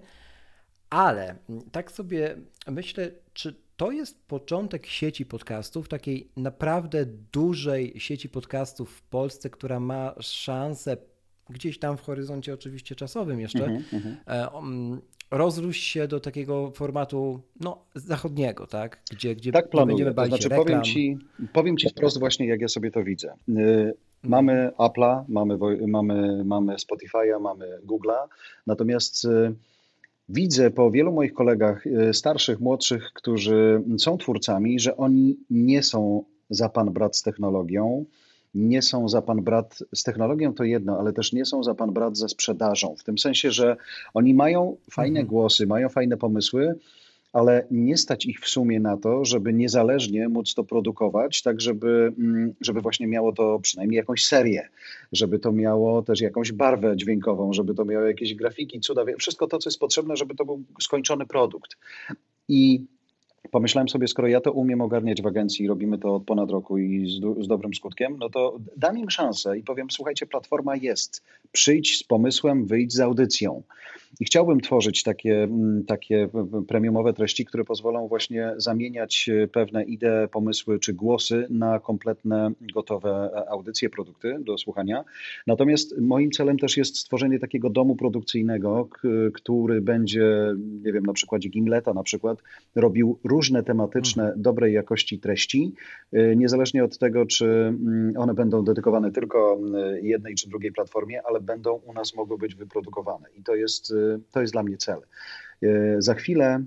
ale 0.95 1.37
tak 1.73 1.93
sobie 1.93 2.37
myślę, 2.67 3.11
czy 3.33 3.55
to 3.77 3.91
jest 3.91 4.27
początek 4.29 4.87
sieci 4.87 5.27
podcastów, 5.27 5.89
takiej 5.89 6.29
naprawdę 6.37 7.07
dużej 7.33 7.95
sieci 8.01 8.29
podcastów 8.29 8.91
w 8.91 9.03
Polsce, 9.03 9.51
która 9.51 9.81
ma 9.81 10.15
szansę 10.21 10.97
gdzieś 11.51 11.79
tam 11.79 11.97
w 11.97 12.01
horyzoncie 12.01 12.55
oczywiście 12.55 12.95
czasowym 12.95 13.41
jeszcze 13.41 13.65
mm 13.65 13.83
-hmm. 13.83 14.99
rozrósł 15.31 15.79
się 15.79 16.09
do 16.09 16.21
takiego 16.21 16.71
formatu 16.71 17.41
no, 17.61 17.85
zachodniego, 17.95 18.67
tak? 18.67 19.03
Gdzie, 19.11 19.35
gdzie 19.35 19.53
tak 19.53 19.71
planuję. 19.71 19.87
będziemy 19.87 20.15
balić 20.15 20.31
to 20.31 20.37
znaczy, 20.37 20.49
reklam. 20.49 20.67
powiem 20.67 20.83
ci, 20.83 21.19
powiem 21.53 21.77
ci 21.77 21.89
wprost 21.89 22.19
właśnie, 22.19 22.47
jak 22.47 22.61
ja 22.61 22.69
sobie 22.69 22.91
to 22.91 23.05
widzę. 23.05 23.35
Y, 23.49 23.95
mamy 24.23 24.71
Apple'a, 24.79 25.25
mamy, 25.29 25.59
mamy, 25.87 26.45
mamy 26.45 26.75
Spotify'a, 26.75 27.41
mamy 27.41 27.79
Google'a, 27.87 28.29
natomiast 28.67 29.25
y, 29.25 29.55
widzę 30.29 30.71
po 30.71 30.91
wielu 30.91 31.13
moich 31.13 31.35
kolegach, 31.35 31.87
e, 31.87 32.15
starszych, 32.15 32.61
młodszych, 32.61 33.11
którzy 33.15 33.83
są 33.99 34.19
twórcami, 34.19 34.81
że 34.81 34.97
oni 34.97 35.37
nie 35.51 35.83
są 35.83 36.25
za 36.51 36.69
pan 36.69 36.93
brat 36.93 37.17
z 37.17 37.23
technologią 37.23 38.05
nie 38.55 38.83
są 38.83 39.09
za 39.09 39.23
pan 39.23 39.43
brat 39.43 39.79
z 39.95 40.03
technologią, 40.03 40.55
to 40.55 40.65
jedno, 40.65 40.99
ale 40.99 41.13
też 41.13 41.33
nie 41.33 41.45
są 41.45 41.63
za 41.63 41.75
pan 41.75 41.93
brat 41.93 42.17
ze 42.17 42.29
sprzedażą. 42.29 42.97
W 42.99 43.05
tym 43.05 43.19
sensie, 43.19 43.51
że 43.51 43.77
oni 44.15 44.35
mają 44.35 44.77
fajne 44.91 45.21
mhm. 45.21 45.27
głosy, 45.27 45.67
mają 45.67 45.89
fajne 45.89 46.17
pomysły, 46.17 46.75
ale 47.35 47.67
nie 47.71 47.97
stać 47.97 48.27
ich 48.27 48.41
w 48.41 48.49
sumie 48.49 48.81
na 48.81 48.97
to, 48.97 49.25
żeby 49.25 49.53
niezależnie 49.53 50.29
móc 50.29 50.55
to 50.55 50.65
produkować, 50.65 51.43
tak 51.43 51.61
żeby, 51.61 52.13
mm, 52.19 52.55
żeby 52.61 52.81
właśnie 52.81 53.07
miało 53.07 53.33
to 53.33 53.59
przynajmniej 53.63 53.97
jakąś 53.97 54.25
serię, 54.25 54.69
żeby 55.13 55.39
to 55.39 55.53
miało 55.53 56.03
też 56.03 56.21
jakąś 56.21 56.53
barwę 56.53 56.97
dźwiękową, 56.97 57.53
żeby 57.53 57.75
to 57.75 57.85
miało 57.85 58.05
jakieś 58.05 58.35
grafiki, 58.35 58.81
cuda, 58.81 59.05
wszystko 59.19 59.47
to, 59.47 59.59
co 59.59 59.71
jest 59.71 59.81
potrzebne, 59.81 60.17
żeby 60.17 60.35
to 60.35 60.45
był 60.45 60.63
skończony 60.81 61.27
produkt. 61.27 61.77
I 62.49 62.85
pomyślałem 63.51 63.89
sobie, 63.89 64.09
skoro 64.09 64.29
ja 64.29 64.41
to 64.41 64.53
umiem 64.53 64.81
ogarniać 64.81 65.23
w 65.23 65.27
agencji, 65.27 65.69
robimy 65.69 65.99
to 65.99 66.15
od 66.15 66.25
ponad 66.25 66.51
roku 66.51 66.79
i 66.79 67.07
z, 67.07 67.45
z, 67.45 67.49
dobrym 67.49 67.75
skutkiem, 67.75 68.17
no 68.19 68.31
to 68.31 68.59
dam 68.77 68.99
im 68.99 69.11
szansę 69.11 69.59
i 69.59 69.63
powiem, 69.63 69.91
słuchajcie, 69.91 70.27
platforma 70.27 70.77
jest, 70.77 71.23
przyjdź 71.53 71.99
z 71.99 72.03
pomysłem, 72.03 72.67
wyjdź 72.67 72.93
z 72.93 73.01
audycją. 73.01 73.63
I 74.21 74.25
chciałbym 74.25 74.61
tworzyć 74.61 75.03
takie, 75.03 75.43
mm, 75.43 75.85
takie 75.85 76.29
premiumowe 76.69 77.13
treści, 77.13 77.45
które 77.45 77.65
pozwolą 77.65 78.09
właśnie 78.09 78.55
zamieniać 78.57 79.29
e, 79.29 79.49
pewne 79.49 79.85
idee, 79.85 80.29
pomysły 80.33 80.79
czy 80.79 80.93
głosy 80.93 81.47
na 81.51 81.81
kompletne, 81.81 82.51
gotowe 82.75 83.31
e, 83.35 83.51
audycje, 83.51 83.91
produkty 83.91 84.37
do 84.41 84.59
słuchania. 84.59 85.05
Natomiast 85.47 86.01
moim 86.01 86.31
celem 86.31 86.59
też 86.59 86.77
jest 86.77 86.99
stworzenie 86.99 87.39
takiego 87.39 87.71
domu 87.71 87.97
produkcyjnego, 87.97 88.89
który 89.35 89.81
będzie, 89.81 90.55
nie 90.85 90.93
wiem, 90.93 91.07
na 91.07 91.13
przykładzie 91.13 91.49
Gimleta 91.49 91.95
na 91.95 92.03
przykład, 92.03 92.43
robił 92.75 93.19
różne 93.25 93.63
tematyczne, 93.63 94.23
mhm. 94.23 94.43
dobrej 94.43 94.75
jakości 94.75 95.19
treści, 95.19 95.73
e, 96.13 96.37
niezależnie 96.37 96.85
od 96.85 96.99
tego, 96.99 97.27
czy 97.27 97.47
mm, 97.47 98.15
one 98.17 98.35
będą 98.35 98.65
dedykowane 98.65 99.13
tylko 99.13 99.59
jednej 100.03 100.35
czy 100.35 100.49
drugiej 100.49 100.73
platformie, 100.73 101.23
ale 101.23 101.41
będą 101.41 101.81
u 101.87 101.93
nas 101.93 102.15
mogły 102.15 102.39
być 102.39 102.55
wyprodukowane. 102.55 103.29
I 103.39 103.43
to 103.43 103.55
jest 103.55 103.95
to 104.31 104.41
jest 104.41 104.53
dla 104.53 104.63
mnie 104.63 104.77
cel. 104.77 104.99
E, 105.63 106.03
za 106.03 106.15
chwilę, 106.15 106.65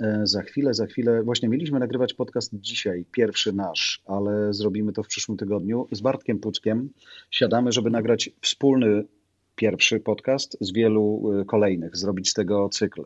e, 0.00 0.20
za 0.24 0.42
chwilę, 0.42 0.74
za 0.74 0.86
chwilę, 0.86 1.22
właśnie 1.22 1.48
mieliśmy 1.48 1.78
nagrywać 1.78 2.14
podcast 2.14 2.50
dzisiaj, 2.54 3.04
pierwszy 3.12 3.52
nasz, 3.52 4.02
ale 4.06 4.54
zrobimy 4.54 4.92
to 4.92 5.02
w 5.02 5.08
przyszłym 5.08 5.38
tygodniu. 5.38 5.88
Z 5.92 6.00
Bartkiem 6.00 6.38
Puckiem 6.38 6.90
siadamy, 7.30 7.72
żeby 7.72 7.90
nagrać 7.90 8.30
wspólny 8.40 9.04
pierwszy 9.56 10.00
podcast 10.00 10.56
z 10.60 10.72
wielu 10.72 11.32
y, 11.40 11.44
kolejnych, 11.44 11.96
zrobić 11.96 12.30
z 12.30 12.34
tego 12.34 12.68
cykl. 12.68 13.02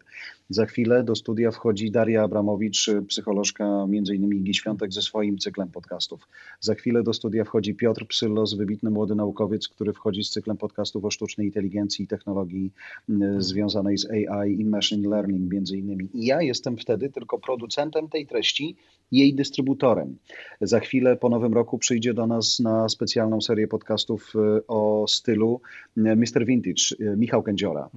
Za 0.49 0.67
chwilę 0.67 1.05
do 1.05 1.15
studia 1.15 1.51
wchodzi 1.51 1.91
Daria 1.91 2.23
Abramowicz, 2.23 2.91
psycholożka 3.09 3.87
między 3.87 4.15
innymi 4.15 4.37
Igi 4.37 4.55
Świątek 4.55 4.93
ze 4.93 5.03
swoim 5.03 5.39
cyklem 5.39 5.69
podcastów. 5.69 6.29
Za 6.61 6.75
chwilę 6.75 7.03
do 7.03 7.13
studia 7.13 7.45
wchodzi 7.45 7.75
Piotr 7.75 8.07
Psyllos, 8.07 8.55
wybitny 8.55 8.91
młody 8.91 9.15
naukowiec, 9.15 9.69
który 9.69 9.93
wchodzi 9.93 10.25
z 10.25 10.31
cyklem 10.31 10.57
podcastów 10.57 11.05
o 11.05 11.11
sztucznej 11.11 11.47
inteligencji 11.47 12.05
i 12.05 12.09
technologii 12.09 12.73
y, 13.11 13.15
związanej 13.39 13.99
z 13.99 14.11
AI 14.11 14.61
i 14.61 14.65
machine 14.65 15.09
learning 15.09 15.53
między 15.53 15.79
innymi. 15.79 16.09
I 16.15 16.27
ja 16.27 16.43
jestem 16.43 16.77
wtedy 16.77 17.11
tylko 17.11 17.39
producentem 17.39 18.09
tej 18.09 18.27
treści, 18.27 18.77
jej 19.13 19.35
dystrybutorem. 19.35 20.17
Za 20.61 20.81
chwilę 20.81 21.17
po 21.17 21.29
nowym 21.29 21.55
roku 21.55 21.79
przyjdzie 21.79 22.15
do 22.15 22.27
nas 22.27 22.61
na 22.61 22.89
specjalną 22.89 23.41
serię 23.41 23.69
podcastów 23.69 24.33
y, 24.35 24.67
o 24.67 25.05
stylu 25.09 25.61
Mr. 25.97 26.40
Mr. 26.41 26.47
Vintage, 26.47 26.97
y, 27.01 27.17
Michał 27.17 27.43
Kędziora. 27.43 27.89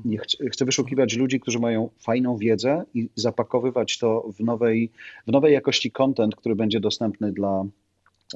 Chcę 0.52 0.66
wyszukiwać 0.66 1.18
ludzi, 1.18 1.40
którzy 1.40 1.60
mają 1.60 1.90
fajną 2.00 2.38
wiedzę 2.38 2.84
i 2.94 3.10
zapakowywać 3.16 3.98
to 3.98 4.30
w 4.34 4.40
nowej, 4.40 4.90
w 5.28 5.32
nowej 5.32 5.54
jakości 5.54 5.92
content, 5.92 6.36
który 6.36 6.56
będzie 6.56 6.80
dostępny 6.80 7.32
dla, 7.32 7.66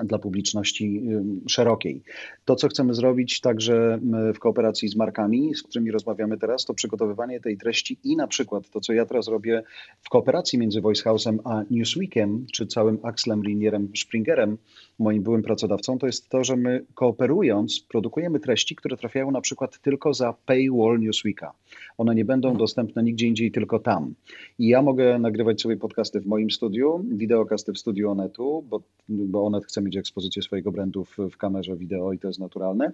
dla 0.06 0.20
publiczności 0.20 1.02
szerokiej. 1.48 2.02
To, 2.46 2.56
co 2.56 2.68
chcemy 2.68 2.94
zrobić 2.94 3.42
także 3.42 4.00
w 4.36 4.40
kooperacji 4.40 4.88
z 4.88 4.96
markami, 4.96 5.56
z 5.56 5.64
którymi 5.64 5.92
rozmawiamy 5.92 6.38
teraz, 6.38 6.66
to 6.66 6.74
przygotowywanie 6.74 7.40
tej 7.40 7.58
treści 7.58 7.98
i 8.04 8.16
na 8.16 8.28
przykład 8.28 8.70
to, 8.70 8.82
co 8.82 8.94
ja 8.94 9.06
teraz 9.06 9.28
robię 9.28 9.64
w 10.02 10.10
kooperacji 10.10 10.60
między 10.60 10.82
Voice 10.82 11.04
House'em 11.04 11.38
a 11.44 11.64
Newsweekiem, 11.72 12.46
czy 12.54 12.68
całym 12.68 13.00
Axlem 13.04 13.44
Linierem 13.44 13.90
Springerem, 13.98 14.58
moim 15.00 15.24
byłym 15.24 15.44
pracodawcą, 15.44 16.00
to 16.00 16.06
jest 16.06 16.30
to, 16.30 16.44
że 16.44 16.56
my 16.56 16.86
kooperując 16.94 17.80
produkujemy 17.80 18.40
treści, 18.40 18.76
które 18.76 18.98
trafiają 18.98 19.32
na 19.32 19.42
przykład 19.42 19.80
tylko 19.82 20.14
za 20.14 20.34
paywall 20.46 21.00
Newsweeka. 21.00 21.54
One 21.98 22.16
nie 22.16 22.26
będą 22.26 22.48
mhm. 22.48 22.60
dostępne 22.60 23.04
nigdzie 23.04 23.28
indziej, 23.28 23.52
tylko 23.52 23.80
tam. 23.80 24.14
I 24.60 24.68
ja 24.68 24.82
mogę 24.82 25.20
nagrywać 25.20 25.62
sobie 25.62 25.78
podcasty 25.78 26.22
w 26.22 26.26
moim 26.26 26.52
studiu, 26.52 27.06
wideokasty 27.12 27.74
w 27.74 27.78
studiu 27.78 28.10
Onetu, 28.12 28.64
bo, 28.70 28.82
bo 29.10 29.46
Onet 29.46 29.66
chce 29.66 29.82
mieć 29.88 29.98
ekspozycję 29.98 30.42
swojego 30.42 30.72
brandu 30.72 31.06
w, 31.06 31.18
w 31.18 31.38
kamerze 31.38 31.76
wideo 31.76 32.14
i 32.14 32.20
to 32.20 32.28
jest 32.28 32.40
naturalne, 32.40 32.92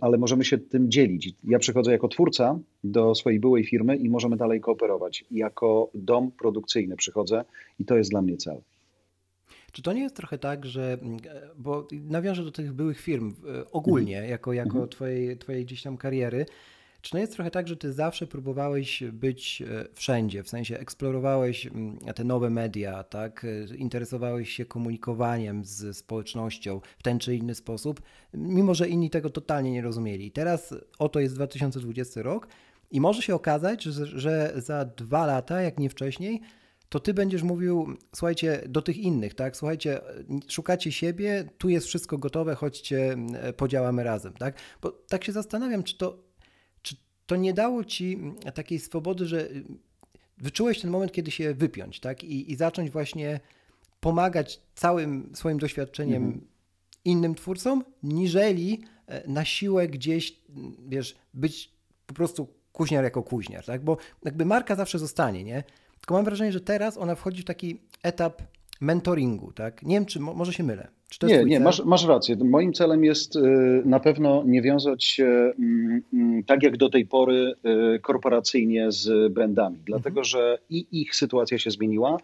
ale 0.00 0.18
możemy 0.18 0.44
się 0.44 0.58
tym 0.58 0.90
dzielić. 0.90 1.34
Ja 1.44 1.58
przychodzę 1.58 1.92
jako 1.92 2.08
twórca 2.08 2.58
do 2.84 3.14
swojej 3.14 3.40
byłej 3.40 3.64
firmy 3.64 3.96
i 3.96 4.10
możemy 4.10 4.36
dalej 4.36 4.60
kooperować. 4.60 5.24
Jako 5.30 5.90
dom 5.94 6.30
produkcyjny 6.30 6.96
przychodzę 6.96 7.44
i 7.78 7.84
to 7.84 7.96
jest 7.96 8.10
dla 8.10 8.22
mnie 8.22 8.36
cel. 8.36 8.60
Czy 9.72 9.82
to 9.82 9.92
nie 9.92 10.02
jest 10.02 10.16
trochę 10.16 10.38
tak, 10.38 10.66
że, 10.66 10.98
bo 11.56 11.88
nawiążę 11.92 12.44
do 12.44 12.52
tych 12.52 12.72
byłych 12.72 13.00
firm 13.00 13.34
ogólnie, 13.72 14.16
mhm. 14.16 14.30
jako, 14.30 14.52
jako 14.52 14.70
mhm. 14.70 14.88
twojej, 14.88 15.38
twojej 15.38 15.64
gdzieś 15.64 15.82
tam 15.82 15.96
kariery, 15.96 16.46
czy 17.08 17.12
to 17.12 17.18
jest 17.18 17.32
trochę 17.32 17.50
tak, 17.50 17.68
że 17.68 17.76
ty 17.76 17.92
zawsze 17.92 18.26
próbowałeś 18.26 19.02
być 19.12 19.62
e, 19.62 19.84
wszędzie, 19.94 20.42
w 20.42 20.48
sensie 20.48 20.78
eksplorowałeś 20.78 21.66
mm, 21.66 21.98
te 21.98 22.24
nowe 22.24 22.50
media, 22.50 23.04
tak? 23.04 23.46
E, 23.72 23.76
interesowałeś 23.76 24.50
się 24.50 24.64
komunikowaniem 24.64 25.64
z 25.64 25.96
społecznością 25.96 26.80
w 26.98 27.02
ten 27.02 27.18
czy 27.18 27.36
inny 27.36 27.54
sposób, 27.54 28.02
mimo 28.34 28.74
że 28.74 28.88
inni 28.88 29.10
tego 29.10 29.30
totalnie 29.30 29.72
nie 29.72 29.82
rozumieli. 29.82 30.30
Teraz 30.30 30.74
oto 30.98 31.20
jest 31.20 31.34
2020 31.34 32.22
rok 32.22 32.48
i 32.90 33.00
może 33.00 33.22
się 33.22 33.34
okazać, 33.34 33.82
że, 33.82 34.06
że 34.06 34.52
za 34.56 34.84
dwa 34.84 35.26
lata, 35.26 35.62
jak 35.62 35.78
nie 35.78 35.90
wcześniej, 35.90 36.40
to 36.88 37.00
ty 37.00 37.14
będziesz 37.14 37.42
mówił, 37.42 37.96
słuchajcie, 38.14 38.62
do 38.68 38.82
tych 38.82 38.96
innych, 38.96 39.34
tak? 39.34 39.56
Słuchajcie, 39.56 40.00
szukacie 40.48 40.92
siebie, 40.92 41.48
tu 41.58 41.68
jest 41.68 41.86
wszystko 41.86 42.18
gotowe, 42.18 42.54
chodźcie, 42.54 43.16
podziałamy 43.56 44.04
razem, 44.04 44.32
tak? 44.32 44.54
Bo 44.82 44.90
tak 44.90 45.24
się 45.24 45.32
zastanawiam, 45.32 45.82
czy 45.82 45.98
to, 45.98 46.27
to 47.28 47.36
nie 47.36 47.54
dało 47.54 47.84
ci 47.84 48.18
takiej 48.54 48.78
swobody, 48.78 49.26
że 49.26 49.48
wyczułeś 50.38 50.80
ten 50.80 50.90
moment, 50.90 51.12
kiedy 51.12 51.30
się 51.30 51.54
wypiąć, 51.54 52.00
tak? 52.00 52.24
I, 52.24 52.52
i 52.52 52.56
zacząć 52.56 52.90
właśnie 52.90 53.40
pomagać 54.00 54.60
całym 54.74 55.30
swoim 55.34 55.58
doświadczeniem 55.58 56.24
mhm. 56.24 56.46
innym 57.04 57.34
twórcom, 57.34 57.84
niżeli 58.02 58.82
e, 59.06 59.28
na 59.30 59.44
siłę 59.44 59.88
gdzieś, 59.88 60.40
wiesz, 60.88 61.16
być 61.34 61.72
po 62.06 62.14
prostu 62.14 62.48
kuźniar 62.72 63.04
jako 63.04 63.22
kuźniar, 63.22 63.64
tak? 63.64 63.84
Bo 63.84 63.96
jakby 64.24 64.44
marka 64.44 64.76
zawsze 64.76 64.98
zostanie, 64.98 65.44
nie? 65.44 65.64
Tylko 66.00 66.14
mam 66.14 66.24
wrażenie, 66.24 66.52
że 66.52 66.60
teraz 66.60 66.96
ona 66.96 67.14
wchodzi 67.14 67.42
w 67.42 67.44
taki 67.44 67.80
etap 68.02 68.42
mentoringu, 68.80 69.52
tak? 69.52 69.82
Nie 69.82 69.94
wiem, 69.94 70.06
czy 70.06 70.20
może 70.20 70.52
się 70.52 70.62
mylę. 70.62 70.88
nie, 71.22 71.44
nie, 71.44 71.60
masz, 71.60 71.84
masz 71.84 72.06
rację. 72.06 72.36
Moim 72.36 72.72
celem 72.72 73.04
jest 73.04 73.36
y, 73.36 73.40
na 73.84 74.00
pewno 74.00 74.42
nie 74.46 74.62
wiązać 74.62 75.04
się 75.04 75.24
mm, 75.58 76.02
mm, 76.12 76.44
tak 76.44 76.62
jak 76.62 76.76
do 76.76 76.88
tej 76.88 77.06
pory 77.06 77.54
y, 77.96 78.00
korporacyjnie 78.00 78.92
z 78.92 79.32
brandami, 79.32 79.78
dlatego 79.84 80.20
mhm. 80.20 80.24
że 80.24 80.58
i 80.70 80.86
ich 80.90 81.14
sytuacja 81.14 81.58
się 81.58 81.70
zmieniła, 81.70 82.18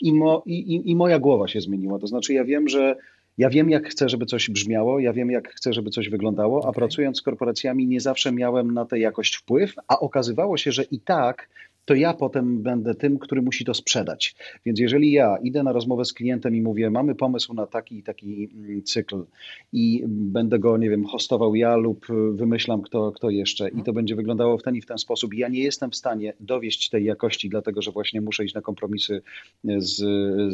i, 0.00 0.12
mo, 0.12 0.42
i, 0.46 0.90
i 0.90 0.96
moja 0.96 1.18
głowa 1.18 1.48
się 1.48 1.60
zmieniła. 1.60 1.98
To 1.98 2.06
znaczy, 2.06 2.34
ja 2.34 2.44
wiem, 2.44 2.68
że 2.68 2.96
ja 3.38 3.50
wiem, 3.50 3.70
jak 3.70 3.88
chcę, 3.88 4.08
żeby 4.08 4.26
coś 4.26 4.50
brzmiało, 4.50 5.00
ja 5.00 5.12
wiem, 5.12 5.30
jak 5.30 5.54
chcę, 5.54 5.72
żeby 5.72 5.90
coś 5.90 6.08
wyglądało, 6.08 6.56
a 6.56 6.68
okay. 6.68 6.74
pracując 6.74 7.18
z 7.18 7.22
korporacjami 7.22 7.86
nie 7.86 8.00
zawsze 8.00 8.32
miałem 8.32 8.74
na 8.74 8.84
tę 8.84 8.98
jakość 8.98 9.36
wpływ, 9.36 9.74
a 9.88 9.98
okazywało 9.98 10.56
się, 10.56 10.72
że 10.72 10.82
i 10.82 11.00
tak 11.00 11.48
to 11.86 11.94
ja 11.94 12.14
potem 12.14 12.62
będę 12.62 12.94
tym, 12.94 13.18
który 13.18 13.42
musi 13.42 13.64
to 13.64 13.74
sprzedać. 13.74 14.34
Więc 14.64 14.80
jeżeli 14.80 15.12
ja 15.12 15.36
idę 15.42 15.62
na 15.62 15.72
rozmowę 15.72 16.04
z 16.04 16.12
klientem 16.12 16.56
i 16.56 16.60
mówię, 16.60 16.90
mamy 16.90 17.14
pomysł 17.14 17.54
na 17.54 17.66
taki 17.66 17.98
i 17.98 18.02
taki 18.02 18.48
mm, 18.54 18.82
cykl 18.82 19.24
i 19.72 20.04
będę 20.08 20.58
go, 20.58 20.76
nie 20.76 20.90
wiem, 20.90 21.04
hostował 21.04 21.54
ja 21.54 21.76
lub 21.76 22.06
wymyślam 22.32 22.82
kto, 22.82 23.12
kto 23.12 23.30
jeszcze 23.30 23.68
i 23.68 23.82
to 23.82 23.92
będzie 23.92 24.16
wyglądało 24.16 24.58
w 24.58 24.62
ten 24.62 24.76
i 24.76 24.80
w 24.80 24.86
ten 24.86 24.98
sposób, 24.98 25.34
ja 25.34 25.48
nie 25.48 25.60
jestem 25.60 25.90
w 25.90 25.96
stanie 25.96 26.32
dowieść 26.40 26.90
tej 26.90 27.04
jakości, 27.04 27.48
dlatego 27.48 27.82
że 27.82 27.90
właśnie 27.90 28.20
muszę 28.20 28.44
iść 28.44 28.54
na 28.54 28.60
kompromisy 28.60 29.22
z, 29.64 29.96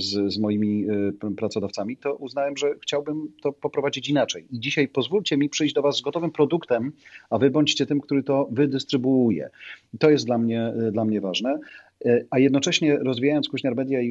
z, 0.02 0.32
z 0.32 0.38
moimi 0.38 0.86
y, 1.30 1.34
pracodawcami, 1.36 1.96
to 1.96 2.14
uznałem, 2.14 2.56
że 2.56 2.74
chciałbym 2.82 3.32
to 3.42 3.52
poprowadzić 3.52 4.08
inaczej. 4.08 4.46
I 4.50 4.60
dzisiaj 4.60 4.88
pozwólcie 4.88 5.36
mi 5.36 5.48
przyjść 5.48 5.74
do 5.74 5.82
Was 5.82 5.96
z 5.96 6.00
gotowym 6.00 6.30
produktem, 6.30 6.92
a 7.30 7.38
Wy 7.38 7.50
bądźcie 7.50 7.86
tym, 7.86 8.00
który 8.00 8.22
to 8.22 8.48
wydystrybuuje. 8.50 9.50
To 9.98 10.10
jest 10.10 10.26
dla 10.26 10.38
mnie, 10.38 10.72
dla 10.92 11.04
mnie 11.04 11.21
ważne. 11.22 11.58
E, 12.04 12.24
a 12.30 12.38
jednocześnie 12.38 12.98
rozwijając 12.98 13.48
Kuźniar 13.48 13.76
Media 13.76 14.00
i, 14.00 14.08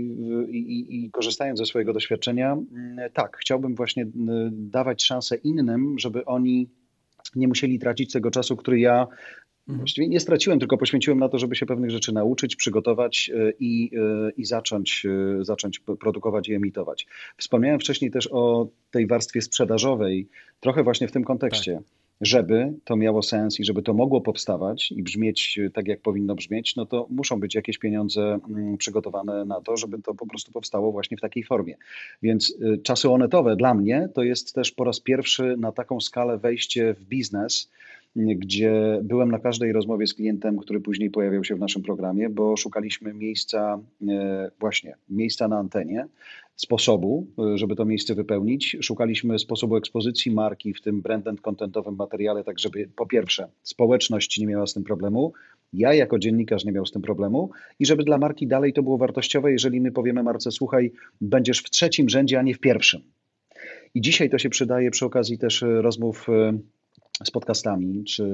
i, 0.50 1.06
i, 1.06 1.12
korzystając 1.12 1.60
ze 1.60 1.66
swojego 1.66 1.94
doświadczenia, 1.94 2.58
tak, 3.14 3.38
chciałbym 3.38 3.76
właśnie 3.76 4.06
dawać 4.52 5.04
szansę 5.04 5.36
innym, 5.36 6.00
żeby 6.00 6.26
oni 6.26 6.70
nie 7.36 7.48
musieli 7.48 7.80
tracić 7.80 8.12
tego 8.14 8.32
czasu, 8.32 8.56
który 8.56 8.80
ja 8.80 9.08
Mhm. 9.62 9.80
Właściwie 9.80 10.08
nie 10.08 10.20
straciłem, 10.20 10.60
tylko 10.60 10.78
poświęciłem 10.78 11.20
na 11.20 11.30
to, 11.30 11.40
żeby 11.40 11.56
się 11.56 11.66
pewnych 11.66 11.92
rzeczy 11.92 12.14
nauczyć, 12.14 12.56
przygotować 12.56 13.32
e, 13.34 13.54
i, 13.60 13.92
e, 13.98 14.32
i 14.38 14.46
zacząć, 14.46 15.08
zacząć 15.42 15.80
produkować 15.80 16.50
i 16.50 16.54
emitować. 16.54 17.08
Wspomniałem 17.38 17.80
wcześniej 17.80 18.12
też 18.12 18.30
o 18.32 18.68
tej 18.92 19.08
warstwie 19.08 19.42
sprzedażowej, 19.42 20.28
trochę 20.60 20.84
właśnie 20.84 21.08
w 21.08 21.12
tym 21.12 21.24
kontekście. 21.24 21.76
Tak 21.76 22.01
żeby 22.22 22.74
to 22.84 22.96
miało 22.96 23.22
sens 23.22 23.60
i 23.60 23.64
żeby 23.64 23.82
to 23.82 23.94
mogło 23.94 24.22
powstawać 24.22 24.92
i 24.92 25.04
brzmieć 25.04 25.60
tak, 25.74 25.88
jak 25.88 26.02
powinno 26.02 26.36
brzmieć, 26.36 26.76
no 26.76 26.86
to 26.86 27.08
muszą 27.10 27.40
być 27.40 27.56
jakieś 27.56 27.78
pieniądze 27.78 28.40
mm, 28.50 28.78
przygotowane 28.78 29.46
na 29.46 29.62
to, 29.62 29.78
żeby 29.78 30.02
to 30.02 30.14
po 30.14 30.28
prostu 30.28 30.52
powstało 30.52 30.92
właśnie 30.92 31.18
w 31.18 31.22
takiej 31.22 31.44
formie. 31.44 31.76
Więc 32.22 32.58
czasy 32.84 33.10
onetowe 33.10 33.56
dla 33.56 33.74
mnie 33.74 34.10
to 34.14 34.24
jest 34.24 34.54
też 34.54 34.72
po 34.72 34.84
raz 34.84 35.00
pierwszy 35.00 35.56
na 35.58 35.72
taką 35.72 36.00
skalę 36.00 36.38
wejście 36.38 36.94
w 36.94 37.04
biznes, 37.04 37.70
gdzie 38.16 39.00
byłem 39.04 39.32
na 39.32 39.40
każdej 39.40 39.72
rozmowie 39.72 40.08
z 40.08 40.14
klientem, 40.14 40.58
który 40.58 40.80
później 40.80 41.10
pojawiał 41.10 41.44
się 41.44 41.56
w 41.56 41.60
naszym 41.60 41.82
programie, 41.82 42.30
bo 42.30 42.58
szukaliśmy 42.58 43.14
miejsca, 43.14 43.80
e, 44.10 44.52
właśnie 44.60 44.96
miejsca 45.10 45.48
na 45.48 45.58
antenie, 45.58 46.08
sposobu, 46.56 47.28
e, 47.54 47.58
żeby 47.58 47.76
to 47.76 47.86
miejsce 47.86 48.16
wypełnić. 48.16 48.78
Szukaliśmy 48.82 49.40
sposobu 49.40 49.76
ekspozycji 49.76 50.32
marki 50.32 50.74
w 50.74 50.82
tym 50.82 51.02
brand 51.02 51.28
and 51.28 51.42
contentowym 51.42 51.96
materiale, 51.96 52.44
tak 52.44 52.60
żeby 52.60 52.90
po 52.96 53.06
pierwsze 53.06 53.48
społeczność 53.64 54.40
nie 54.40 54.48
miała 54.48 54.68
z 54.68 54.74
tym 54.74 54.84
problemu, 54.84 55.34
ja 55.74 55.94
jako 55.94 56.20
dziennikarz 56.20 56.66
nie 56.66 56.72
miał 56.72 56.86
z 56.86 56.92
tym 56.92 57.02
problemu 57.02 57.50
i 57.80 57.86
żeby 57.86 58.04
dla 58.04 58.18
marki 58.18 58.48
dalej 58.48 58.74
to 58.74 58.84
było 58.84 58.98
wartościowe, 58.98 59.52
jeżeli 59.52 59.82
my 59.82 59.92
powiemy 59.92 60.24
marce, 60.24 60.52
słuchaj, 60.52 60.92
będziesz 61.22 61.60
w 61.60 61.70
trzecim 61.70 62.10
rzędzie, 62.10 62.40
a 62.40 62.42
nie 62.42 62.54
w 62.54 62.60
pierwszym. 62.60 63.02
I 63.96 64.02
dzisiaj 64.02 64.30
to 64.30 64.38
się 64.38 64.50
przydaje 64.50 64.92
przy 64.92 65.06
okazji 65.06 65.38
też 65.38 65.66
rozmów 65.82 66.30
e, 66.30 66.60
z 67.26 67.32
podcastami, 67.32 68.04
czy 68.04 68.30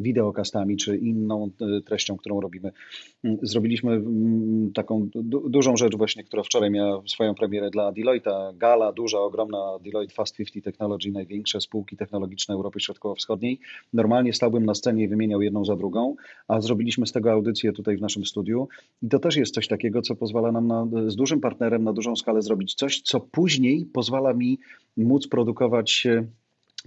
wideokastami, 0.00 0.76
czy 0.76 0.96
inną 0.96 1.50
e, 1.60 1.80
treścią, 1.82 2.16
którą 2.16 2.40
robimy. 2.40 2.72
Mm, 3.24 3.38
zrobiliśmy 3.42 3.92
mm, 3.92 4.72
taką 4.72 5.08
du 5.14 5.48
dużą 5.50 5.76
rzecz 5.76 5.96
właśnie, 5.96 6.24
która 6.24 6.42
wczoraj 6.42 6.70
miała 6.70 7.02
swoją 7.06 7.34
premierę 7.34 7.70
dla 7.70 7.92
Deloitte'a. 7.92 8.56
Gala, 8.56 8.92
duża, 8.92 9.18
ogromna 9.18 9.78
Deloitte 9.84 10.14
Fast 10.14 10.36
50 10.36 10.64
Technology, 10.64 11.10
największe 11.10 11.60
spółki 11.60 11.96
technologiczne 11.96 12.54
Europy 12.54 12.80
Środkowo-Wschodniej. 12.80 13.60
Normalnie 13.92 14.32
stałbym 14.32 14.64
na 14.64 14.74
scenie 14.74 15.04
i 15.04 15.08
wymieniał 15.08 15.42
jedną 15.42 15.64
za 15.64 15.76
drugą, 15.76 16.14
a 16.48 16.60
zrobiliśmy 16.60 17.06
z 17.06 17.12
tego 17.12 17.32
audycję 17.32 17.72
tutaj 17.72 17.96
w 17.96 18.00
naszym 18.00 18.24
studiu 18.24 18.68
i 19.02 19.08
to 19.08 19.18
też 19.18 19.36
jest 19.36 19.54
coś 19.54 19.68
takiego, 19.68 20.02
co 20.02 20.16
pozwala 20.16 20.52
nam 20.52 20.66
na, 20.66 20.86
z 21.06 21.16
dużym 21.16 21.40
partnerem 21.40 21.84
na 21.84 21.92
dużą 21.92 22.16
skalę 22.16 22.42
zrobić 22.42 22.74
coś, 22.74 23.02
co 23.02 23.20
później 23.20 23.86
pozwala 23.86 24.34
mi 24.34 24.58
móc 24.96 25.28
produkować 25.28 26.06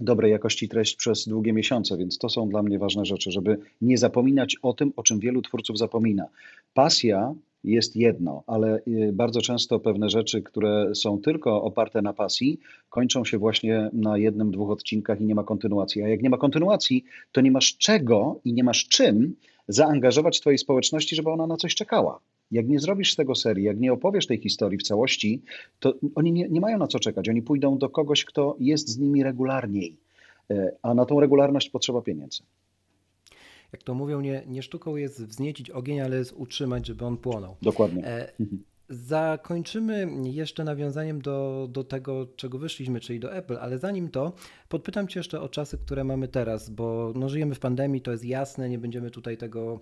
dobrej 0.04 0.30
jakości 0.32 0.68
treść 0.68 0.96
przez 0.96 1.28
długie 1.28 1.52
miesiące, 1.52 1.96
więc 1.96 2.18
to 2.18 2.28
są 2.28 2.48
dla 2.48 2.62
mnie 2.62 2.78
ważne 2.78 3.04
rzeczy, 3.04 3.30
żeby 3.30 3.58
nie 3.80 3.98
zapominać 3.98 4.56
o 4.62 4.72
tym, 4.72 4.92
o 4.96 5.02
czym 5.02 5.18
wielu 5.18 5.42
twórców 5.42 5.78
zapomina. 5.78 6.26
Pasja 6.74 7.34
jest 7.64 7.96
jedno, 7.96 8.42
ale 8.46 8.80
y, 8.88 9.10
bardzo 9.12 9.40
często 9.40 9.80
pewne 9.80 10.10
rzeczy, 10.10 10.42
które 10.42 10.94
są 10.94 11.18
tylko 11.18 11.62
oparte 11.62 12.02
na 12.02 12.12
pasji, 12.12 12.58
kończą 12.88 13.24
się 13.24 13.38
właśnie 13.38 13.90
na 13.92 14.18
jednym, 14.18 14.50
dwóch 14.50 14.70
odcinkach 14.70 15.20
i 15.20 15.24
nie 15.24 15.34
ma 15.34 15.44
kontynuacji. 15.44 16.02
A 16.02 16.08
jak 16.08 16.22
nie 16.22 16.30
ma 16.30 16.38
kontynuacji, 16.38 17.04
to 17.32 17.40
nie 17.40 17.50
masz 17.50 17.76
czego 17.76 18.40
i 18.44 18.52
nie 18.52 18.64
masz 18.64 18.88
czym 18.88 19.36
zaangażować 19.68 20.40
Twojej 20.40 20.58
społeczności, 20.58 21.16
żeby 21.16 21.30
ona 21.30 21.46
na 21.46 21.56
coś 21.56 21.74
czekała. 21.74 22.20
Jak 22.50 22.68
nie 22.68 22.80
zrobisz 22.80 23.12
z 23.12 23.16
tego 23.16 23.34
serii, 23.34 23.64
jak 23.64 23.80
nie 23.80 23.92
opowiesz 23.92 24.26
tej 24.26 24.38
historii 24.38 24.78
w 24.78 24.82
całości, 24.82 25.42
to 25.80 25.94
oni 26.14 26.32
nie, 26.32 26.48
nie 26.48 26.60
mają 26.60 26.78
na 26.78 26.86
co 26.86 26.98
czekać. 26.98 27.28
Oni 27.28 27.42
pójdą 27.42 27.78
do 27.78 27.88
kogoś, 27.88 28.24
kto 28.24 28.56
jest 28.60 28.88
z 28.88 28.98
nimi 28.98 29.22
regularniej, 29.22 29.96
e, 30.50 30.72
a 30.82 30.94
na 30.94 31.06
tą 31.06 31.20
regularność 31.20 31.70
potrzeba 31.70 32.02
pieniędzy. 32.02 32.42
Jak 33.72 33.82
to 33.82 33.94
mówią, 33.94 34.20
nie, 34.20 34.42
nie 34.46 34.62
sztuką 34.62 34.96
jest 34.96 35.26
wzniecić 35.26 35.70
ogień, 35.70 36.00
ale 36.00 36.16
jest 36.16 36.32
utrzymać, 36.32 36.86
żeby 36.86 37.04
on 37.04 37.16
płonął. 37.16 37.56
Dokładnie. 37.62 38.06
E, 38.06 38.32
mhm. 38.40 38.62
Zakończymy 38.92 40.08
jeszcze 40.24 40.64
nawiązaniem 40.64 41.22
do, 41.22 41.68
do 41.70 41.84
tego, 41.84 42.26
czego 42.36 42.58
wyszliśmy, 42.58 43.00
czyli 43.00 43.20
do 43.20 43.34
Apple, 43.34 43.56
ale 43.60 43.78
zanim 43.78 44.10
to, 44.10 44.32
podpytam 44.68 45.08
Cię 45.08 45.20
jeszcze 45.20 45.40
o 45.40 45.48
czasy, 45.48 45.78
które 45.78 46.04
mamy 46.04 46.28
teraz, 46.28 46.70
bo 46.70 47.12
no, 47.16 47.28
żyjemy 47.28 47.54
w 47.54 47.60
pandemii, 47.60 48.00
to 48.00 48.12
jest 48.12 48.24
jasne, 48.24 48.68
nie 48.68 48.78
będziemy 48.78 49.10
tutaj 49.10 49.36
tego 49.36 49.80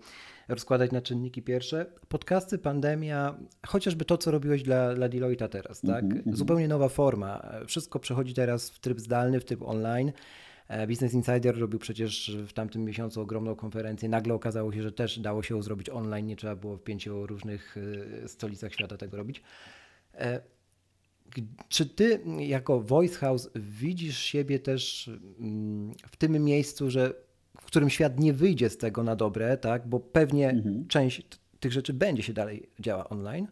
rozkładać 0.49 0.92
na 0.92 1.01
czynniki 1.01 1.42
pierwsze. 1.42 1.87
Podcasty, 2.09 2.59
pandemia, 2.59 3.35
chociażby 3.66 4.05
to, 4.05 4.18
co 4.18 4.31
robiłeś 4.31 4.62
dla, 4.62 4.94
dla 4.94 5.09
Deloitte 5.09 5.49
teraz, 5.49 5.81
tak? 5.81 6.05
Mm 6.05 6.23
-hmm. 6.23 6.37
Zupełnie 6.37 6.68
nowa 6.68 6.88
forma. 6.88 7.53
Wszystko 7.66 7.99
przechodzi 7.99 8.35
teraz 8.35 8.70
w 8.70 8.79
tryb 8.79 9.01
zdalny, 9.01 9.40
w 9.40 9.44
tryb 9.44 9.62
online. 9.62 10.12
E, 10.71 10.87
Business 10.87 11.15
Insider 11.15 11.59
robił 11.59 11.79
przecież 11.79 12.37
w 12.47 12.53
tamtym 12.53 12.85
miesiącu 12.85 13.21
ogromną 13.21 13.57
konferencję. 13.57 14.09
Nagle 14.09 14.35
okazało 14.35 14.73
się, 14.73 14.83
że 14.83 14.93
też 14.93 15.19
dało 15.19 15.43
się 15.43 15.55
ją 15.55 15.63
zrobić 15.63 15.89
online, 15.89 16.27
nie 16.27 16.37
trzeba 16.37 16.57
było 16.57 16.77
w 16.77 16.83
pięciu 16.83 17.27
różnych 17.27 17.77
e, 18.25 18.29
stolicach 18.29 18.73
świata 18.73 18.97
tego 18.97 19.17
robić. 19.17 19.43
E, 20.15 20.41
czy 21.69 21.87
ty 21.87 22.21
jako 22.39 22.81
Voice 22.81 23.17
House 23.17 23.51
widzisz 23.55 24.19
siebie 24.19 24.59
też 24.59 25.11
mm, 25.41 25.93
w 26.11 26.17
tym 26.17 26.45
miejscu, 26.45 26.91
że 26.91 27.15
w 27.61 27.65
którym 27.65 27.91
świat 27.91 28.21
nie 28.21 28.33
wyjdzie 28.33 28.71
z 28.71 28.79
tego 28.79 29.03
na 29.03 29.17
dobre, 29.17 29.57
tak? 29.57 29.89
bo 29.89 30.01
pewnie 30.01 30.51
mhm. 30.51 30.87
część 30.89 31.23
tych 31.61 31.73
rzeczy 31.73 31.93
będzie 31.93 32.23
się 32.23 32.33
dalej 32.33 32.71
działa 32.81 33.09
online. 33.09 33.47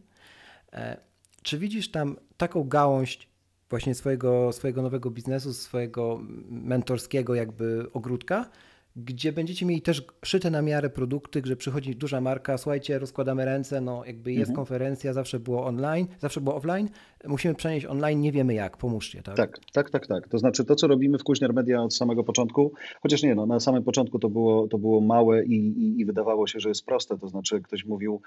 Czy 1.42 1.58
widzisz 1.58 1.90
tam 1.90 2.16
taką 2.36 2.64
gałąź 2.64 3.27
właśnie 3.70 3.94
swojego, 3.94 4.52
swojego 4.52 4.82
nowego 4.82 5.10
biznesu, 5.10 5.54
swojego 5.54 6.20
mentorskiego 6.50 7.34
jakby 7.34 7.86
ogródka, 7.92 8.50
gdzie 8.96 9.32
będziecie 9.32 9.66
mieli 9.66 9.82
też 9.82 10.06
szyte 10.24 10.50
na 10.50 10.62
miarę 10.62 10.90
produkty, 10.90 11.42
że 11.44 11.56
przychodzi 11.56 11.96
duża 11.96 12.20
marka, 12.20 12.58
słuchajcie, 12.58 12.98
rozkładamy 12.98 13.44
ręce, 13.44 13.80
no 13.80 14.04
jakby 14.04 14.32
jest 14.32 14.50
mhm. 14.50 14.56
konferencja, 14.56 15.12
zawsze 15.12 15.40
było 15.40 15.66
online, 15.66 16.06
zawsze 16.18 16.40
było 16.40 16.56
offline, 16.56 16.88
musimy 17.26 17.54
przenieść 17.54 17.86
online, 17.86 18.20
nie 18.20 18.32
wiemy 18.32 18.54
jak, 18.54 18.76
pomóżcie, 18.76 19.22
tak? 19.22 19.36
Tak, 19.36 19.58
tak, 19.72 19.90
tak, 19.90 20.06
tak. 20.06 20.28
To 20.28 20.38
znaczy 20.38 20.64
to, 20.64 20.74
co 20.74 20.86
robimy 20.86 21.18
w 21.18 21.24
Kuźniar 21.24 21.54
Media 21.54 21.82
od 21.82 21.94
samego 21.94 22.24
początku, 22.24 22.72
chociaż 23.02 23.22
nie, 23.22 23.34
no 23.34 23.46
na 23.46 23.60
samym 23.60 23.84
początku 23.84 24.18
to 24.18 24.28
było, 24.28 24.68
to 24.68 24.78
było 24.78 25.00
małe 25.00 25.44
i, 25.44 25.54
i, 25.54 26.00
i 26.00 26.04
wydawało 26.04 26.46
się, 26.46 26.60
że 26.60 26.68
jest 26.68 26.86
proste, 26.86 27.18
to 27.18 27.28
znaczy 27.28 27.60
ktoś 27.60 27.84
mówił, 27.84 28.20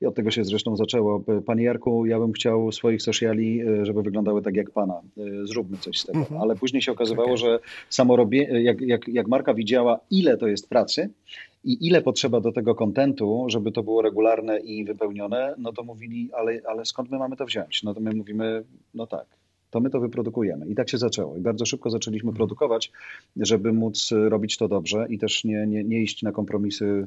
i 0.00 0.06
od 0.06 0.14
tego 0.14 0.30
się 0.30 0.44
zresztą 0.44 0.76
zaczęło. 0.76 1.24
Panie 1.46 1.64
Jarku, 1.64 2.06
ja 2.06 2.18
bym 2.18 2.32
chciał 2.32 2.72
swoich 2.72 3.02
sociali, 3.02 3.60
e, 3.60 3.86
żeby 3.86 4.02
wyglądały 4.02 4.42
tak 4.42 4.56
jak 4.56 4.70
pana. 4.70 4.94
E, 5.18 5.46
zróbmy 5.46 5.76
coś 5.76 5.98
z 5.98 6.06
tego. 6.06 6.18
Mhm. 6.18 6.40
Ale 6.40 6.56
później 6.56 6.82
się 6.82 6.92
okazywało, 6.92 7.28
okay. 7.28 7.36
że 7.36 7.58
samo 7.90 8.16
robię, 8.16 8.62
jak, 8.62 8.80
jak, 8.80 9.08
jak 9.08 9.28
marka 9.28 9.54
widziała, 9.54 10.00
ile 10.10 10.36
to 10.36 10.46
jest 10.46 10.68
pracy 10.68 11.10
i 11.66 11.86
ile 11.86 12.02
potrzeba 12.02 12.40
do 12.40 12.52
tego 12.52 12.74
kontentu, 12.74 13.46
żeby 13.48 13.72
to 13.72 13.82
było 13.82 14.02
regularne 14.02 14.58
i 14.58 14.84
wypełnione, 14.84 15.54
no 15.58 15.72
to 15.72 15.84
mówili, 15.84 16.30
ale, 16.32 16.60
ale 16.68 16.84
skąd 16.84 17.10
my 17.10 17.18
mamy 17.18 17.36
to 17.36 17.44
wziąć? 17.44 17.82
No 17.82 17.94
to 17.94 18.00
my 18.00 18.10
mówimy, 18.14 18.64
no 18.94 19.06
tak, 19.06 19.26
to 19.76 19.80
my 19.80 19.90
to 19.90 20.00
wyprodukujemy. 20.00 20.66
I 20.66 20.74
tak 20.74 20.90
się 20.90 20.98
zaczęło. 20.98 21.36
I 21.36 21.40
bardzo 21.40 21.66
szybko 21.66 21.90
zaczęliśmy 21.90 22.28
mhm. 22.28 22.36
produkować, 22.36 22.92
żeby 23.36 23.72
móc 23.72 24.10
robić 24.28 24.56
to 24.56 24.68
dobrze 24.68 25.06
i 25.10 25.18
też 25.18 25.44
nie, 25.44 25.66
nie, 25.66 25.84
nie 25.84 26.02
iść 26.02 26.22
na 26.22 26.32
kompromisy, 26.32 27.04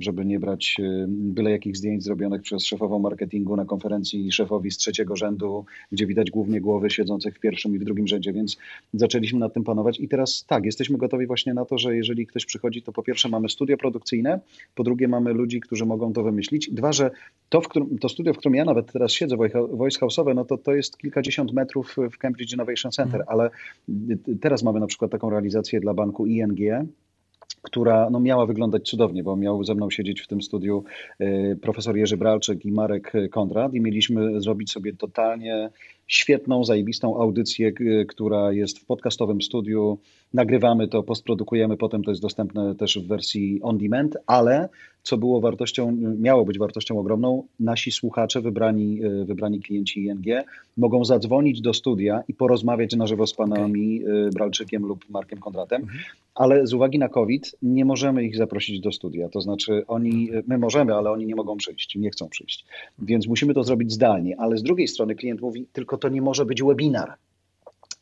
żeby 0.00 0.24
nie 0.24 0.40
brać 0.40 0.76
byle 1.08 1.50
jakich 1.50 1.76
zdjęć 1.76 2.04
zrobionych 2.04 2.42
przez 2.42 2.64
szefową 2.64 2.98
marketingu 2.98 3.56
na 3.56 3.64
konferencji 3.64 4.32
szefowi 4.32 4.70
z 4.70 4.76
trzeciego 4.76 5.16
rzędu, 5.16 5.64
gdzie 5.92 6.06
widać 6.06 6.30
głównie 6.30 6.60
głowy 6.60 6.90
siedzących 6.90 7.36
w 7.36 7.40
pierwszym 7.40 7.74
i 7.74 7.78
w 7.78 7.84
drugim 7.84 8.08
rzędzie, 8.08 8.32
więc 8.32 8.56
zaczęliśmy 8.94 9.38
nad 9.38 9.54
tym 9.54 9.64
panować 9.64 10.00
i 10.00 10.08
teraz 10.08 10.44
tak, 10.46 10.64
jesteśmy 10.64 10.98
gotowi 10.98 11.26
właśnie 11.26 11.54
na 11.54 11.64
to, 11.64 11.78
że 11.78 11.96
jeżeli 11.96 12.26
ktoś 12.26 12.46
przychodzi, 12.46 12.82
to 12.82 12.92
po 12.92 13.02
pierwsze 13.02 13.28
mamy 13.28 13.48
studio 13.48 13.76
produkcyjne, 13.76 14.40
po 14.74 14.84
drugie 14.84 15.08
mamy 15.08 15.32
ludzi, 15.32 15.60
którzy 15.60 15.86
mogą 15.86 16.12
to 16.12 16.22
wymyślić. 16.22 16.70
Dwa, 16.70 16.92
że 16.92 17.10
to, 17.48 17.60
w 17.60 17.68
którym, 17.68 17.98
to 17.98 18.08
studio, 18.08 18.34
w 18.34 18.36
którym 18.36 18.54
ja 18.54 18.64
nawet 18.64 18.92
teraz 18.92 19.12
siedzę, 19.12 19.36
Voice 19.72 20.00
House'owe, 20.00 20.34
no 20.34 20.44
to 20.44 20.58
to 20.58 20.74
jest 20.74 20.98
kilkadziesiąt 20.98 21.52
metrów 21.52 21.67
w 22.10 22.18
Cambridge 22.18 22.52
Innovation 22.52 22.92
Center, 22.92 23.20
mhm. 23.20 23.28
ale 23.28 23.50
teraz 24.40 24.62
mamy 24.62 24.80
na 24.80 24.86
przykład 24.86 25.10
taką 25.10 25.30
realizację 25.30 25.80
dla 25.80 25.94
banku 25.94 26.26
ING, 26.26 26.58
która 27.62 28.10
no, 28.10 28.20
miała 28.20 28.46
wyglądać 28.46 28.90
cudownie, 28.90 29.22
bo 29.22 29.36
miał 29.36 29.64
ze 29.64 29.74
mną 29.74 29.90
siedzieć 29.90 30.20
w 30.20 30.26
tym 30.26 30.42
studiu 30.42 30.84
y, 31.20 31.58
profesor 31.62 31.96
Jerzy 31.96 32.16
Bralczyk 32.16 32.64
i 32.64 32.72
Marek 32.72 33.12
Kondrat 33.30 33.74
i 33.74 33.80
mieliśmy 33.80 34.40
zrobić 34.40 34.72
sobie 34.72 34.92
totalnie 34.92 35.70
świetną, 36.06 36.64
zajebistą 36.64 37.20
audycję, 37.20 37.72
która 38.08 38.52
jest 38.52 38.78
w 38.78 38.84
podcastowym 38.84 39.42
studiu. 39.42 39.98
Nagrywamy 40.34 40.88
to, 40.88 41.02
postprodukujemy, 41.02 41.76
potem 41.76 42.04
to 42.04 42.10
jest 42.10 42.22
dostępne 42.22 42.74
też 42.74 42.98
w 42.98 43.06
wersji 43.06 43.60
on 43.62 43.78
demand, 43.78 44.16
ale 44.26 44.68
co 45.02 45.18
było 45.18 45.40
wartością, 45.40 45.96
miało 46.18 46.44
być 46.44 46.58
wartością 46.58 46.98
ogromną, 46.98 47.46
nasi 47.60 47.92
słuchacze, 47.92 48.40
wybrani, 48.40 49.04
e, 49.04 49.24
wybrani 49.24 49.60
klienci 49.60 50.04
ING, 50.04 50.26
mogą 50.76 51.04
zadzwonić 51.04 51.60
do 51.60 51.74
studia 51.74 52.22
i 52.28 52.34
porozmawiać 52.34 52.96
na 52.96 53.06
żywo 53.06 53.26
z 53.26 53.34
panami 53.34 54.04
okay. 54.04 54.30
Bralczykiem 54.30 54.82
lub 54.86 55.10
Markiem 55.10 55.38
Kondratem, 55.38 55.82
mhm. 55.82 55.98
ale 56.34 56.66
z 56.66 56.74
uwagi 56.74 56.98
na 56.98 57.08
COVID 57.08 57.56
nie 57.62 57.84
możemy 57.84 58.24
ich 58.24 58.36
zaprosić 58.36 58.80
do 58.80 58.92
studia. 58.92 59.28
To 59.28 59.40
znaczy 59.40 59.84
oni, 59.86 60.30
my 60.46 60.58
możemy, 60.58 60.94
ale 60.94 61.10
oni 61.10 61.26
nie 61.26 61.34
mogą 61.34 61.56
przyjść, 61.56 61.96
nie 61.96 62.10
chcą 62.10 62.28
przyjść. 62.28 62.66
Więc 62.98 63.26
musimy 63.26 63.54
to 63.54 63.64
zrobić 63.64 63.92
zdalnie, 63.92 64.40
ale 64.40 64.56
z 64.56 64.62
drugiej 64.62 64.88
strony 64.88 65.14
klient 65.14 65.40
mówi, 65.40 65.66
tylko 65.72 65.98
to 65.98 66.08
nie 66.08 66.22
może 66.22 66.44
być 66.46 66.62
webinar. 66.62 67.14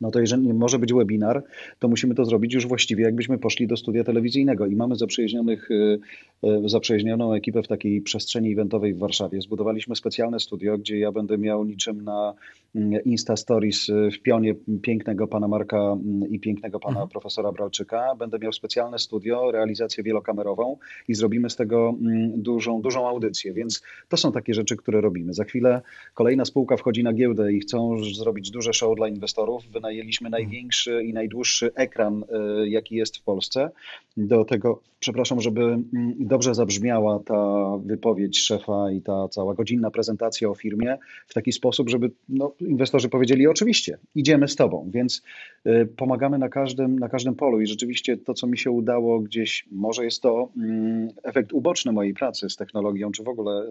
No 0.01 0.11
to 0.11 0.21
jeżeli 0.21 0.47
nie 0.47 0.55
może 0.55 0.79
być 0.79 0.93
webinar, 0.93 1.45
to 1.79 1.89
musimy 1.89 2.15
to 2.15 2.25
zrobić 2.25 2.55
już 2.55 2.67
właściwie, 2.67 3.05
jakbyśmy 3.05 3.39
poszli 3.39 3.67
do 3.67 3.77
studia 3.77 4.05
telewizyjnego. 4.05 4.67
I 4.67 4.77
mamy 4.77 4.97
zaprzyjaźnionych, 4.97 5.71
y, 5.71 5.99
y, 6.45 6.69
zaprzyjaźnioną 6.69 7.33
ekipę 7.35 7.63
w 7.63 7.69
takiej 7.69 8.01
przestrzeni 8.01 8.53
eventowej 8.53 8.95
w 8.95 8.99
Warszawie. 8.99 9.41
Zbudowaliśmy 9.41 9.97
specjalne 9.97 10.41
studio, 10.41 10.79
gdzie 10.79 10.99
ja 10.99 11.13
będę 11.13 11.39
miał 11.39 11.65
niczym 11.65 12.05
na 12.05 12.35
mm, 12.75 13.05
Insta 13.05 13.37
Stories 13.37 13.89
y, 13.89 14.11
w 14.11 14.23
pionie 14.23 14.55
pięknego 14.83 15.27
pana 15.27 15.49
Marka 15.49 15.77
mm, 15.77 16.31
i 16.31 16.41
pięknego 16.41 16.81
pana 16.81 16.93
mhm. 16.93 17.09
profesora 17.09 17.53
Bralczyka. 17.53 18.15
Będę 18.19 18.39
miał 18.39 18.53
specjalne 18.53 18.99
studio, 18.99 19.51
realizację 19.51 20.05
wielokamerową 20.05 20.77
i 21.09 21.15
zrobimy 21.15 21.51
z 21.51 21.57
tego 21.57 21.95
mm, 22.01 22.43
dużą, 22.43 22.83
dużą 22.83 23.09
audycję. 23.09 23.53
Więc 23.53 23.83
to 24.09 24.17
są 24.17 24.33
takie 24.33 24.55
rzeczy, 24.55 24.77
które 24.77 25.01
robimy. 25.01 25.35
Za 25.35 25.45
chwilę 25.45 25.83
kolejna 26.15 26.45
spółka 26.45 26.77
wchodzi 26.77 27.03
na 27.03 27.13
giełdę 27.13 27.53
i 27.53 27.61
chcą 27.61 28.05
zrobić 28.15 28.51
duże 28.51 28.73
show 28.73 28.97
dla 28.97 29.09
inwestorów 29.09 29.71
wynajęliśmy 29.87 30.31
największy 30.31 31.03
i 31.05 31.12
najdłuższy 31.12 31.75
ekran, 31.75 32.25
e, 32.25 32.68
jaki 32.68 32.94
jest 32.94 33.16
w 33.16 33.22
Polsce. 33.22 33.70
Do 34.16 34.44
tego, 34.44 34.81
przepraszam, 35.01 35.40
żeby 35.40 35.62
mm, 35.62 35.87
dobrze 36.18 36.55
zabrzmiała 36.55 37.20
ta 37.27 37.70
wypowiedź 37.85 38.38
szefa 38.38 38.90
i 38.90 39.03
ta 39.03 39.29
cała 39.29 39.55
godzinna 39.55 39.90
prezentacja 39.90 40.49
o 40.49 40.55
firmie 40.55 40.99
w 41.27 41.35
taki 41.35 41.53
sposób, 41.53 41.90
żeby 41.90 42.11
no, 42.29 42.53
inwestorzy 42.61 43.09
powiedzieli: 43.09 43.46
Oczywiście, 43.46 43.99
idziemy 44.14 44.49
z 44.49 44.57
Tobą, 44.57 44.90
więc 44.94 45.22
e, 45.64 45.87
pomagamy 45.87 46.38
na 46.38 46.49
każdym, 46.49 46.99
na 46.99 47.09
każdym 47.09 47.35
polu. 47.35 47.61
I 47.61 47.66
rzeczywiście 47.66 48.16
to, 48.16 48.35
co 48.35 48.46
mi 48.46 48.59
się 48.59 48.70
udało 48.70 49.20
gdzieś, 49.20 49.66
może 49.72 50.05
jest 50.05 50.22
to 50.22 50.49
mm, 50.57 51.09
efekt 51.22 51.53
uboczny 51.53 51.92
mojej 51.92 52.14
pracy 52.14 52.51
z 52.51 52.57
technologią, 52.57 53.12
czy 53.12 53.22
w 53.22 53.29
ogóle 53.29 53.66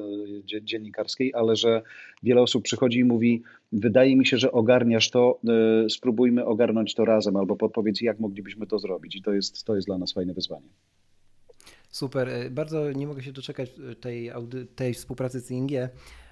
e, 0.58 0.62
dziennikarskiej, 0.62 1.34
ale 1.36 1.56
że 1.56 1.82
wiele 2.24 2.42
osób 2.42 2.64
przychodzi 2.64 3.00
i 3.00 3.04
mówi: 3.04 3.44
Wydaje 3.78 4.16
mi 4.16 4.26
się, 4.26 4.38
że 4.38 4.52
ogarniasz 4.52 5.10
to, 5.10 5.40
spróbujmy 5.90 6.46
ogarnąć 6.46 6.96
to 6.96 7.06
razem, 7.06 7.36
albo 7.36 7.56
podpowiedz, 7.56 8.02
jak 8.02 8.20
moglibyśmy 8.20 8.68
to 8.68 8.80
zrobić. 8.80 9.16
I 9.16 9.22
to 9.22 9.34
jest, 9.34 9.64
to 9.64 9.76
jest 9.76 9.88
dla 9.88 9.98
nas 9.98 10.14
fajne 10.14 10.34
wyzwanie. 10.34 10.70
Super. 11.90 12.30
E, 12.30 12.50
bardzo 12.50 12.92
nie 12.92 13.08
mogę 13.08 13.24
się 13.24 13.32
doczekać 13.32 13.70
e, 13.92 13.96
tej, 13.96 14.32
tej 14.76 14.94
współpracy 14.94 15.40
z 15.40 15.52
ING, 15.52 15.72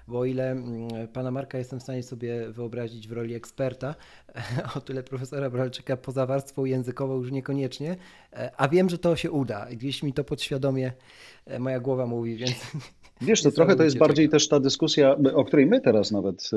bo 0.08 0.18
o 0.18 0.24
ile 0.24 0.50
mm, 0.50 1.08
pana 1.08 1.30
Marka 1.30 1.58
jestem 1.58 1.80
w 1.80 1.82
stanie 1.82 2.02
sobie 2.02 2.50
wyobrazić 2.50 3.08
w 3.08 3.12
roli 3.12 3.34
eksperta, 3.34 3.94
o 4.76 4.80
tyle 4.80 5.02
profesora 5.02 5.50
Bralczyka 5.50 5.96
poza 5.96 6.26
warstwą 6.26 6.64
językową 6.64 7.16
już 7.16 7.30
niekoniecznie, 7.30 7.96
e, 8.32 8.50
a 8.56 8.68
wiem, 8.68 8.90
że 8.90 8.98
to 8.98 9.16
się 9.16 9.30
uda. 9.30 9.66
Gdzieś 9.70 10.02
mi 10.02 10.12
to 10.12 10.24
podświadomie 10.24 10.92
moja 11.58 11.80
głowa 11.80 12.06
mówi, 12.06 12.36
więc 12.36 12.72
Wiesz, 13.24 13.42
to 13.42 13.50
trochę 13.50 13.76
to 13.76 13.84
jest 13.84 13.98
bardziej 13.98 14.28
też 14.28 14.48
ta 14.48 14.60
dyskusja, 14.60 15.16
o 15.34 15.44
której 15.44 15.66
my 15.66 15.80
teraz 15.80 16.10
nawet 16.10 16.50
y, 16.52 16.56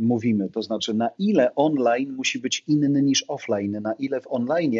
mówimy, 0.00 0.48
to 0.48 0.62
znaczy 0.62 0.94
na 0.94 1.10
ile 1.18 1.54
online 1.54 2.12
musi 2.12 2.38
być 2.38 2.64
inny 2.66 3.02
niż 3.02 3.24
offline, 3.28 3.80
na 3.82 3.92
ile 3.92 4.20
w 4.20 4.24
online 4.28 4.74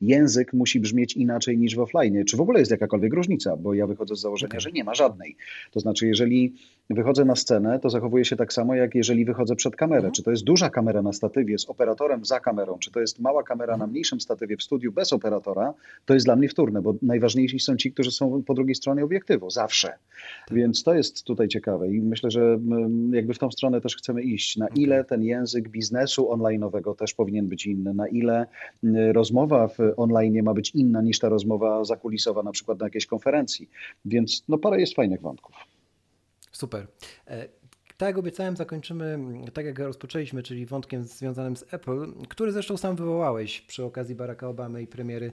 język 0.00 0.52
musi 0.52 0.80
brzmieć 0.80 1.16
inaczej 1.16 1.58
niż 1.58 1.76
w 1.76 1.80
offline. 1.80 2.24
Czy 2.24 2.36
w 2.36 2.40
ogóle 2.40 2.58
jest 2.58 2.70
jakakolwiek 2.70 3.14
różnica? 3.14 3.56
Bo 3.56 3.74
ja 3.74 3.86
wychodzę 3.86 4.16
z 4.16 4.20
założenia, 4.20 4.48
okay. 4.48 4.60
że 4.60 4.72
nie 4.72 4.84
ma 4.84 4.94
żadnej. 4.94 5.36
To 5.70 5.80
znaczy, 5.80 6.06
jeżeli 6.06 6.54
wychodzę 6.90 7.24
na 7.24 7.36
scenę, 7.36 7.78
to 7.78 7.90
zachowuję 7.90 8.24
się 8.24 8.36
tak 8.36 8.52
samo, 8.52 8.74
jak 8.74 8.94
jeżeli 8.94 9.24
wychodzę 9.24 9.56
przed 9.56 9.76
kamerę. 9.76 9.98
Mhm. 9.98 10.12
Czy 10.12 10.22
to 10.22 10.30
jest 10.30 10.44
duża 10.44 10.70
kamera 10.70 11.02
na 11.02 11.12
statywie 11.12 11.58
z 11.58 11.70
operatorem 11.70 12.24
za 12.24 12.40
kamerą, 12.40 12.78
czy 12.78 12.90
to 12.90 13.00
jest 13.00 13.20
mała 13.20 13.42
kamera 13.42 13.72
na 13.72 13.74
mhm. 13.74 13.90
mniejszym 13.90 14.20
statywie 14.20 14.56
w 14.56 14.62
studiu 14.62 14.92
bez 14.92 15.12
operatora, 15.12 15.74
to 16.04 16.14
jest 16.14 16.26
dla 16.26 16.36
mnie 16.36 16.48
wtórne, 16.48 16.82
bo 16.82 16.94
najważniejsi 17.02 17.60
są 17.60 17.76
ci, 17.76 17.92
którzy 17.92 18.10
są 18.10 18.42
po 18.42 18.54
drugiej 18.54 18.74
stronie 18.74 19.04
obiektywu, 19.04 19.50
zawsze. 19.50 19.88
Tak. 19.88 20.56
Więc 20.56 20.82
to 20.82 20.94
jest 20.94 21.24
tutaj 21.24 21.48
ciekawe 21.48 21.88
i 21.88 22.00
myślę, 22.00 22.30
że 22.30 22.58
jakby 23.10 23.34
w 23.34 23.38
tą 23.38 23.50
stronę 23.50 23.80
też 23.80 23.96
chcemy 23.96 24.22
iść. 24.22 24.56
Na 24.56 24.68
ile 24.68 25.04
ten 25.04 25.22
język 25.22 25.68
biznesu 25.68 26.32
online'owego 26.32 26.96
też 26.96 27.14
powinien 27.14 27.48
być 27.48 27.66
inny, 27.66 27.94
na 27.94 28.08
ile 28.08 28.46
rozmowa 29.12 29.68
w 29.68 29.78
online 29.96 30.42
ma 30.42 30.54
być 30.54 30.70
inna 30.74 31.02
niż 31.02 31.18
ta 31.18 31.28
rozmowa 31.28 31.84
zakulisowa 31.84 32.42
na 32.42 32.52
przykład 32.52 32.78
na 32.78 32.86
jakiejś 32.86 33.06
konferencji. 33.06 33.68
Więc 34.04 34.44
no 34.48 34.58
parę 34.58 34.80
jest 34.80 34.94
fajnych 34.94 35.20
wątków. 35.20 35.73
Super. 36.64 36.86
E, 37.26 37.48
tak 37.96 38.06
jak 38.06 38.18
obiecałem, 38.18 38.56
zakończymy 38.56 39.04
mm, 39.04 39.50
tak 39.50 39.66
jak 39.66 39.78
rozpoczęliśmy, 39.78 40.42
czyli 40.42 40.66
wątkiem 40.66 41.04
związanym 41.04 41.56
z 41.56 41.74
Apple, 41.74 42.12
który 42.28 42.52
zresztą 42.52 42.76
sam 42.76 42.96
wywołałeś 42.96 43.60
przy 43.60 43.84
okazji 43.84 44.14
Baracka 44.14 44.48
Obamy 44.48 44.82
i 44.82 44.86
premiery 44.86 45.32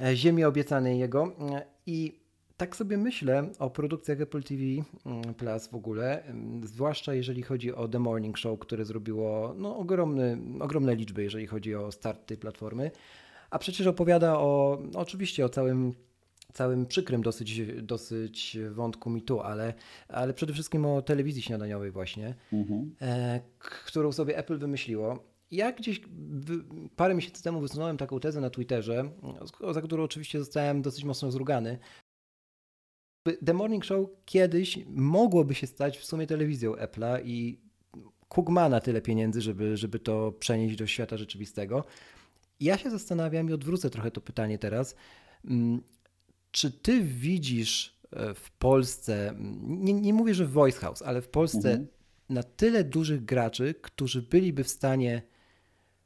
e, 0.00 0.16
Ziemi 0.16 0.44
obiecanej 0.44 0.98
jego. 0.98 1.32
E, 1.54 1.66
I 1.86 2.20
tak 2.56 2.76
sobie 2.76 2.96
myślę 2.96 3.50
o 3.58 3.70
produkcjach 3.70 4.20
Apple 4.20 4.42
TV 4.42 4.62
mm, 5.06 5.34
Plus 5.34 5.68
w 5.68 5.74
ogóle, 5.74 6.24
mm, 6.24 6.66
zwłaszcza 6.66 7.14
jeżeli 7.14 7.42
chodzi 7.42 7.74
o 7.74 7.88
The 7.88 7.98
Morning 7.98 8.38
Show, 8.38 8.58
które 8.58 8.84
zrobiło 8.84 9.54
no, 9.56 9.78
ogromny, 9.78 10.38
ogromne 10.60 10.94
liczby, 10.96 11.22
jeżeli 11.22 11.46
chodzi 11.46 11.74
o 11.74 11.92
start 11.92 12.26
tej 12.26 12.36
platformy. 12.36 12.90
A 13.50 13.58
przecież 13.58 13.86
opowiada 13.86 14.38
o, 14.38 14.82
oczywiście 14.94 15.44
o 15.44 15.48
całym 15.48 15.94
całym 16.52 16.86
przykrym 16.86 17.22
dosyć, 17.22 17.60
dosyć 17.82 18.58
wątku 18.70 19.10
mi 19.10 19.22
tu, 19.22 19.40
ale, 19.40 19.74
ale 20.08 20.34
przede 20.34 20.52
wszystkim 20.52 20.86
o 20.86 21.02
telewizji 21.02 21.42
śniadaniowej 21.42 21.90
właśnie, 21.90 22.34
mhm. 22.52 22.94
e, 23.00 23.40
którą 23.86 24.12
sobie 24.12 24.38
Apple 24.38 24.58
wymyśliło. 24.58 25.32
Ja 25.50 25.72
gdzieś 25.72 26.00
parę 26.96 27.14
miesięcy 27.14 27.42
temu 27.42 27.60
wysunąłem 27.60 27.96
taką 27.96 28.20
tezę 28.20 28.40
na 28.40 28.50
Twitterze, 28.50 29.10
za 29.72 29.82
którą 29.82 30.04
oczywiście 30.04 30.38
zostałem 30.38 30.82
dosyć 30.82 31.04
mocno 31.04 31.30
zrugany. 31.30 31.78
The 33.46 33.54
Morning 33.54 33.84
Show 33.84 34.08
kiedyś 34.24 34.78
mogłoby 34.86 35.54
się 35.54 35.66
stać 35.66 35.98
w 35.98 36.04
sumie 36.04 36.26
telewizją 36.26 36.72
Apple'a 36.72 37.20
i 37.24 37.60
Cook 38.28 38.48
ma 38.48 38.68
na 38.68 38.80
tyle 38.80 39.02
pieniędzy, 39.02 39.40
żeby, 39.40 39.76
żeby 39.76 39.98
to 39.98 40.32
przenieść 40.32 40.76
do 40.76 40.86
świata 40.86 41.16
rzeczywistego. 41.16 41.84
Ja 42.60 42.78
się 42.78 42.90
zastanawiam 42.90 43.50
i 43.50 43.52
odwrócę 43.52 43.90
trochę 43.90 44.10
to 44.10 44.20
pytanie 44.20 44.58
teraz. 44.58 44.96
Czy 46.52 46.70
ty 46.70 47.00
widzisz 47.00 47.98
e, 48.12 48.34
w 48.34 48.50
Polsce, 48.50 49.34
nie, 49.62 49.92
nie 49.92 50.14
mówię, 50.14 50.34
że 50.34 50.46
w 50.46 50.52
Voice 50.52 50.78
House, 50.78 51.02
ale 51.02 51.22
w 51.22 51.28
Polsce 51.28 51.70
mhm. 51.70 51.86
na 52.28 52.42
tyle 52.42 52.84
dużych 52.84 53.24
graczy, 53.24 53.74
którzy 53.82 54.22
byliby 54.22 54.64
w 54.64 54.68
stanie 54.68 55.22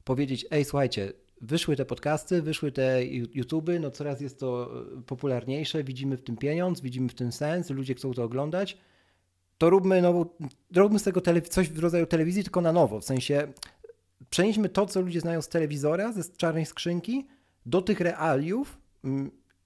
powiedzieć: 0.04 0.46
Ej, 0.50 0.64
słuchajcie, 0.64 1.12
wyszły 1.40 1.76
te 1.76 1.84
podcasty, 1.84 2.42
wyszły 2.42 2.72
te 2.72 3.04
YouTube, 3.34 3.70
no 3.80 3.90
coraz 3.90 4.20
jest 4.20 4.40
to 4.40 4.70
e, 4.98 5.02
popularniejsze, 5.02 5.84
widzimy 5.84 6.16
w 6.16 6.22
tym 6.22 6.36
pieniądz, 6.36 6.80
widzimy 6.80 7.08
w 7.08 7.14
tym 7.14 7.32
sens, 7.32 7.70
ludzie 7.70 7.94
chcą 7.94 8.12
to 8.12 8.24
oglądać. 8.24 8.78
To 9.58 9.70
róbmy, 9.70 10.02
nową, 10.02 10.26
róbmy 10.76 10.98
z 10.98 11.02
tego 11.02 11.22
coś 11.48 11.68
w 11.68 11.78
rodzaju 11.78 12.06
telewizji, 12.06 12.42
tylko 12.42 12.60
na 12.60 12.72
nowo. 12.72 13.00
W 13.00 13.04
sensie 13.04 13.52
przenieśmy 14.30 14.68
to, 14.68 14.86
co 14.86 15.00
ludzie 15.00 15.20
znają 15.20 15.42
z 15.42 15.48
telewizora, 15.48 16.12
ze 16.12 16.24
czarnej 16.36 16.66
skrzynki, 16.66 17.26
do 17.66 17.82
tych 17.82 18.00
realiów 18.00 18.78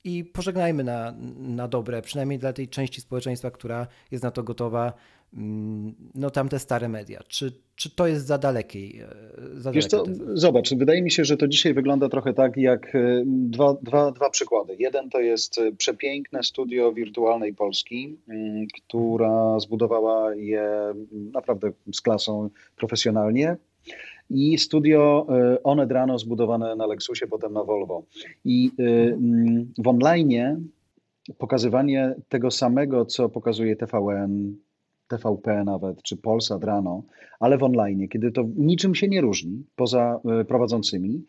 i 0.04 0.24
pożegnajmy 0.24 0.84
na, 0.84 1.14
na 1.38 1.68
dobre, 1.68 2.02
przynajmniej 2.02 2.38
dla 2.38 2.52
tej 2.52 2.68
części 2.68 3.00
społeczeństwa, 3.00 3.50
która 3.50 3.86
jest 4.10 4.24
na 4.24 4.30
to 4.30 4.42
gotowa, 4.42 4.92
mm, 5.34 5.94
no 6.14 6.30
tamte 6.30 6.58
stare 6.58 6.88
media. 6.88 7.20
Czy, 7.28 7.52
czy 7.76 7.90
to 7.90 8.06
jest 8.06 8.26
za 8.26 8.38
dalekiej? 8.38 9.00
E, 9.00 9.08
za 9.54 9.72
Wiesz 9.72 9.86
co, 9.86 10.04
zobacz, 10.34 10.74
wydaje 10.74 11.02
mi 11.02 11.10
się, 11.10 11.24
że 11.24 11.36
to 11.36 11.48
dzisiaj 11.48 11.74
wygląda 11.74 12.08
trochę 12.08 12.34
tak 12.34 12.56
jak 12.56 12.94
e, 12.94 13.22
dwa, 13.26 13.74
dwa, 13.82 14.10
dwa 14.10 14.30
przykłady. 14.30 14.76
Jeden 14.78 15.10
to 15.10 15.20
jest 15.20 15.58
e, 15.58 15.72
przepiękne 15.72 16.42
studio 16.42 16.92
wirtualnej 16.92 17.54
Polski, 17.54 18.16
mm, 18.28 18.66
która 18.66 19.60
zbudowała 19.60 20.34
je 20.34 20.94
naprawdę 21.12 21.72
z 21.92 22.00
klasą 22.00 22.50
profesjonalnie 22.76 23.56
i 24.30 24.58
studio 24.58 25.26
e, 25.28 25.62
Oned 25.62 25.92
Rano 25.92 26.18
zbudowane 26.18 26.76
na 26.76 26.86
Lexusie, 26.86 27.26
potem 27.26 27.52
na 27.52 27.64
Volvo. 27.64 28.02
I 28.44 28.70
e, 28.78 29.16
w 29.82 29.88
online 29.88 30.64
pokazywanie 31.38 32.14
tego 32.28 32.50
samego, 32.50 33.04
co 33.04 33.28
pokazuje 33.28 33.76
TVN, 33.76 34.56
TVP 35.10 35.64
nawet, 35.64 36.02
czy 36.02 36.16
Polsat 36.16 36.64
rano, 36.64 37.02
ale 37.40 37.58
w 37.58 37.62
online, 37.62 38.08
kiedy 38.08 38.32
to 38.32 38.44
niczym 38.56 38.94
się 38.94 39.08
nie 39.08 39.20
różni 39.20 39.64
poza 39.76 40.20
e, 40.40 40.44
prowadzącymi, 40.44 41.24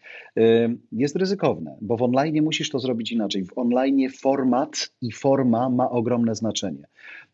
jest 0.92 1.16
ryzykowne, 1.16 1.78
bo 1.82 1.98
w 1.98 2.02
online 2.02 2.44
musisz 2.44 2.70
to 2.70 2.80
zrobić 2.80 3.12
inaczej. 3.12 3.46
W 3.46 3.58
online 3.58 4.10
format 4.10 4.92
i 5.02 5.12
forma 5.12 5.70
ma 5.70 5.90
ogromne 5.90 6.36
znaczenie. 6.36 6.88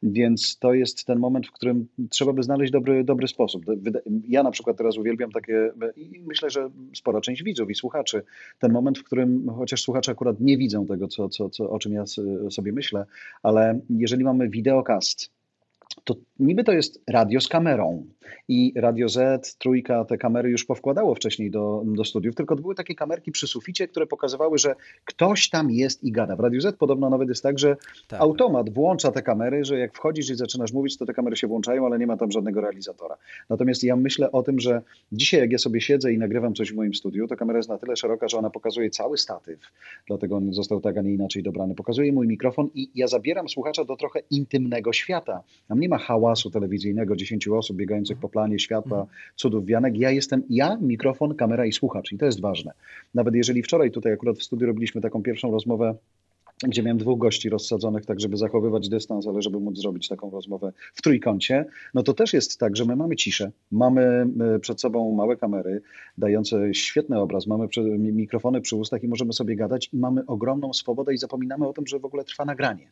Więc 0.04 0.60
to 0.60 0.74
jest 0.74 1.06
ten 1.06 1.20
moment, 1.20 1.48
w 1.48 1.52
którym 1.52 1.88
trzeba 2.10 2.34
by 2.34 2.44
znaleźć 2.44 2.72
dobry, 2.72 3.04
dobry 3.04 3.28
sposób. 3.28 3.66
Ja 4.28 4.44
na 4.44 4.52
przykład 4.52 4.78
teraz 4.78 4.98
uwielbiam 4.98 5.32
takie, 5.32 5.72
i 5.96 6.24
myślę, 6.28 6.50
że 6.50 6.70
spora 6.96 7.22
część 7.22 7.44
widzów 7.44 7.70
i 7.70 7.76
słuchaczy, 7.76 8.24
ten 8.60 8.72
moment, 8.72 8.98
w 8.98 9.04
którym 9.04 9.50
chociaż 9.58 9.82
słuchacze 9.82 10.12
akurat 10.12 10.40
nie 10.40 10.58
widzą 10.58 10.86
tego, 10.86 11.08
co, 11.08 11.30
co, 11.30 11.50
co, 11.50 11.70
o 11.70 11.80
czym 11.80 11.94
ja 11.94 12.04
sobie 12.50 12.72
myślę, 12.72 13.06
ale 13.44 13.80
jeżeli 13.90 14.24
mamy 14.24 14.50
wideokast, 14.50 15.37
to 16.04 16.16
niby 16.40 16.64
to 16.64 16.72
jest 16.72 17.02
radio 17.08 17.42
z 17.42 17.48
kamerą, 17.48 18.06
I 18.48 18.74
Radio 18.76 19.10
Z, 19.10 19.58
trójka, 19.58 20.06
te 20.06 20.18
kamery 20.18 20.50
już 20.50 20.66
powkładało 20.66 21.16
wcześniej 21.16 21.52
do, 21.52 21.84
do 21.86 22.04
studiów, 22.04 22.36
tylko 22.36 22.56
były 22.56 22.76
takie 22.76 22.96
kamerki 22.96 23.32
przy 23.32 23.48
suficie, 23.48 23.88
które 23.88 24.08
pokazywały, 24.08 24.58
że 24.58 24.76
ktoś 25.06 25.50
tam 25.50 25.72
jest 25.72 26.04
i 26.04 26.12
gada. 26.12 26.36
W 26.36 26.40
Radio 26.40 26.62
Z 26.62 26.78
podobno 26.78 27.10
nawet 27.10 27.30
jest 27.30 27.44
tak, 27.44 27.60
że 27.60 27.78
tak. 28.08 28.22
automat 28.22 28.70
włącza 28.70 29.12
te 29.12 29.22
kamery, 29.22 29.66
że 29.66 29.80
jak 29.80 29.94
wchodzisz 29.94 30.30
i 30.30 30.36
zaczynasz 30.36 30.74
mówić, 30.74 30.98
to 30.98 31.06
te 31.06 31.14
kamery 31.14 31.36
się 31.38 31.48
włączają, 31.48 31.86
ale 31.86 32.00
nie 32.00 32.08
ma 32.08 32.18
tam 32.18 32.32
żadnego 32.32 32.62
realizatora. 32.62 33.18
Natomiast 33.50 33.84
ja 33.84 33.96
myślę 33.96 34.32
o 34.32 34.44
tym, 34.44 34.60
że 34.60 34.82
dzisiaj 35.12 35.40
jak 35.40 35.52
ja 35.52 35.58
sobie 35.58 35.82
siedzę 35.82 36.14
i 36.14 36.18
nagrywam 36.18 36.54
coś 36.54 36.72
w 36.72 36.76
moim 36.76 36.94
studiu, 36.94 37.28
to 37.28 37.36
kamera 37.36 37.60
jest 37.60 37.70
na 37.70 37.78
tyle 37.78 37.96
szeroka, 37.96 38.28
że 38.28 38.38
ona 38.38 38.50
pokazuje 38.50 38.90
cały 38.90 39.18
statyw, 39.18 39.60
dlatego 40.08 40.36
on 40.36 40.54
został 40.54 40.82
tak, 40.82 40.98
a 40.98 41.02
nie 41.02 41.14
inaczej 41.14 41.44
dobrany. 41.44 41.76
Pokazuje 41.76 42.12
mój 42.12 42.28
mikrofon 42.28 42.70
i 42.76 42.90
ja 42.96 43.08
zabieram 43.08 43.50
słuchacza 43.50 43.86
do 43.86 43.96
trochę 43.96 44.20
intymnego 44.32 44.94
świata. 44.94 45.44
Tam 45.68 45.80
nie 45.80 45.90
ma 45.90 45.98
hałasu 45.98 46.50
telewizyjnego, 46.50 47.16
10 47.16 47.48
osób 47.48 47.78
biegających 47.78 48.17
po 48.18 48.30
planie, 48.30 48.60
światła, 48.60 49.08
cudów 49.36 49.66
wianek. 49.66 49.98
Ja 49.98 50.12
jestem 50.12 50.44
ja, 50.50 50.78
mikrofon, 50.82 51.36
kamera 51.36 51.66
i 51.66 51.72
słuchacz 51.72 52.12
i 52.12 52.18
to 52.18 52.26
jest 52.26 52.42
ważne. 52.42 52.72
Nawet 53.14 53.36
jeżeli 53.36 53.64
wczoraj 53.64 53.92
tutaj 53.92 54.14
akurat 54.14 54.38
w 54.38 54.44
studiu 54.44 54.68
robiliśmy 54.68 55.02
taką 55.02 55.24
pierwszą 55.24 55.52
rozmowę 55.52 55.96
gdzie 56.64 56.84
miałem 56.84 56.98
dwóch 56.98 57.20
gości 57.20 57.50
rozsadzonych, 57.50 58.06
tak 58.06 58.20
żeby 58.20 58.38
zachowywać 58.38 58.90
dystans, 58.90 59.28
ale 59.28 59.42
żeby 59.42 59.60
móc 59.60 59.78
zrobić 59.78 60.08
taką 60.08 60.32
rozmowę 60.32 60.74
w 60.94 61.02
trójkącie, 61.02 61.66
no 61.94 62.04
to 62.04 62.14
też 62.14 62.34
jest 62.34 62.60
tak, 62.60 62.76
że 62.76 62.86
my 62.86 62.96
mamy 62.96 63.16
ciszę, 63.16 63.52
mamy 63.72 64.28
e, 64.56 64.60
przed 64.60 64.82
sobą 64.82 65.12
małe 65.16 65.38
kamery 65.38 65.82
dające 66.18 66.74
świetny 66.74 67.20
obraz, 67.20 67.48
mamy 67.48 67.68
mikrofony 67.98 68.62
przy 68.62 68.76
ustach 68.76 69.04
i 69.04 69.08
możemy 69.08 69.34
sobie 69.34 69.56
gadać 69.56 69.90
i 69.94 69.98
mamy 69.98 70.26
ogromną 70.26 70.74
swobodę 70.74 71.14
i 71.14 71.18
zapominamy 71.18 71.68
o 71.68 71.74
tym, 71.74 71.88
że 71.88 72.00
w 72.00 72.06
ogóle 72.06 72.24
trwa 72.24 72.46
nagranie. 72.46 72.88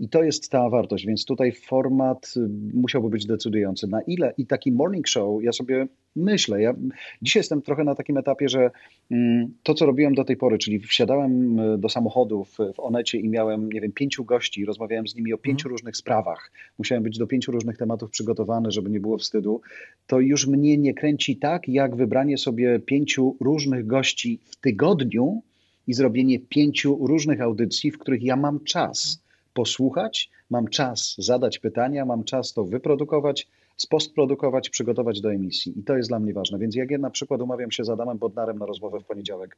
I 0.00 0.08
to 0.08 0.22
jest 0.22 0.50
ta 0.50 0.70
wartość, 0.70 1.06
więc 1.06 1.24
tutaj 1.24 1.52
format 1.52 2.34
y, 2.36 2.48
musiałby 2.74 3.08
być 3.08 3.26
decydujący. 3.26 3.86
Na 3.86 4.02
ile 4.02 4.34
i 4.38 4.46
taki 4.46 4.72
morning 4.72 5.08
show, 5.08 5.42
ja 5.42 5.52
sobie 5.52 5.86
myślę, 6.18 6.62
ja 6.62 6.74
dzisiaj 7.22 7.40
jestem 7.40 7.62
trochę 7.62 7.84
na 7.84 7.94
takim 7.94 8.16
etapie, 8.16 8.48
że 8.48 8.70
mm, 9.10 9.54
to, 9.62 9.74
co 9.74 9.86
robiłem 9.86 10.14
do 10.14 10.24
tej 10.24 10.36
pory, 10.36 10.58
czyli 10.58 10.80
wsiadałem 10.80 11.58
y, 11.58 11.78
do 11.78 11.88
samochodu 11.88 12.44
w, 12.44 12.56
w 12.74 12.80
Onecie 12.80 13.18
i 13.18 13.28
miałem, 13.28 13.72
nie 13.72 13.80
wiem, 13.80 13.92
pięciu 13.92 14.24
gości, 14.24 14.64
rozmawiałem 14.64 15.08
z 15.08 15.14
nimi 15.14 15.32
o 15.32 15.38
pięciu 15.38 15.68
mm. 15.68 15.72
różnych 15.72 15.96
sprawach, 15.96 16.52
musiałem 16.78 17.02
być 17.04 17.18
do 17.18 17.26
pięciu 17.26 17.52
różnych 17.52 17.76
tematów 17.76 18.10
przygotowany, 18.10 18.70
żeby 18.70 18.90
nie 18.90 19.00
było 19.00 19.18
wstydu, 19.18 19.60
to 20.06 20.20
już 20.20 20.46
mnie 20.46 20.78
nie 20.78 20.94
kręci 20.94 21.36
tak, 21.36 21.68
jak 21.68 21.96
wybranie 21.96 22.38
sobie 22.38 22.78
pięciu 22.78 23.36
różnych 23.40 23.86
gości 23.86 24.40
w 24.44 24.56
tygodniu 24.56 25.42
i 25.86 25.94
zrobienie 25.94 26.38
pięciu 26.38 27.06
różnych 27.06 27.40
audycji, 27.40 27.90
w 27.90 27.98
których 27.98 28.22
ja 28.22 28.36
mam 28.36 28.64
czas 28.64 29.22
posłuchać, 29.54 30.30
mam 30.50 30.68
czas 30.68 31.14
zadać 31.18 31.58
pytania, 31.58 32.04
mam 32.04 32.24
czas 32.24 32.52
to 32.52 32.64
wyprodukować, 32.64 33.48
spostprodukować, 33.78 34.70
przygotować 34.70 35.20
do 35.20 35.32
emisji. 35.32 35.78
I 35.78 35.82
to 35.82 35.96
jest 35.96 36.08
dla 36.08 36.18
mnie 36.18 36.32
ważne. 36.32 36.58
Więc 36.58 36.74
jak 36.74 36.90
ja 36.90 36.98
na 36.98 37.10
przykład 37.10 37.40
umawiam 37.40 37.70
się 37.70 37.84
z 37.84 37.90
Adamem 37.90 38.18
Bodnarem 38.18 38.58
na 38.58 38.66
rozmowę 38.66 39.00
w 39.00 39.04
poniedziałek, 39.04 39.56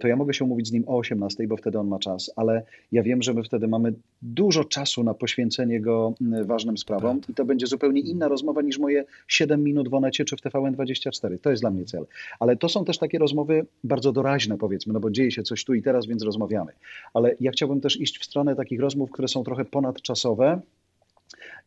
to 0.00 0.08
ja 0.08 0.16
mogę 0.16 0.34
się 0.34 0.44
umówić 0.44 0.68
z 0.68 0.72
nim 0.72 0.84
o 0.86 0.96
18, 0.96 1.46
bo 1.46 1.56
wtedy 1.56 1.78
on 1.78 1.88
ma 1.88 1.98
czas, 1.98 2.30
ale 2.36 2.62
ja 2.92 3.02
wiem, 3.02 3.22
że 3.22 3.34
my 3.34 3.42
wtedy 3.42 3.68
mamy 3.68 3.92
dużo 4.22 4.64
czasu 4.64 5.04
na 5.04 5.14
poświęcenie 5.14 5.80
go 5.80 6.14
mm, 6.20 6.46
ważnym 6.46 6.78
sprawom 6.78 7.20
i 7.28 7.34
to 7.34 7.44
będzie 7.44 7.66
zupełnie 7.66 8.00
inna 8.00 8.28
rozmowa 8.28 8.62
niż 8.62 8.78
moje 8.78 9.04
7 9.28 9.64
minut 9.64 9.88
w 9.88 9.94
Onecie 9.94 10.24
czy 10.24 10.36
w 10.36 10.40
TVN24. 10.40 11.38
To 11.38 11.50
jest 11.50 11.62
dla 11.62 11.70
mnie 11.70 11.84
cel. 11.84 12.06
Ale 12.40 12.56
to 12.56 12.68
są 12.68 12.84
też 12.84 12.98
takie 12.98 13.18
rozmowy 13.18 13.66
bardzo 13.84 14.12
doraźne, 14.12 14.58
powiedzmy, 14.58 14.92
no 14.92 15.00
bo 15.00 15.10
dzieje 15.10 15.30
się 15.30 15.42
coś 15.42 15.64
tu 15.64 15.74
i 15.74 15.82
teraz, 15.82 16.06
więc 16.06 16.22
rozmawiamy. 16.22 16.72
Ale 17.14 17.36
ja 17.40 17.50
chciałbym 17.50 17.80
też 17.80 18.00
iść 18.00 18.18
w 18.18 18.24
stronę 18.24 18.56
takich 18.56 18.80
rozmów, 18.80 19.10
które 19.10 19.28
są 19.28 19.44
trochę 19.44 19.64
ponadczasowe, 19.64 20.60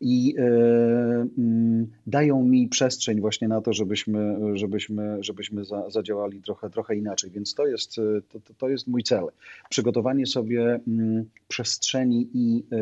i 0.01 0.35
e, 0.37 0.41
mm, 1.37 1.87
dają 2.07 2.43
mi 2.43 2.67
przestrzeń 2.67 3.21
właśnie 3.21 3.47
na 3.47 3.61
to, 3.61 3.73
żebyśmy, 3.73 4.37
żebyśmy, 4.53 5.23
żebyśmy 5.23 5.65
za, 5.65 5.89
zadziałali 5.89 6.41
trochę, 6.41 6.69
trochę 6.69 6.95
inaczej. 6.95 7.31
Więc 7.31 7.53
to 7.53 7.67
jest, 7.67 7.95
to, 8.29 8.39
to 8.57 8.69
jest 8.69 8.87
mój 8.87 9.03
cel. 9.03 9.25
Przygotowanie 9.69 10.25
sobie 10.25 10.79
mm, 10.87 11.25
przestrzeni 11.47 12.29
i 12.33 12.63
e, 12.71 12.77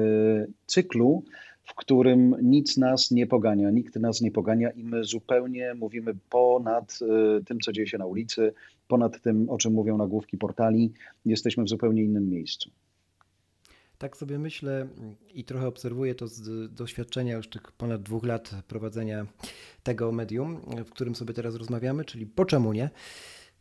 cyklu, 0.65 1.23
w 1.63 1.75
którym 1.75 2.35
nic 2.41 2.77
nas 2.77 3.11
nie 3.11 3.27
pogania, 3.27 3.71
nikt 3.71 3.95
nas 3.95 4.21
nie 4.21 4.31
pogania 4.31 4.71
i 4.71 4.83
my 4.83 5.03
zupełnie 5.03 5.73
mówimy 5.73 6.13
ponad 6.29 6.99
e, 7.01 7.43
tym, 7.43 7.59
co 7.59 7.71
dzieje 7.71 7.87
się 7.87 7.97
na 7.97 8.05
ulicy, 8.05 8.53
ponad 8.87 9.21
tym, 9.21 9.49
o 9.49 9.57
czym 9.57 9.73
mówią 9.73 9.97
nagłówki 9.97 10.37
portali. 10.37 10.91
Jesteśmy 11.25 11.63
w 11.63 11.69
zupełnie 11.69 12.03
innym 12.03 12.29
miejscu 12.29 12.69
tak 14.03 14.17
sobie 14.17 14.39
myślę 14.39 14.87
i 15.33 15.43
trochę 15.43 15.67
obserwuję 15.67 16.15
to 16.15 16.27
z 16.27 16.73
doświadczenia 16.73 17.35
już 17.35 17.49
tych 17.49 17.71
ponad 17.71 18.03
dwóch 18.03 18.25
lat 18.25 18.51
prowadzenia 18.67 19.25
tego 19.83 20.11
medium, 20.11 20.61
w 20.85 20.89
którym 20.89 21.15
sobie 21.15 21.33
teraz 21.33 21.55
rozmawiamy, 21.55 22.05
czyli 22.05 22.25
po 22.25 22.45
czemu 22.45 22.73
nie, 22.73 22.89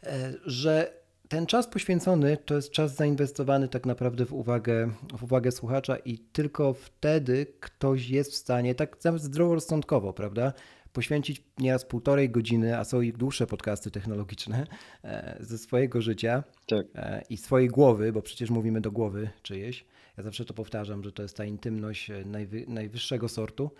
e, 0.02 0.34
że 0.46 1.02
ten 1.28 1.46
czas 1.46 1.66
poświęcony 1.66 2.36
to 2.36 2.54
jest 2.54 2.70
czas 2.70 2.94
zainwestowany 2.96 3.68
tak 3.68 3.86
naprawdę 3.86 4.26
w 4.26 4.32
uwagę, 4.32 4.90
w 5.18 5.22
uwagę 5.22 5.52
słuchacza 5.52 5.96
i 5.96 6.18
tylko 6.18 6.74
wtedy 6.74 7.46
ktoś 7.60 8.08
jest 8.08 8.32
w 8.32 8.36
stanie, 8.36 8.74
tak 8.74 8.96
zdroworozsądkowo, 9.16 10.12
prawda, 10.12 10.52
poświęcić 10.92 11.42
nieraz 11.58 11.84
półtorej 11.84 12.30
godziny, 12.30 12.78
a 12.78 12.84
są 12.84 13.00
i 13.00 13.12
dłuższe 13.12 13.46
podcasty 13.46 13.90
technologiczne 13.90 14.66
e, 15.04 15.36
ze 15.40 15.58
swojego 15.58 16.00
życia 16.00 16.44
tak. 16.66 16.86
E, 16.94 17.22
i 17.30 17.36
swojej 17.36 17.68
głowy, 17.68 18.12
bo 18.12 18.22
przecież 18.22 18.50
mówimy 18.50 18.80
do 18.80 18.92
głowy 18.92 19.30
czyjeś, 19.42 19.84
ja 20.16 20.22
zawsze 20.22 20.44
to 20.44 20.54
powtarzam, 20.54 21.04
że 21.04 21.12
to 21.12 21.22
jest 21.22 21.36
ta 21.36 21.44
intymność 21.44 22.10
e, 22.10 22.24
najwy, 22.24 22.64
najwyższego 22.68 23.28
sortu. 23.28 23.70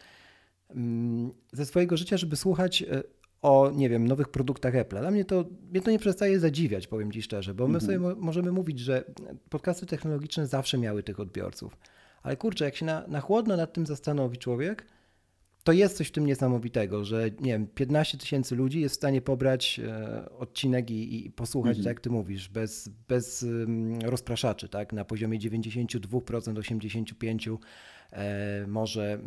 Mm, 0.71 1.33
ze 1.53 1.67
swojego 1.67 1.97
życia, 1.97 2.17
żeby 2.17 2.37
słuchać 2.37 2.83
e, 2.83 3.03
o, 3.43 3.71
nie 3.75 3.89
wiem, 3.89 4.09
nowych 4.09 4.29
produktach 4.29 4.75
Apple. 4.75 4.99
Dla 5.01 5.11
mnie 5.11 5.25
to, 5.25 5.45
mnie 5.71 5.81
to 5.81 5.91
nie 5.91 5.99
przestaje 5.99 6.41
zadziwiać, 6.41 6.87
powiem 6.87 7.13
Ci 7.13 7.23
szczerze, 7.23 7.55
bo 7.55 7.69
my 7.69 7.79
mhm. 7.79 7.87
sobie 7.87 7.99
mo 7.99 8.15
możemy 8.25 8.53
mówić, 8.53 8.79
że 8.79 9.05
podcasty 9.49 9.87
technologiczne 9.87 10.47
zawsze 10.47 10.79
miały 10.79 11.03
tych 11.03 11.21
odbiorców. 11.21 11.77
Ale 12.23 12.37
kurczę, 12.37 12.65
jak 12.65 12.77
się 12.77 12.87
na, 12.87 13.07
na 13.07 13.21
chłodno 13.21 13.57
nad 13.57 13.73
tym 13.73 13.87
zastanowi 13.87 14.39
człowiek, 14.39 14.87
to 15.65 15.73
jest 15.73 15.97
coś 15.97 16.09
w 16.09 16.13
tym 16.13 16.27
niesamowitego, 16.27 17.05
że 17.05 17.31
nie 17.41 17.53
wiem, 17.53 17.67
15 17.67 18.19
tysięcy 18.19 18.57
ludzi 18.57 18.81
jest 18.81 18.95
w 18.95 18.99
stanie 18.99 19.23
pobrać 19.23 19.81
e, 19.85 20.31
odcinek 20.39 20.91
i, 20.91 21.27
i 21.27 21.31
posłuchać, 21.31 21.77
mhm. 21.79 21.85
tak 21.85 21.91
jak 21.91 22.01
ty 22.01 22.11
mówisz, 22.11 22.49
bez, 22.49 22.89
bez 23.09 23.47
rozpraszaczy, 24.03 24.69
tak? 24.69 24.93
Na 24.93 25.05
poziomie 25.05 25.39
92%, 25.39 25.99
85% 26.55 27.59
e, 28.13 28.67
może 28.67 29.19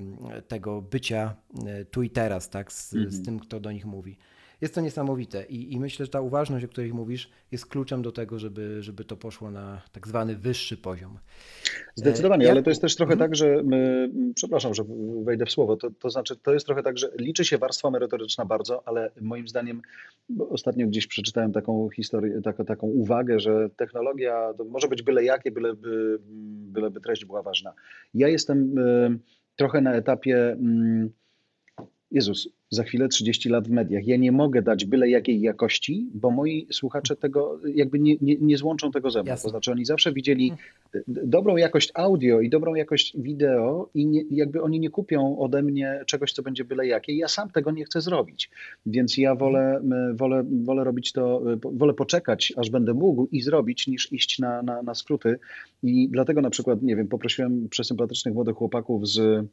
tego 0.48 0.82
bycia 0.82 1.36
e, 1.66 1.86
tu 1.86 2.04
i 2.04 2.10
teraz, 2.10 2.50
tak? 2.50 2.72
Z, 2.72 2.94
mhm. 2.94 3.12
z 3.12 3.26
tym, 3.26 3.40
kto 3.40 3.60
do 3.60 3.72
nich 3.72 3.86
mówi 3.86 4.18
jest 4.62 4.76
to 4.76 4.82
niesamowite 4.82 5.46
I, 5.46 5.74
i 5.74 5.80
myślę, 5.80 6.06
że 6.06 6.12
ta 6.12 6.22
uważność, 6.22 6.66
o 6.66 6.68
której 6.68 6.94
mówisz, 6.94 7.30
jest 7.52 7.66
kluczem 7.66 8.02
do 8.02 8.12
tego, 8.12 8.40
żeby, 8.40 8.84
żeby 8.84 9.06
to 9.06 9.18
poszło 9.18 9.52
na 9.52 9.82
tak 9.92 10.08
zwany 10.08 10.36
wyższy 10.36 10.78
poziom. 10.78 11.18
Zdecydowanie, 11.96 12.48
e, 12.48 12.52
ale 12.52 12.64
to 12.64 12.70
jest 12.70 12.82
też 12.82 12.96
trochę 12.96 13.14
mhm. 13.14 13.30
tak, 13.30 13.36
że 13.36 13.64
my, 13.64 14.10
przepraszam, 14.36 14.74
że 14.74 14.84
wejdę 15.24 15.46
w 15.46 15.52
słowo, 15.52 15.78
to, 15.78 15.90
to 16.00 16.10
znaczy 16.10 16.36
to 16.36 16.54
jest 16.54 16.66
trochę 16.66 16.84
tak, 16.84 16.98
że 16.98 17.12
liczy 17.20 17.46
się 17.46 17.58
warstwa 17.58 17.92
merytoryczna 17.92 18.46
bardzo, 18.46 18.88
ale 18.88 19.12
moim 19.22 19.48
zdaniem, 19.48 19.82
ostatnio 20.50 20.88
gdzieś 20.88 21.08
przeczytałem 21.08 21.52
taką 21.52 21.90
historię, 21.90 22.42
taką, 22.42 22.66
taką 22.66 22.88
uwagę, 22.88 23.40
że 23.40 23.70
technologia 23.78 24.54
może 24.70 24.88
być 24.88 25.02
byle 25.02 25.24
jakie, 25.24 25.52
byleby, 25.52 26.20
byleby 26.72 27.02
treść 27.02 27.26
była 27.26 27.42
ważna. 27.42 27.74
Ja 28.14 28.28
jestem 28.28 28.78
y, 28.78 29.20
trochę 29.56 29.82
na 29.82 29.94
etapie 29.94 30.52
mm, 30.52 31.10
Jezus, 32.12 32.50
za 32.70 32.84
chwilę 32.84 33.08
30 33.08 33.50
lat 33.50 33.68
w 33.68 33.72
mediach. 33.72 34.08
Ja 34.08 34.18
nie 34.18 34.32
mogę 34.32 34.62
dać 34.62 34.86
byle 34.86 35.10
jakiej 35.10 35.42
jakości, 35.42 36.10
bo 36.14 36.32
moi 36.32 36.68
słuchacze 36.72 37.16
tego 37.16 37.60
jakby 37.76 38.00
nie, 38.00 38.16
nie, 38.22 38.36
nie 38.42 38.58
złączą 38.58 38.92
tego 38.92 39.12
ze 39.12 39.24
mną. 39.24 39.30
Jasne. 39.30 39.48
To 39.48 39.50
znaczy 39.50 39.72
oni 39.72 39.86
zawsze 39.86 40.14
widzieli 40.14 40.54
dobrą 41.08 41.58
jakość 41.58 41.92
audio 41.94 42.42
i 42.42 42.50
dobrą 42.50 42.76
jakość 42.76 43.18
wideo 43.18 43.90
i 43.94 44.06
nie, 44.06 44.24
jakby 44.32 44.62
oni 44.62 44.80
nie 44.80 44.90
kupią 44.90 45.38
ode 45.38 45.64
mnie 45.64 46.04
czegoś, 46.08 46.34
co 46.34 46.44
będzie 46.44 46.66
byle 46.66 46.88
jakie. 46.88 47.18
Ja 47.18 47.28
sam 47.28 47.50
tego 47.50 47.72
nie 47.72 47.86
chcę 47.86 48.02
zrobić. 48.02 48.50
Więc 48.86 49.18
ja 49.18 49.36
wolę, 49.36 49.82
wolę, 50.14 50.44
wolę 50.64 50.84
robić 50.84 51.12
to, 51.12 51.42
wolę 51.64 51.94
poczekać, 51.94 52.54
aż 52.58 52.70
będę 52.70 52.94
mógł 52.94 53.28
i 53.32 53.42
zrobić, 53.42 53.88
niż 53.88 54.14
iść 54.14 54.40
na, 54.40 54.62
na, 54.62 54.82
na 54.82 54.96
skróty. 54.96 55.40
I 55.84 56.10
dlatego 56.10 56.42
na 56.42 56.50
przykład, 56.50 56.82
nie 56.82 56.96
wiem, 56.96 57.08
poprosiłem 57.08 57.70
przesympatycznych 57.70 58.34
młodych 58.34 58.56
chłopaków 58.56 59.08
z 59.08 59.46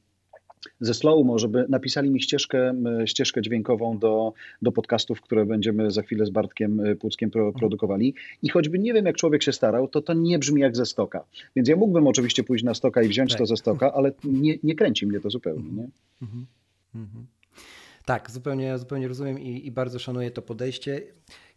ze 0.80 0.94
Slowmo, 0.94 1.38
żeby 1.38 1.66
napisali 1.68 2.10
mi 2.10 2.22
ścieżkę, 2.22 2.74
ścieżkę 3.06 3.42
dźwiękową 3.42 3.98
do, 3.98 4.32
do 4.62 4.72
podcastów, 4.72 5.20
które 5.20 5.46
będziemy 5.46 5.90
za 5.90 6.02
chwilę 6.02 6.26
z 6.26 6.30
Bartkiem 6.30 6.80
e, 6.80 6.96
Płuckiem 6.96 7.30
pro, 7.30 7.52
produkowali. 7.52 8.14
I 8.42 8.48
choćby 8.48 8.78
nie 8.78 8.92
wiem, 8.92 9.06
jak 9.06 9.16
człowiek 9.16 9.42
się 9.42 9.52
starał, 9.52 9.88
to 9.88 10.02
to 10.02 10.14
nie 10.14 10.38
brzmi 10.38 10.60
jak 10.60 10.76
ze 10.76 10.86
stoka. 10.86 11.24
Więc 11.56 11.68
ja 11.68 11.76
mógłbym 11.76 12.06
oczywiście 12.06 12.44
pójść 12.44 12.64
na 12.64 12.74
stoka 12.74 13.02
i 13.02 13.08
wziąć 13.08 13.30
tak. 13.30 13.38
to 13.38 13.46
ze 13.46 13.56
stoka, 13.56 13.92
ale 13.92 14.12
nie, 14.24 14.58
nie 14.62 14.74
kręci 14.74 15.06
mnie 15.06 15.20
to 15.20 15.30
zupełnie. 15.30 15.70
Nie? 15.72 15.88
Mhm. 16.22 16.46
Mhm. 16.94 17.26
Tak, 18.04 18.30
zupełnie, 18.30 18.78
zupełnie 18.78 19.08
rozumiem 19.08 19.40
i, 19.40 19.66
i 19.66 19.72
bardzo 19.72 19.98
szanuję 19.98 20.30
to 20.30 20.42
podejście. 20.42 21.02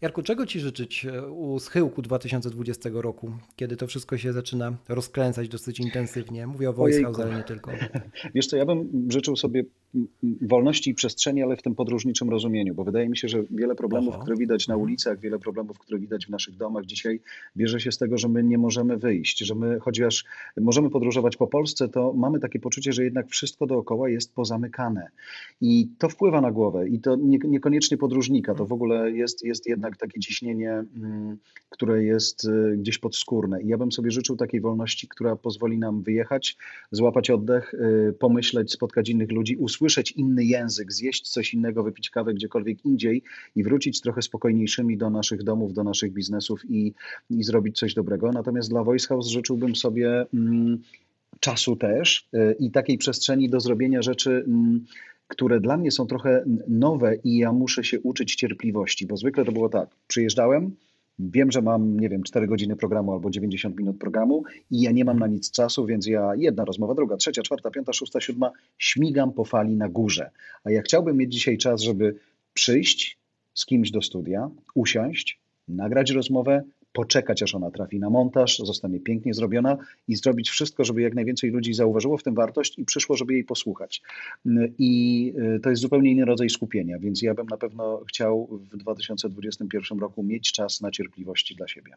Jarku, 0.02 0.22
czego 0.22 0.46
Ci 0.46 0.60
życzyć 0.60 1.06
e, 1.06 1.28
u 1.28 1.60
schyłku 1.60 2.02
2020 2.02 2.90
roku, 2.94 3.32
kiedy 3.56 3.78
to 3.78 3.88
wszystko 3.88 4.18
się 4.18 4.34
zaczyna 4.34 4.78
rozkręcać 4.90 5.50
dosyć 5.50 5.80
intensywnie? 5.80 6.48
Mówię 6.48 6.70
o 6.70 6.74
Voice 6.74 7.04
House, 7.04 7.20
ale 7.20 7.38
nie 7.38 7.44
tylko. 7.44 7.72
Wiesz 8.36 8.48
co, 8.48 8.58
ja 8.58 8.66
bym 8.66 9.08
życzył 9.12 9.36
sobie 9.36 9.64
wolności 10.42 10.90
i 10.90 10.94
przestrzeni, 10.94 11.44
ale 11.44 11.58
w 11.58 11.62
tym 11.62 11.76
podróżniczym 11.76 12.30
rozumieniu, 12.30 12.76
bo 12.76 12.84
wydaje 12.84 13.10
mi 13.10 13.18
się, 13.18 13.28
że 13.28 13.44
wiele 13.52 13.76
problemów, 13.76 14.14
Oho. 14.14 14.24
które 14.24 14.38
widać 14.38 14.68
na 14.68 14.78
ulicach, 14.78 15.20
wiele 15.20 15.40
problemów, 15.40 15.80
które 15.80 16.00
widać 16.00 16.26
w 16.26 16.30
naszych 16.30 16.56
domach 16.56 16.86
dzisiaj, 16.86 17.22
bierze 17.58 17.80
się 17.80 17.92
z 17.92 17.98
tego, 17.98 18.18
że 18.18 18.28
my 18.28 18.44
nie 18.44 18.58
możemy 18.58 18.98
wyjść, 18.98 19.40
że 19.40 19.56
my, 19.56 19.80
chociaż 19.80 20.26
możemy 20.58 20.90
podróżować 20.90 21.38
po 21.38 21.48
Polsce, 21.48 21.90
to 21.90 22.14
mamy 22.14 22.40
takie 22.40 22.60
poczucie, 22.60 22.94
że 22.94 23.04
jednak 23.04 23.28
wszystko 23.28 23.68
dookoła 23.68 24.10
jest 24.10 24.34
pozamykane. 24.34 25.08
I 25.62 25.88
to 25.98 26.10
wpływa 26.10 26.42
na 26.42 26.52
głowę 26.52 26.90
i 26.90 27.00
to 27.00 27.16
nie, 27.16 27.38
niekoniecznie 27.44 27.98
podróżnika, 27.98 28.56
to 28.56 28.66
w 28.66 28.74
ogóle 28.74 29.12
jest, 29.12 29.44
jest 29.44 29.68
jednak 29.86 29.98
takie 29.98 30.20
ciśnienie, 30.20 30.72
mm, 30.72 31.38
które 31.70 32.04
jest 32.04 32.46
y, 32.46 32.78
gdzieś 32.78 32.98
podskórne. 32.98 33.62
I 33.62 33.68
ja 33.68 33.78
bym 33.78 33.92
sobie 33.92 34.12
życzył 34.12 34.36
takiej 34.36 34.62
wolności, 34.62 35.08
która 35.08 35.36
pozwoli 35.36 35.78
nam 35.78 36.02
wyjechać, 36.02 36.58
złapać 36.92 37.30
oddech, 37.30 37.74
y, 37.74 38.14
pomyśleć, 38.20 38.72
spotkać 38.72 39.10
innych 39.10 39.32
ludzi, 39.32 39.58
usłyszeć 39.58 40.12
inny 40.12 40.46
język, 40.46 40.94
zjeść 40.94 41.30
coś 41.30 41.54
innego, 41.54 41.84
wypić 41.84 42.10
kawę 42.10 42.34
gdziekolwiek 42.34 42.86
indziej 42.86 43.24
i 43.56 43.64
wrócić 43.64 44.02
trochę 44.02 44.22
spokojniejszymi 44.22 44.98
do 44.98 45.10
naszych 45.10 45.44
domów, 45.44 45.74
do 45.74 45.84
naszych 45.84 46.14
biznesów 46.14 46.62
i, 46.70 46.94
i 47.30 47.44
zrobić 47.44 47.78
coś 47.78 47.94
dobrego. 47.94 48.32
Natomiast 48.32 48.70
dla 48.70 48.84
Voice 48.84 49.08
House 49.08 49.28
życzyłbym 49.28 49.76
sobie 49.76 50.26
mm, 50.34 50.82
czasu 51.40 51.76
też 51.76 52.30
y, 52.34 52.56
i 52.60 52.72
takiej 52.72 52.98
przestrzeni 52.98 53.50
do 53.50 53.60
zrobienia 53.60 54.02
rzeczy 54.02 54.44
mm, 54.48 54.86
które 55.28 55.60
dla 55.60 55.78
mnie 55.78 55.92
są 55.92 56.08
trochę 56.08 56.44
nowe 56.68 57.16
i 57.24 57.38
ja 57.38 57.52
muszę 57.52 57.84
się 57.84 58.00
uczyć 58.00 58.36
cierpliwości, 58.36 59.08
bo 59.08 59.18
zwykle 59.18 59.46
to 59.46 59.52
było 59.52 59.70
tak, 59.70 59.90
przyjeżdżałem, 60.08 60.76
wiem, 61.20 61.52
że 61.52 61.62
mam, 61.62 62.00
nie 62.00 62.10
wiem, 62.10 62.24
4 62.24 62.48
godziny 62.48 62.76
programu 62.76 63.14
albo 63.14 63.30
90 63.30 63.78
minut 63.78 63.98
programu 63.98 64.44
i 64.72 64.82
ja 64.82 64.92
nie 64.92 65.06
mam 65.06 65.20
na 65.20 65.28
nic 65.28 65.52
czasu, 65.52 65.86
więc 65.86 66.08
ja 66.08 66.32
jedna 66.36 66.66
rozmowa, 66.66 66.94
druga, 66.94 67.18
trzecia, 67.18 67.42
czwarta, 67.42 67.72
piąta, 67.72 67.94
szósta, 67.94 68.22
siódma, 68.22 68.52
śmigam 68.78 69.34
po 69.34 69.46
fali 69.46 69.76
na 69.76 69.90
górze. 69.90 70.32
A 70.64 70.72
ja 70.72 70.82
chciałbym 70.82 71.18
mieć 71.18 71.34
dzisiaj 71.34 71.58
czas, 71.58 71.82
żeby 71.82 72.16
przyjść 72.54 73.18
z 73.54 73.66
kimś 73.66 73.92
do 73.92 74.02
studia, 74.02 74.50
usiąść, 74.76 75.40
nagrać 75.68 76.12
rozmowę, 76.12 76.64
poczekać, 76.96 77.44
aż 77.44 77.56
ona 77.56 77.72
trafi 77.72 78.00
na 78.00 78.10
montaż, 78.10 78.58
zostanie 78.58 79.00
pięknie 79.00 79.34
zrobiona 79.34 79.78
i 80.08 80.16
zrobić 80.16 80.50
wszystko, 80.50 80.84
żeby 80.84 81.02
jak 81.02 81.14
najwięcej 81.14 81.50
ludzi 81.52 81.74
zauważyło 81.74 82.18
w 82.18 82.24
tym 82.24 82.36
wartość 82.36 82.80
i 82.80 82.86
przyszło, 82.86 83.18
żeby 83.18 83.34
jej 83.34 83.44
posłuchać. 83.44 84.02
I 84.78 85.34
y, 85.56 85.60
to 85.60 85.70
jest 85.70 85.82
zupełnie 85.82 86.12
inny 86.12 86.26
rodzaj 86.26 86.50
skupienia, 86.50 87.00
więc 87.00 87.22
ja 87.22 87.34
bym 87.34 87.48
na 87.48 87.58
pewno 87.58 88.02
chciał 88.10 88.48
w 88.72 88.78
2021 88.78 90.00
roku 90.00 90.24
mieć 90.24 90.52
czas 90.52 90.82
na 90.82 90.92
cierpliwości 90.92 91.56
dla 91.56 91.68
siebie. 91.68 91.92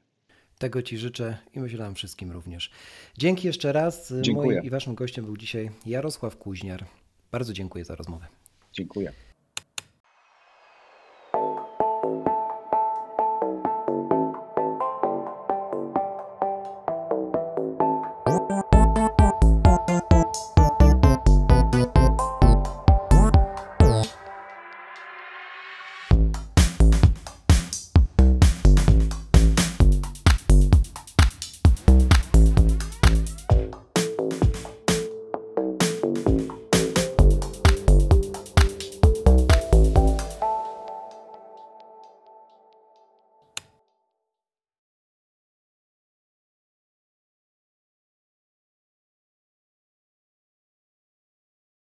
Tego 0.59 0.83
Ci 0.83 0.99
życzę 0.99 1.39
i 1.55 1.61
myślę 1.61 1.79
nam 1.79 1.95
wszystkim 1.95 2.31
również. 2.31 2.71
Dzięki 3.19 3.47
jeszcze 3.47 3.73
raz. 3.73 4.15
Dziękuję. 4.21 4.57
Moim 4.57 4.67
i 4.67 4.71
Waszym 4.71 4.95
gościem 4.95 5.25
był 5.25 5.37
dzisiaj 5.37 5.71
Jarosław 5.87 6.37
Kuźniar. 6.37 6.85
Bardzo 7.33 7.53
dziękuję 7.53 7.85
za 7.85 7.95
rozmowę. 7.95 8.27
Dziękuję. 8.73 9.13